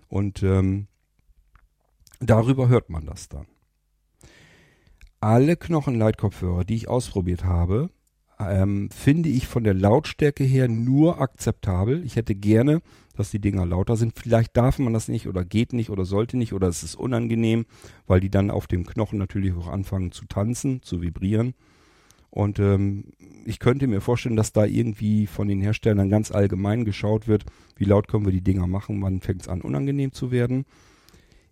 Und 0.09 0.43
ähm, 0.43 0.87
darüber 2.19 2.67
hört 2.67 2.89
man 2.89 3.05
das 3.05 3.29
dann. 3.29 3.47
Alle 5.21 5.55
Knochenleitkopfhörer, 5.55 6.65
die 6.65 6.75
ich 6.75 6.89
ausprobiert 6.89 7.45
habe, 7.45 7.89
ähm, 8.39 8.89
finde 8.91 9.29
ich 9.29 9.47
von 9.47 9.63
der 9.63 9.73
Lautstärke 9.73 10.43
her 10.43 10.67
nur 10.67 11.21
akzeptabel. 11.21 12.03
Ich 12.03 12.17
hätte 12.17 12.35
gerne, 12.35 12.81
dass 13.15 13.31
die 13.31 13.39
Dinger 13.39 13.65
lauter 13.65 13.95
sind. 13.95 14.19
Vielleicht 14.19 14.57
darf 14.57 14.77
man 14.77 14.91
das 14.91 15.07
nicht 15.07 15.27
oder 15.27 15.45
geht 15.45 15.71
nicht 15.71 15.89
oder 15.89 16.03
sollte 16.03 16.35
nicht 16.35 16.51
oder 16.51 16.67
es 16.67 16.83
ist 16.83 16.95
unangenehm, 16.95 17.65
weil 18.05 18.19
die 18.19 18.29
dann 18.29 18.51
auf 18.51 18.67
dem 18.67 18.85
Knochen 18.85 19.17
natürlich 19.17 19.53
auch 19.53 19.67
anfangen 19.67 20.11
zu 20.11 20.25
tanzen, 20.25 20.81
zu 20.81 21.01
vibrieren. 21.01 21.53
Und 22.35 22.59
ähm, 22.59 23.05
ich 23.45 23.59
könnte 23.59 23.87
mir 23.87 24.01
vorstellen, 24.01 24.35
dass 24.35 24.51
da 24.51 24.65
irgendwie 24.65 25.25
von 25.25 25.47
den 25.47 25.61
Herstellern 25.61 26.09
ganz 26.09 26.31
allgemein 26.31 26.83
geschaut 26.83 27.29
wird, 27.29 27.45
wie 27.77 27.85
laut 27.85 28.09
können 28.09 28.25
wir 28.25 28.33
die 28.33 28.43
Dinger 28.43 28.67
machen, 28.67 29.01
wann 29.01 29.21
fängt 29.21 29.43
es 29.43 29.47
an 29.47 29.61
unangenehm 29.61 30.11
zu 30.11 30.31
werden. 30.31 30.65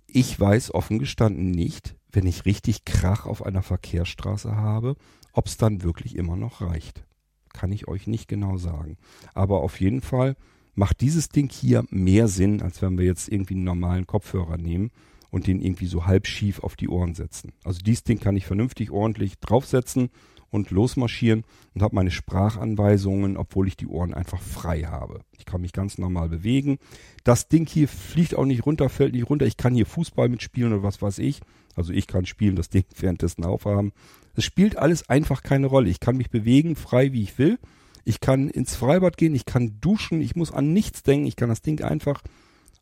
Ich 0.07 0.37
weiß 0.37 0.73
offen 0.73 0.99
gestanden 0.99 1.51
nicht, 1.51 1.95
wenn 2.11 2.27
ich 2.27 2.43
richtig 2.43 2.83
Krach 2.83 3.25
auf 3.25 3.45
einer 3.45 3.63
Verkehrsstraße 3.63 4.57
habe, 4.57 4.97
ob 5.31 5.47
es 5.47 5.55
dann 5.55 5.83
wirklich 5.83 6.17
immer 6.17 6.35
noch 6.35 6.59
reicht. 6.59 7.05
Kann 7.53 7.71
ich 7.71 7.87
euch 7.87 8.05
nicht 8.05 8.27
genau 8.27 8.57
sagen. 8.57 8.97
Aber 9.33 9.61
auf 9.61 9.79
jeden 9.79 10.01
Fall 10.01 10.35
macht 10.75 10.99
dieses 10.99 11.29
Ding 11.29 11.49
hier 11.49 11.85
mehr 11.91 12.27
Sinn, 12.27 12.61
als 12.61 12.81
wenn 12.81 12.97
wir 12.97 13.05
jetzt 13.05 13.29
irgendwie 13.29 13.53
einen 13.53 13.63
normalen 13.63 14.05
Kopfhörer 14.05 14.57
nehmen 14.57 14.91
und 15.33 15.47
den 15.47 15.59
irgendwie 15.59 15.87
so 15.87 16.05
halb 16.05 16.27
schief 16.27 16.59
auf 16.59 16.75
die 16.75 16.87
Ohren 16.87 17.15
setzen. 17.15 17.53
Also 17.63 17.79
dieses 17.79 18.03
Ding 18.03 18.19
kann 18.19 18.37
ich 18.37 18.45
vernünftig 18.45 18.91
ordentlich 18.91 19.39
draufsetzen 19.39 20.11
und 20.51 20.69
losmarschieren 20.69 21.43
und 21.73 21.81
habe 21.81 21.95
meine 21.95 22.11
Sprachanweisungen, 22.11 23.36
obwohl 23.36 23.67
ich 23.67 23.75
die 23.75 23.88
Ohren 23.88 24.13
einfach 24.13 24.39
frei 24.39 24.84
habe. 24.84 25.21
Ich 25.36 25.45
kann 25.45 25.61
mich 25.61 25.73
ganz 25.73 25.97
normal 25.97 26.29
bewegen. 26.29 26.77
Das 27.23 27.47
Ding 27.49 27.67
hier 27.67 27.88
fliegt 27.88 28.36
auch 28.36 28.45
nicht 28.45 28.63
runter, 28.67 28.89
fällt 28.89 29.15
nicht 29.15 29.27
runter. 29.27 29.47
Ich 29.47 29.57
kann 29.57 29.73
hier 29.73 29.88
Fußball 29.88 30.29
mitspielen 30.29 30.71
oder 30.71 30.84
was 30.84 31.01
weiß 31.01 31.17
ich. 31.17 31.41
Also 31.75 31.93
ich 31.93 32.05
kann 32.05 32.27
spielen, 32.27 32.55
das 32.55 32.69
Ding 32.69 32.86
währenddessen 32.99 33.43
aufhaben. 33.43 33.91
Es 34.36 34.45
spielt 34.45 34.77
alles 34.77 35.09
einfach 35.09 35.41
keine 35.41 35.65
Rolle. 35.65 35.89
Ich 35.89 35.99
kann 35.99 36.15
mich 36.15 36.29
bewegen, 36.29 36.75
frei 36.75 37.11
wie 37.11 37.23
ich 37.23 37.39
will. 37.39 37.57
Ich 38.05 38.19
kann 38.19 38.49
ins 38.49 38.75
Freibad 38.75 39.17
gehen, 39.17 39.34
ich 39.34 39.45
kann 39.45 39.79
duschen, 39.81 40.21
ich 40.21 40.36
muss 40.36 40.51
an 40.51 40.73
nichts 40.73 41.01
denken. 41.01 41.25
Ich 41.25 41.38
kann 41.38 41.49
das 41.49 41.63
Ding 41.63 41.81
einfach 41.81 42.21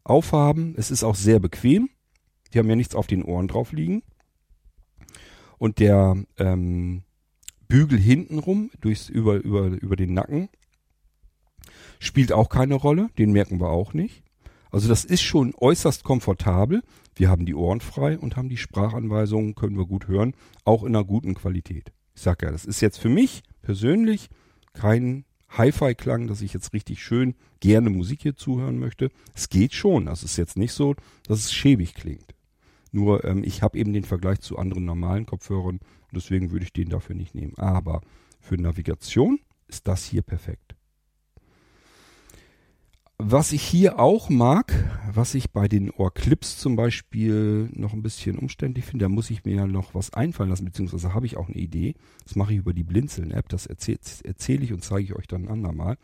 aufhaben. 0.04 0.74
Es 0.76 0.91
ist 0.91 1.06
auch 1.06 1.16
sehr 1.16 1.39
bequem. 1.39 1.88
Die 2.54 2.60
haben 2.60 2.70
ja 2.70 2.76
nichts 2.76 2.95
auf 2.95 3.08
den 3.08 3.24
Ohren 3.24 3.47
drauf 3.47 3.72
liegen. 3.72 4.04
Und 5.58 5.80
der 5.80 6.18
ähm, 6.38 7.04
Bügel 7.68 7.99
hintenrum, 7.99 8.70
durchs, 8.82 9.08
über, 9.08 9.36
über, 9.36 9.68
über 9.68 9.95
den 9.95 10.14
Nacken. 10.14 10.49
Spielt 11.99 12.34
auch 12.34 12.49
keine 12.49 12.76
Rolle, 12.76 13.10
den 13.18 13.32
merken 13.32 13.62
wir 13.62 13.70
auch 13.70 13.93
nicht. 13.93 14.24
Also 14.72 14.89
das 14.89 15.06
ist 15.06 15.22
schon 15.22 15.54
äußerst 15.56 16.04
komfortabel. 16.04 16.82
Wir 17.16 17.30
haben 17.30 17.45
die 17.45 17.56
Ohren 17.56 17.80
frei 17.80 18.18
und 18.18 18.36
haben 18.36 18.49
die 18.49 18.58
Sprachanweisungen, 18.58 19.56
können 19.56 19.78
wir 19.78 19.86
gut 19.86 20.08
hören, 20.08 20.34
auch 20.66 20.84
in 20.84 20.95
einer 20.95 21.06
guten 21.06 21.34
Qualität. 21.34 21.91
Ich 22.16 22.22
sag 22.22 22.41
ja, 22.41 22.52
das 22.52 22.66
ist 22.66 22.82
jetzt 22.82 22.97
für 22.97 23.10
mich 23.10 23.43
persönlich 23.62 24.30
kein 24.74 25.26
Hi-Fi-Klang, 25.49 26.28
dass 26.28 26.41
ich 26.41 26.54
jetzt 26.54 26.74
richtig 26.74 27.04
schön 27.04 27.36
gerne 27.60 27.89
Musik 27.89 28.22
hier 28.22 28.36
zuhören 28.36 28.80
möchte. 28.80 29.12
Es 29.34 29.49
geht 29.49 29.74
schon. 29.74 30.06
Das 30.06 30.24
ist 30.24 30.38
jetzt 30.38 30.58
nicht 30.58 30.74
so, 30.74 30.95
dass 31.28 31.39
es 31.39 31.54
schäbig 31.54 31.93
klingt. 31.93 32.34
Nur 32.92 33.24
ähm, 33.24 33.44
ich 33.44 33.62
habe 33.62 33.78
eben 33.78 33.94
den 33.94 34.04
Vergleich 34.04 34.42
zu 34.42 34.58
anderen 34.58 34.86
normalen 34.86 35.26
Kopfhörern 35.26 35.80
und 35.80 35.82
deswegen 36.14 36.52
würde 36.52 36.66
ich 36.66 36.74
den 36.74 36.89
dafür 36.89 37.16
nicht 37.16 37.36
nehmen. 37.36 37.58
Aber 37.58 38.02
für 38.39 38.56
Navigation 38.56 39.39
ist 39.68 39.88
das 39.88 40.06
hier 40.06 40.22
perfekt. 40.22 40.76
Was 43.24 43.52
ich 43.52 43.62
hier 43.62 44.00
auch 44.00 44.30
mag, 44.30 44.74
was 45.14 45.36
ich 45.36 45.52
bei 45.52 45.68
den 45.68 45.92
Ohrclips 45.92 46.58
zum 46.58 46.76
Beispiel 46.76 47.70
noch 47.72 47.94
ein 47.94 48.02
bisschen 48.02 48.39
umständlich 48.39 48.86
finde, 48.86 49.06
da 49.06 49.10
muss 49.10 49.30
ich 49.30 49.46
mir 49.46 49.54
ja 49.54 49.68
noch 49.68 49.94
was 49.94 50.12
einfallen 50.12 50.50
lassen, 50.50 50.66
beziehungsweise 50.66 51.14
habe 51.14 51.28
ich 51.28 51.38
auch 51.38 51.48
eine 51.48 51.58
Idee. 51.58 51.94
Das 52.24 52.36
mache 52.36 52.54
ich 52.54 52.58
über 52.58 52.74
die 52.74 52.84
Blinzeln-App, 52.84 53.48
das 53.48 53.68
erzähle 53.68 54.00
erzähl 54.24 54.64
ich 54.64 54.74
und 54.74 54.84
zeige 54.84 55.04
ich 55.04 55.16
euch 55.16 55.28
dann 55.28 55.44
ein 55.44 55.50
andermal. 55.50 55.98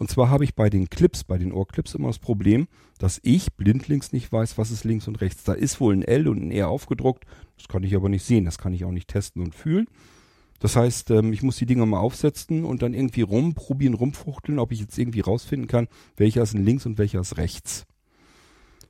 Und 0.00 0.10
zwar 0.10 0.30
habe 0.30 0.44
ich 0.44 0.54
bei 0.54 0.70
den 0.70 0.88
Clips, 0.88 1.24
bei 1.24 1.36
den 1.36 1.52
Ohrclips 1.52 1.94
immer 1.94 2.08
das 2.08 2.18
Problem, 2.18 2.68
dass 2.98 3.20
ich 3.22 3.52
blindlings 3.52 4.12
nicht 4.12 4.32
weiß, 4.32 4.56
was 4.56 4.70
ist 4.70 4.84
links 4.84 5.06
und 5.06 5.20
rechts. 5.20 5.44
Da 5.44 5.52
ist 5.52 5.78
wohl 5.78 5.94
ein 5.94 6.00
L 6.00 6.26
und 6.26 6.40
ein 6.42 6.50
R 6.52 6.68
aufgedruckt, 6.68 7.26
das 7.58 7.68
kann 7.68 7.82
ich 7.82 7.94
aber 7.94 8.08
nicht 8.08 8.24
sehen, 8.24 8.46
das 8.46 8.56
kann 8.56 8.72
ich 8.72 8.86
auch 8.86 8.92
nicht 8.92 9.08
testen 9.08 9.42
und 9.42 9.54
fühlen. 9.54 9.88
Das 10.58 10.74
heißt, 10.74 11.10
ähm, 11.10 11.34
ich 11.34 11.42
muss 11.42 11.58
die 11.58 11.66
Dinger 11.66 11.84
mal 11.84 11.98
aufsetzen 11.98 12.64
und 12.64 12.80
dann 12.80 12.94
irgendwie 12.94 13.20
rumprobieren, 13.20 13.92
rumfuchteln, 13.92 14.58
ob 14.58 14.72
ich 14.72 14.80
jetzt 14.80 14.98
irgendwie 14.98 15.20
rausfinden 15.20 15.68
kann, 15.68 15.86
welcher 16.16 16.40
ist 16.40 16.54
links 16.54 16.86
und 16.86 16.96
welcher 16.96 17.20
ist 17.20 17.36
rechts. 17.36 17.84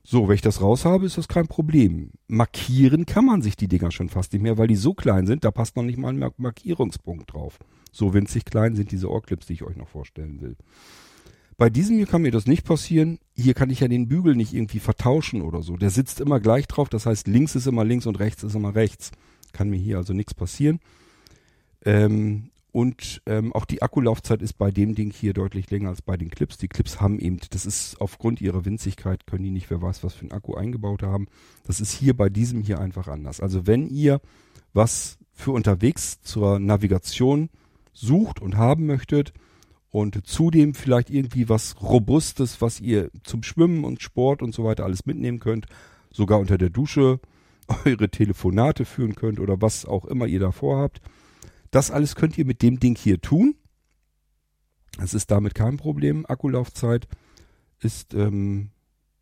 So, 0.05 0.29
wenn 0.29 0.35
ich 0.35 0.41
das 0.41 0.61
raus 0.61 0.85
habe, 0.85 1.05
ist 1.05 1.17
das 1.17 1.27
kein 1.27 1.49
Problem. 1.49 2.11
Markieren 2.29 3.05
kann 3.05 3.25
man 3.25 3.41
sich 3.41 3.57
die 3.57 3.67
Dinger 3.67 3.91
schon 3.91 4.07
fast 4.07 4.31
nicht 4.31 4.43
mehr, 4.43 4.57
weil 4.57 4.67
die 4.67 4.77
so 4.77 4.93
klein 4.93 5.27
sind, 5.27 5.43
da 5.43 5.51
passt 5.51 5.75
noch 5.75 5.83
nicht 5.83 5.97
mal 5.97 6.13
ein 6.13 6.31
Markierungspunkt 6.37 7.33
drauf. 7.33 7.59
So 7.91 8.13
winzig 8.13 8.45
klein 8.45 8.75
sind 8.75 8.91
diese 8.91 9.09
Ohrclips, 9.09 9.45
die 9.45 9.53
ich 9.53 9.63
euch 9.63 9.75
noch 9.75 9.89
vorstellen 9.89 10.41
will. 10.41 10.55
Bei 11.57 11.69
diesem 11.69 11.97
hier 11.97 12.07
kann 12.07 12.23
mir 12.23 12.31
das 12.31 12.47
nicht 12.47 12.65
passieren. 12.65 13.19
Hier 13.35 13.53
kann 13.53 13.69
ich 13.69 13.81
ja 13.81 13.87
den 13.87 14.07
Bügel 14.07 14.35
nicht 14.35 14.53
irgendwie 14.53 14.79
vertauschen 14.79 15.41
oder 15.41 15.61
so. 15.61 15.77
Der 15.77 15.91
sitzt 15.91 16.19
immer 16.19 16.39
gleich 16.39 16.67
drauf, 16.67 16.89
das 16.89 17.05
heißt 17.05 17.27
links 17.27 17.55
ist 17.55 17.67
immer 17.67 17.83
links 17.83 18.07
und 18.07 18.19
rechts 18.19 18.43
ist 18.43 18.55
immer 18.55 18.73
rechts. 18.73 19.11
Kann 19.51 19.69
mir 19.69 19.77
hier 19.77 19.97
also 19.97 20.13
nichts 20.13 20.33
passieren. 20.33 20.79
Ähm, 21.85 22.49
und 22.71 23.21
ähm, 23.25 23.51
auch 23.53 23.65
die 23.65 23.81
Akkulaufzeit 23.81 24.41
ist 24.41 24.53
bei 24.53 24.71
dem 24.71 24.95
Ding 24.95 25.11
hier 25.11 25.33
deutlich 25.33 25.69
länger 25.69 25.89
als 25.89 26.01
bei 26.01 26.15
den 26.15 26.29
Clips. 26.29 26.57
Die 26.57 26.69
Clips 26.69 27.01
haben 27.01 27.19
eben, 27.19 27.37
das 27.49 27.65
ist 27.65 27.99
aufgrund 27.99 28.39
ihrer 28.39 28.63
Winzigkeit, 28.63 29.27
können 29.27 29.43
die 29.43 29.51
nicht, 29.51 29.69
wer 29.69 29.81
weiß, 29.81 30.03
was 30.05 30.13
für 30.13 30.21
einen 30.21 30.31
Akku 30.31 30.55
eingebaut 30.55 31.03
haben. 31.03 31.27
Das 31.65 31.81
ist 31.81 31.91
hier 31.91 32.15
bei 32.15 32.29
diesem 32.29 32.61
hier 32.61 32.79
einfach 32.79 33.07
anders. 33.07 33.41
Also 33.41 33.67
wenn 33.67 33.87
ihr 33.87 34.21
was 34.73 35.19
für 35.33 35.51
unterwegs 35.51 36.21
zur 36.21 36.59
Navigation 36.59 37.49
sucht 37.93 38.41
und 38.41 38.57
haben 38.57 38.85
möchtet 38.85 39.33
und 39.89 40.25
zudem 40.25 40.73
vielleicht 40.73 41.09
irgendwie 41.09 41.49
was 41.49 41.81
Robustes, 41.81 42.61
was 42.61 42.79
ihr 42.79 43.11
zum 43.23 43.43
Schwimmen 43.43 43.83
und 43.83 44.01
Sport 44.01 44.41
und 44.41 44.55
so 44.55 44.63
weiter 44.63 44.85
alles 44.85 45.05
mitnehmen 45.05 45.39
könnt, 45.39 45.67
sogar 46.11 46.39
unter 46.39 46.57
der 46.57 46.69
Dusche 46.69 47.19
eure 47.85 48.09
Telefonate 48.09 48.85
führen 48.85 49.15
könnt 49.15 49.39
oder 49.39 49.61
was 49.61 49.85
auch 49.85 50.05
immer 50.05 50.27
ihr 50.27 50.39
da 50.39 50.51
vorhabt, 50.51 51.01
das 51.71 51.91
alles 51.91 52.15
könnt 52.15 52.37
ihr 52.37 52.45
mit 52.45 52.61
dem 52.61 52.79
Ding 52.79 52.97
hier 52.97 53.21
tun. 53.21 53.55
Es 55.01 55.13
ist 55.13 55.31
damit 55.31 55.55
kein 55.55 55.77
Problem. 55.77 56.25
Akkulaufzeit 56.25 57.07
ist 57.79 58.13
ähm, 58.13 58.71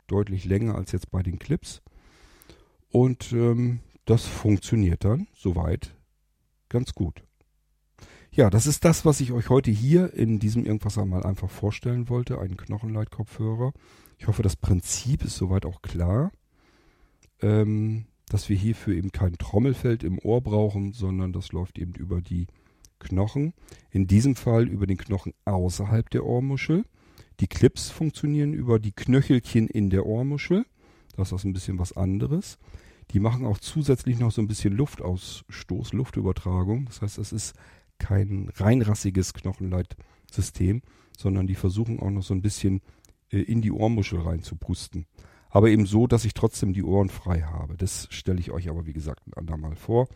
deutlich 0.07 0.45
länger 0.45 0.75
als 0.75 0.91
jetzt 0.91 1.11
bei 1.11 1.21
den 1.21 1.37
Clips. 1.37 1.81
Und 2.89 3.31
ähm, 3.33 3.79
das 4.05 4.25
funktioniert 4.25 5.03
dann 5.03 5.27
soweit 5.35 5.95
ganz 6.69 6.93
gut. 6.93 7.23
Ja, 8.39 8.49
das 8.49 8.67
ist 8.67 8.85
das, 8.85 9.03
was 9.03 9.19
ich 9.19 9.33
euch 9.33 9.49
heute 9.49 9.69
hier 9.69 10.13
in 10.13 10.39
diesem 10.39 10.63
Irgendwas 10.63 10.97
einmal 10.97 11.23
einfach 11.23 11.49
vorstellen 11.49 12.07
wollte. 12.07 12.39
Einen 12.39 12.55
Knochenleitkopfhörer. 12.55 13.73
Ich 14.17 14.27
hoffe, 14.27 14.43
das 14.43 14.55
Prinzip 14.55 15.25
ist 15.25 15.35
soweit 15.35 15.65
auch 15.65 15.81
klar. 15.81 16.31
Ähm, 17.41 18.05
dass 18.29 18.47
wir 18.47 18.55
hierfür 18.55 18.95
eben 18.95 19.11
kein 19.11 19.37
Trommelfeld 19.37 20.05
im 20.05 20.19
Ohr 20.19 20.39
brauchen, 20.39 20.93
sondern 20.93 21.33
das 21.33 21.51
läuft 21.51 21.77
eben 21.77 21.93
über 21.95 22.21
die 22.21 22.47
Knochen. 22.99 23.53
In 23.91 24.07
diesem 24.07 24.37
Fall 24.37 24.69
über 24.69 24.87
den 24.87 24.97
Knochen 24.97 25.33
außerhalb 25.43 26.09
der 26.09 26.25
Ohrmuschel. 26.25 26.85
Die 27.41 27.47
Clips 27.47 27.89
funktionieren 27.89 28.53
über 28.53 28.79
die 28.79 28.93
Knöchelchen 28.93 29.67
in 29.67 29.89
der 29.89 30.05
Ohrmuschel. 30.05 30.65
Das 31.17 31.33
ist 31.33 31.43
ein 31.43 31.51
bisschen 31.51 31.77
was 31.77 31.97
anderes. 31.97 32.57
Die 33.11 33.19
machen 33.19 33.45
auch 33.45 33.57
zusätzlich 33.57 34.17
noch 34.17 34.31
so 34.31 34.41
ein 34.41 34.47
bisschen 34.47 34.77
Luftausstoß, 34.77 35.91
Luftübertragung. 35.91 36.85
Das 36.85 37.01
heißt, 37.01 37.17
es 37.17 37.33
ist 37.33 37.53
kein 37.99 38.49
reinrassiges 38.55 39.33
Knochenleitsystem, 39.33 40.81
sondern 41.17 41.47
die 41.47 41.55
versuchen 41.55 41.99
auch 41.99 42.09
noch 42.09 42.23
so 42.23 42.33
ein 42.33 42.41
bisschen 42.41 42.81
äh, 43.31 43.41
in 43.41 43.61
die 43.61 43.71
Ohrmuschel 43.71 44.19
reinzupusten 44.19 45.05
aber 45.49 45.69
eben 45.69 45.85
so, 45.85 46.07
dass 46.07 46.25
ich 46.25 46.33
trotzdem 46.33 46.73
die 46.73 46.83
Ohren 46.83 47.09
frei 47.09 47.41
habe. 47.41 47.75
Das 47.75 48.07
stelle 48.11 48.39
ich 48.39 48.51
euch 48.51 48.69
aber, 48.69 48.85
wie 48.85 48.93
gesagt, 48.93 49.27
ein 49.27 49.33
andermal 49.33 49.75
vor. 49.75 50.07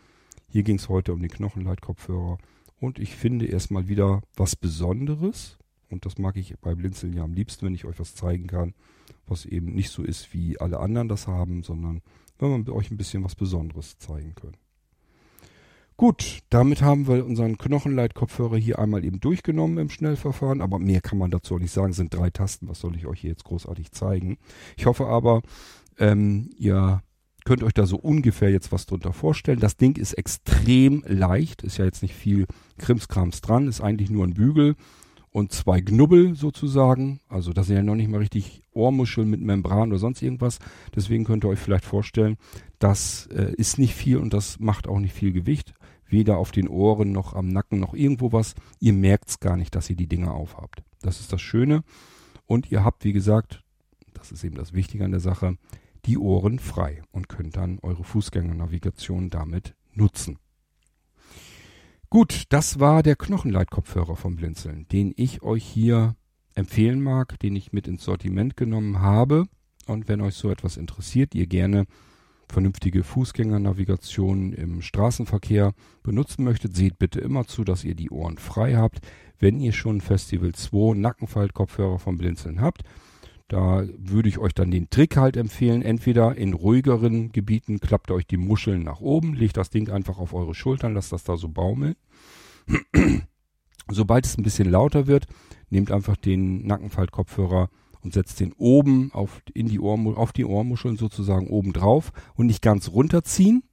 Hier 0.48 0.62
ging 0.62 0.76
es 0.76 0.88
heute 0.88 1.12
um 1.12 1.20
den 1.20 1.30
Knochenleitkopfhörer 1.30 2.38
und 2.80 2.98
ich 2.98 3.16
finde 3.16 3.46
erstmal 3.46 3.88
wieder 3.88 4.22
was 4.36 4.54
Besonderes 4.54 5.58
und 5.90 6.06
das 6.06 6.18
mag 6.18 6.36
ich 6.36 6.56
bei 6.60 6.74
Blinzeln 6.74 7.12
ja 7.12 7.24
am 7.24 7.34
liebsten, 7.34 7.66
wenn 7.66 7.74
ich 7.74 7.84
euch 7.84 7.98
was 7.98 8.14
zeigen 8.14 8.46
kann, 8.46 8.74
was 9.26 9.44
eben 9.46 9.74
nicht 9.74 9.90
so 9.90 10.02
ist, 10.02 10.32
wie 10.32 10.60
alle 10.60 10.78
anderen 10.78 11.08
das 11.08 11.26
haben, 11.26 11.62
sondern 11.62 12.02
wenn 12.38 12.66
wir 12.66 12.74
euch 12.74 12.90
ein 12.90 12.96
bisschen 12.96 13.24
was 13.24 13.34
Besonderes 13.34 13.98
zeigen 13.98 14.34
können. 14.34 14.56
Gut, 15.96 16.40
damit 16.50 16.82
haben 16.82 17.06
wir 17.06 17.24
unseren 17.24 17.56
Knochenleitkopfhörer 17.56 18.56
hier 18.56 18.80
einmal 18.80 19.04
eben 19.04 19.20
durchgenommen 19.20 19.78
im 19.78 19.90
Schnellverfahren, 19.90 20.60
aber 20.60 20.80
mehr 20.80 21.00
kann 21.00 21.18
man 21.18 21.30
dazu 21.30 21.54
auch 21.54 21.60
nicht 21.60 21.70
sagen, 21.70 21.90
es 21.90 21.96
sind 21.96 22.12
drei 22.12 22.30
Tasten, 22.30 22.68
was 22.68 22.80
soll 22.80 22.96
ich 22.96 23.06
euch 23.06 23.20
hier 23.20 23.30
jetzt 23.30 23.44
großartig 23.44 23.92
zeigen. 23.92 24.38
Ich 24.76 24.86
hoffe 24.86 25.06
aber, 25.06 25.42
ähm, 25.98 26.50
ihr 26.58 27.00
könnt 27.44 27.62
euch 27.62 27.74
da 27.74 27.86
so 27.86 27.96
ungefähr 27.96 28.50
jetzt 28.50 28.72
was 28.72 28.86
drunter 28.86 29.12
vorstellen. 29.12 29.60
Das 29.60 29.76
Ding 29.76 29.96
ist 29.96 30.14
extrem 30.14 31.04
leicht, 31.06 31.62
ist 31.62 31.78
ja 31.78 31.84
jetzt 31.84 32.02
nicht 32.02 32.14
viel 32.14 32.46
Krimskrams 32.78 33.40
dran, 33.40 33.68
ist 33.68 33.80
eigentlich 33.80 34.10
nur 34.10 34.26
ein 34.26 34.34
Bügel 34.34 34.74
und 35.30 35.52
zwei 35.52 35.80
Knubbel 35.80 36.34
sozusagen. 36.34 37.20
Also 37.28 37.52
das 37.52 37.68
sind 37.68 37.76
ja 37.76 37.82
noch 37.84 37.94
nicht 37.94 38.10
mal 38.10 38.18
richtig 38.18 38.62
Ohrmuscheln 38.72 39.30
mit 39.30 39.42
Membran 39.42 39.90
oder 39.90 39.98
sonst 39.98 40.22
irgendwas. 40.22 40.58
Deswegen 40.96 41.24
könnt 41.24 41.44
ihr 41.44 41.50
euch 41.50 41.60
vielleicht 41.60 41.84
vorstellen, 41.84 42.36
das 42.80 43.28
äh, 43.28 43.52
ist 43.56 43.78
nicht 43.78 43.94
viel 43.94 44.16
und 44.16 44.34
das 44.34 44.58
macht 44.58 44.88
auch 44.88 44.98
nicht 44.98 45.14
viel 45.14 45.30
Gewicht 45.30 45.72
weder 46.06 46.38
auf 46.38 46.52
den 46.52 46.68
Ohren 46.68 47.12
noch 47.12 47.34
am 47.34 47.48
Nacken 47.48 47.80
noch 47.80 47.94
irgendwo 47.94 48.32
was. 48.32 48.54
Ihr 48.80 48.92
merkt's 48.92 49.40
gar 49.40 49.56
nicht, 49.56 49.74
dass 49.74 49.90
ihr 49.90 49.96
die 49.96 50.06
Dinger 50.06 50.34
aufhabt. 50.34 50.82
Das 51.02 51.20
ist 51.20 51.32
das 51.32 51.40
Schöne. 51.40 51.82
Und 52.46 52.70
ihr 52.70 52.84
habt, 52.84 53.04
wie 53.04 53.12
gesagt, 53.12 53.62
das 54.12 54.32
ist 54.32 54.44
eben 54.44 54.56
das 54.56 54.72
Wichtige 54.72 55.04
an 55.04 55.10
der 55.10 55.20
Sache, 55.20 55.56
die 56.04 56.18
Ohren 56.18 56.58
frei 56.58 57.02
und 57.10 57.28
könnt 57.28 57.56
dann 57.56 57.78
eure 57.80 58.04
Fußgängernavigation 58.04 59.30
damit 59.30 59.74
nutzen. 59.92 60.38
Gut, 62.10 62.44
das 62.50 62.78
war 62.78 63.02
der 63.02 63.16
Knochenleitkopfhörer 63.16 64.16
vom 64.16 64.36
Blinzeln, 64.36 64.86
den 64.88 65.12
ich 65.16 65.42
euch 65.42 65.64
hier 65.64 66.14
empfehlen 66.54 67.02
mag, 67.02 67.38
den 67.40 67.56
ich 67.56 67.72
mit 67.72 67.88
ins 67.88 68.04
Sortiment 68.04 68.56
genommen 68.56 69.00
habe. 69.00 69.46
Und 69.86 70.08
wenn 70.08 70.20
euch 70.20 70.34
so 70.34 70.50
etwas 70.50 70.76
interessiert, 70.76 71.34
ihr 71.34 71.46
gerne 71.46 71.86
vernünftige 72.54 73.02
Fußgängernavigation 73.02 74.52
im 74.52 74.80
Straßenverkehr 74.80 75.74
benutzen 76.02 76.44
möchtet, 76.44 76.74
seht 76.74 76.98
bitte 76.98 77.20
immer 77.20 77.46
zu, 77.46 77.64
dass 77.64 77.84
ihr 77.84 77.94
die 77.94 78.10
Ohren 78.10 78.38
frei 78.38 78.76
habt. 78.76 79.00
Wenn 79.38 79.60
ihr 79.60 79.72
schon 79.72 80.00
Festival 80.00 80.52
2 80.52 80.96
Nackenfaltkopfhörer 80.96 81.98
vom 81.98 82.16
Blinzeln 82.16 82.60
habt, 82.60 82.82
da 83.48 83.84
würde 83.98 84.28
ich 84.28 84.38
euch 84.38 84.54
dann 84.54 84.70
den 84.70 84.88
Trick 84.88 85.16
halt 85.16 85.36
empfehlen. 85.36 85.82
Entweder 85.82 86.36
in 86.36 86.54
ruhigeren 86.54 87.32
Gebieten 87.32 87.80
klappt 87.80 88.10
ihr 88.10 88.14
euch 88.14 88.26
die 88.26 88.36
Muscheln 88.36 88.84
nach 88.84 89.00
oben, 89.00 89.34
legt 89.34 89.56
das 89.56 89.70
Ding 89.70 89.90
einfach 89.90 90.18
auf 90.18 90.32
eure 90.32 90.54
Schultern, 90.54 90.94
lasst 90.94 91.12
das 91.12 91.24
da 91.24 91.36
so 91.36 91.48
baumeln. 91.48 91.96
Sobald 93.90 94.24
es 94.24 94.38
ein 94.38 94.44
bisschen 94.44 94.70
lauter 94.70 95.06
wird, 95.08 95.26
nehmt 95.70 95.90
einfach 95.90 96.16
den 96.16 96.66
Nackenfaltkopfhörer 96.66 97.68
und 98.04 98.12
setzt 98.12 98.38
den 98.38 98.52
oben 98.52 99.10
auf, 99.12 99.42
in 99.54 99.66
die 99.66 99.80
Ohrmu 99.80 100.12
auf 100.12 100.32
die 100.32 100.44
Ohrmuscheln 100.44 100.96
sozusagen 100.96 101.48
oben 101.48 101.72
drauf 101.72 102.12
und 102.34 102.46
nicht 102.46 102.62
ganz 102.62 102.90
runterziehen. 102.90 103.64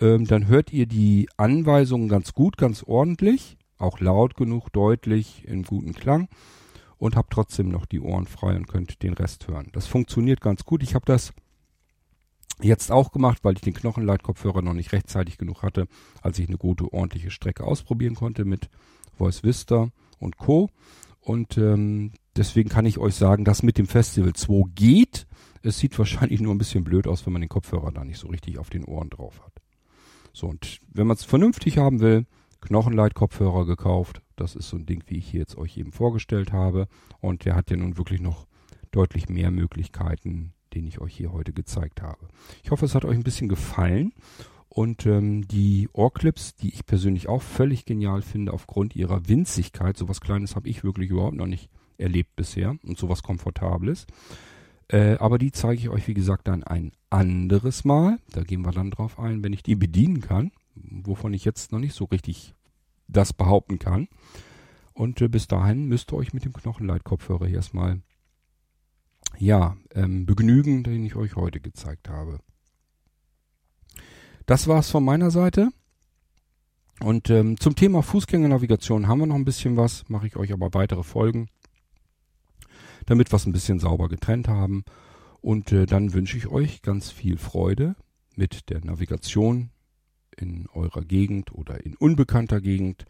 Ähm, 0.00 0.26
dann 0.26 0.48
hört 0.48 0.72
ihr 0.72 0.86
die 0.86 1.28
Anweisungen 1.36 2.08
ganz 2.08 2.32
gut, 2.32 2.56
ganz 2.56 2.82
ordentlich, 2.82 3.58
auch 3.78 4.00
laut 4.00 4.34
genug, 4.34 4.70
deutlich, 4.72 5.46
in 5.46 5.62
guten 5.62 5.92
Klang 5.92 6.28
und 6.96 7.16
habt 7.16 7.32
trotzdem 7.32 7.68
noch 7.68 7.84
die 7.84 8.00
Ohren 8.00 8.26
frei 8.26 8.56
und 8.56 8.66
könnt 8.66 9.02
den 9.02 9.12
Rest 9.12 9.46
hören. 9.46 9.68
Das 9.72 9.86
funktioniert 9.86 10.40
ganz 10.40 10.64
gut. 10.64 10.82
Ich 10.82 10.94
habe 10.94 11.04
das 11.04 11.34
jetzt 12.62 12.90
auch 12.90 13.12
gemacht, 13.12 13.40
weil 13.42 13.54
ich 13.54 13.60
den 13.60 13.74
Knochenleitkopfhörer 13.74 14.62
noch 14.62 14.72
nicht 14.72 14.92
rechtzeitig 14.92 15.36
genug 15.36 15.62
hatte, 15.62 15.86
als 16.22 16.38
ich 16.38 16.48
eine 16.48 16.56
gute, 16.56 16.92
ordentliche 16.92 17.30
Strecke 17.30 17.64
ausprobieren 17.64 18.14
konnte 18.14 18.44
mit 18.44 18.70
Voice 19.18 19.42
Vista 19.42 19.90
und 20.18 20.38
Co. 20.38 20.70
Und 21.20 21.58
ähm, 21.58 22.12
deswegen 22.36 22.68
kann 22.68 22.86
ich 22.86 22.98
euch 22.98 23.14
sagen, 23.14 23.44
dass 23.44 23.62
mit 23.62 23.78
dem 23.78 23.86
Festival 23.86 24.32
2 24.32 24.70
geht. 24.74 25.26
Es 25.62 25.78
sieht 25.78 25.98
wahrscheinlich 25.98 26.40
nur 26.40 26.54
ein 26.54 26.58
bisschen 26.58 26.84
blöd 26.84 27.06
aus, 27.06 27.24
wenn 27.26 27.32
man 27.32 27.42
den 27.42 27.48
Kopfhörer 27.48 27.92
da 27.92 28.04
nicht 28.04 28.18
so 28.18 28.28
richtig 28.28 28.58
auf 28.58 28.70
den 28.70 28.84
Ohren 28.84 29.10
drauf 29.10 29.40
hat. 29.44 29.52
So, 30.32 30.48
und 30.48 30.80
wenn 30.92 31.06
man 31.06 31.16
es 31.16 31.24
vernünftig 31.24 31.78
haben 31.78 32.00
will, 32.00 32.26
Knochenleit-Kopfhörer 32.60 33.66
gekauft, 33.66 34.20
Das 34.36 34.56
ist 34.56 34.68
so 34.68 34.76
ein 34.76 34.86
Ding, 34.86 35.04
wie 35.06 35.18
ich 35.18 35.28
hier 35.30 35.40
jetzt 35.40 35.56
euch 35.56 35.76
eben 35.76 35.92
vorgestellt 35.92 36.52
habe. 36.52 36.88
Und 37.20 37.44
der 37.44 37.54
hat 37.54 37.70
ja 37.70 37.76
nun 37.76 37.98
wirklich 37.98 38.20
noch 38.20 38.48
deutlich 38.90 39.28
mehr 39.28 39.52
Möglichkeiten, 39.52 40.54
den 40.74 40.88
ich 40.88 41.00
euch 41.00 41.14
hier 41.14 41.32
heute 41.32 41.52
gezeigt 41.52 42.02
habe. 42.02 42.26
Ich 42.64 42.72
hoffe, 42.72 42.84
es 42.84 42.96
hat 42.96 43.04
euch 43.04 43.16
ein 43.16 43.22
bisschen 43.22 43.48
gefallen. 43.48 44.12
Und 44.68 45.06
ähm, 45.06 45.46
die 45.46 45.88
Ohrclips, 45.92 46.56
die 46.56 46.74
ich 46.74 46.84
persönlich 46.84 47.28
auch 47.28 47.42
völlig 47.42 47.84
genial 47.84 48.22
finde, 48.22 48.52
aufgrund 48.52 48.96
ihrer 48.96 49.28
Winzigkeit, 49.28 49.96
sowas 49.96 50.20
Kleines 50.20 50.56
habe 50.56 50.68
ich 50.68 50.82
wirklich 50.82 51.10
überhaupt 51.10 51.36
noch 51.36 51.46
nicht 51.46 51.70
erlebt 51.98 52.36
bisher 52.36 52.76
und 52.82 52.98
sowas 52.98 53.22
Komfortables. 53.22 54.06
Äh, 54.88 55.16
aber 55.18 55.38
die 55.38 55.52
zeige 55.52 55.80
ich 55.80 55.88
euch, 55.88 56.08
wie 56.08 56.14
gesagt, 56.14 56.48
dann 56.48 56.62
ein 56.62 56.92
anderes 57.10 57.84
Mal. 57.84 58.18
Da 58.32 58.42
gehen 58.42 58.62
wir 58.62 58.72
dann 58.72 58.90
drauf 58.90 59.18
ein, 59.18 59.42
wenn 59.42 59.52
ich 59.52 59.62
die 59.62 59.76
bedienen 59.76 60.20
kann, 60.20 60.52
wovon 60.74 61.32
ich 61.32 61.44
jetzt 61.44 61.72
noch 61.72 61.78
nicht 61.78 61.94
so 61.94 62.04
richtig 62.04 62.54
das 63.08 63.32
behaupten 63.32 63.78
kann. 63.78 64.08
Und 64.92 65.20
äh, 65.20 65.28
bis 65.28 65.46
dahin 65.46 65.86
müsst 65.86 66.12
ihr 66.12 66.16
euch 66.16 66.32
mit 66.32 66.44
dem 66.44 66.52
Knochenleitkopfhörer 66.52 67.48
erstmal 67.48 68.00
ja, 69.38 69.76
ähm, 69.94 70.26
begnügen, 70.26 70.84
den 70.84 71.04
ich 71.04 71.16
euch 71.16 71.36
heute 71.36 71.60
gezeigt 71.60 72.08
habe. 72.08 72.38
Das 74.46 74.68
war's 74.68 74.90
von 74.90 75.04
meiner 75.04 75.30
Seite. 75.30 75.70
Und 77.00 77.30
ähm, 77.30 77.58
zum 77.58 77.74
Thema 77.74 78.02
Fußgängernavigation 78.02 79.08
haben 79.08 79.18
wir 79.18 79.26
noch 79.26 79.34
ein 79.34 79.44
bisschen 79.44 79.76
was, 79.76 80.08
mache 80.08 80.26
ich 80.26 80.36
euch 80.36 80.52
aber 80.52 80.72
weitere 80.74 81.02
Folgen, 81.02 81.48
damit 83.06 83.32
wir 83.32 83.36
es 83.36 83.46
ein 83.46 83.52
bisschen 83.52 83.78
sauber 83.78 84.08
getrennt 84.08 84.48
haben. 84.48 84.84
Und 85.40 85.72
äh, 85.72 85.86
dann 85.86 86.12
wünsche 86.14 86.36
ich 86.36 86.48
euch 86.48 86.82
ganz 86.82 87.10
viel 87.10 87.36
Freude 87.36 87.96
mit 88.34 88.70
der 88.70 88.84
Navigation 88.84 89.70
in 90.36 90.66
eurer 90.72 91.02
Gegend 91.02 91.52
oder 91.52 91.84
in 91.84 91.94
unbekannter 91.96 92.60
Gegend. 92.60 93.04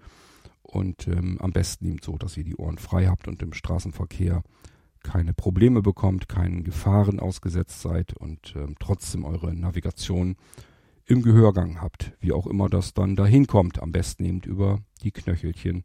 Und 0.62 1.06
ähm, 1.08 1.38
am 1.40 1.52
besten 1.52 1.86
eben 1.86 2.00
so, 2.02 2.16
dass 2.18 2.36
ihr 2.36 2.44
die 2.44 2.56
Ohren 2.56 2.78
frei 2.78 3.06
habt 3.06 3.28
und 3.28 3.42
im 3.42 3.52
Straßenverkehr 3.52 4.42
keine 5.02 5.34
Probleme 5.34 5.82
bekommt, 5.82 6.28
keinen 6.28 6.64
Gefahren 6.64 7.20
ausgesetzt 7.20 7.82
seid 7.82 8.14
und 8.14 8.54
ähm, 8.56 8.74
trotzdem 8.80 9.24
eure 9.24 9.54
Navigation 9.54 10.36
im 11.06 11.22
Gehörgang 11.22 11.80
habt, 11.80 12.12
wie 12.20 12.32
auch 12.32 12.46
immer 12.46 12.68
das 12.68 12.94
dann 12.94 13.14
dahin 13.14 13.46
kommt. 13.46 13.80
Am 13.80 13.92
besten 13.92 14.24
eben 14.24 14.40
über 14.40 14.80
die 15.02 15.12
Knöchelchen, 15.12 15.84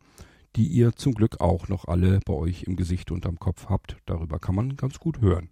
die 0.56 0.68
ihr 0.68 0.96
zum 0.96 1.14
Glück 1.14 1.42
auch 1.42 1.68
noch 1.68 1.86
alle 1.86 2.20
bei 2.26 2.34
euch 2.34 2.64
im 2.64 2.76
Gesicht 2.76 3.12
und 3.12 3.26
am 3.26 3.40
Kopf 3.40 3.68
habt. 3.68 3.98
Darüber 4.06 4.40
kann 4.40 4.56
man 4.56 4.76
ganz 4.76 5.00
gut 5.00 5.22
hören. 5.22 5.50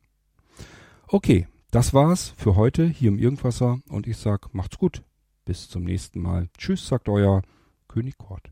Okay, 1.07 1.47
das 1.71 1.93
war's 1.93 2.33
für 2.37 2.55
heute 2.55 2.85
hier 2.85 3.09
im 3.09 3.19
Irgendwasser 3.19 3.79
und 3.89 4.07
ich 4.07 4.17
sag, 4.17 4.53
macht's 4.53 4.77
gut. 4.77 5.03
Bis 5.45 5.69
zum 5.69 5.83
nächsten 5.83 6.19
Mal. 6.21 6.49
Tschüss, 6.57 6.87
sagt 6.87 7.07
euer 7.07 7.41
König 7.87 8.17
Kort. 8.17 8.51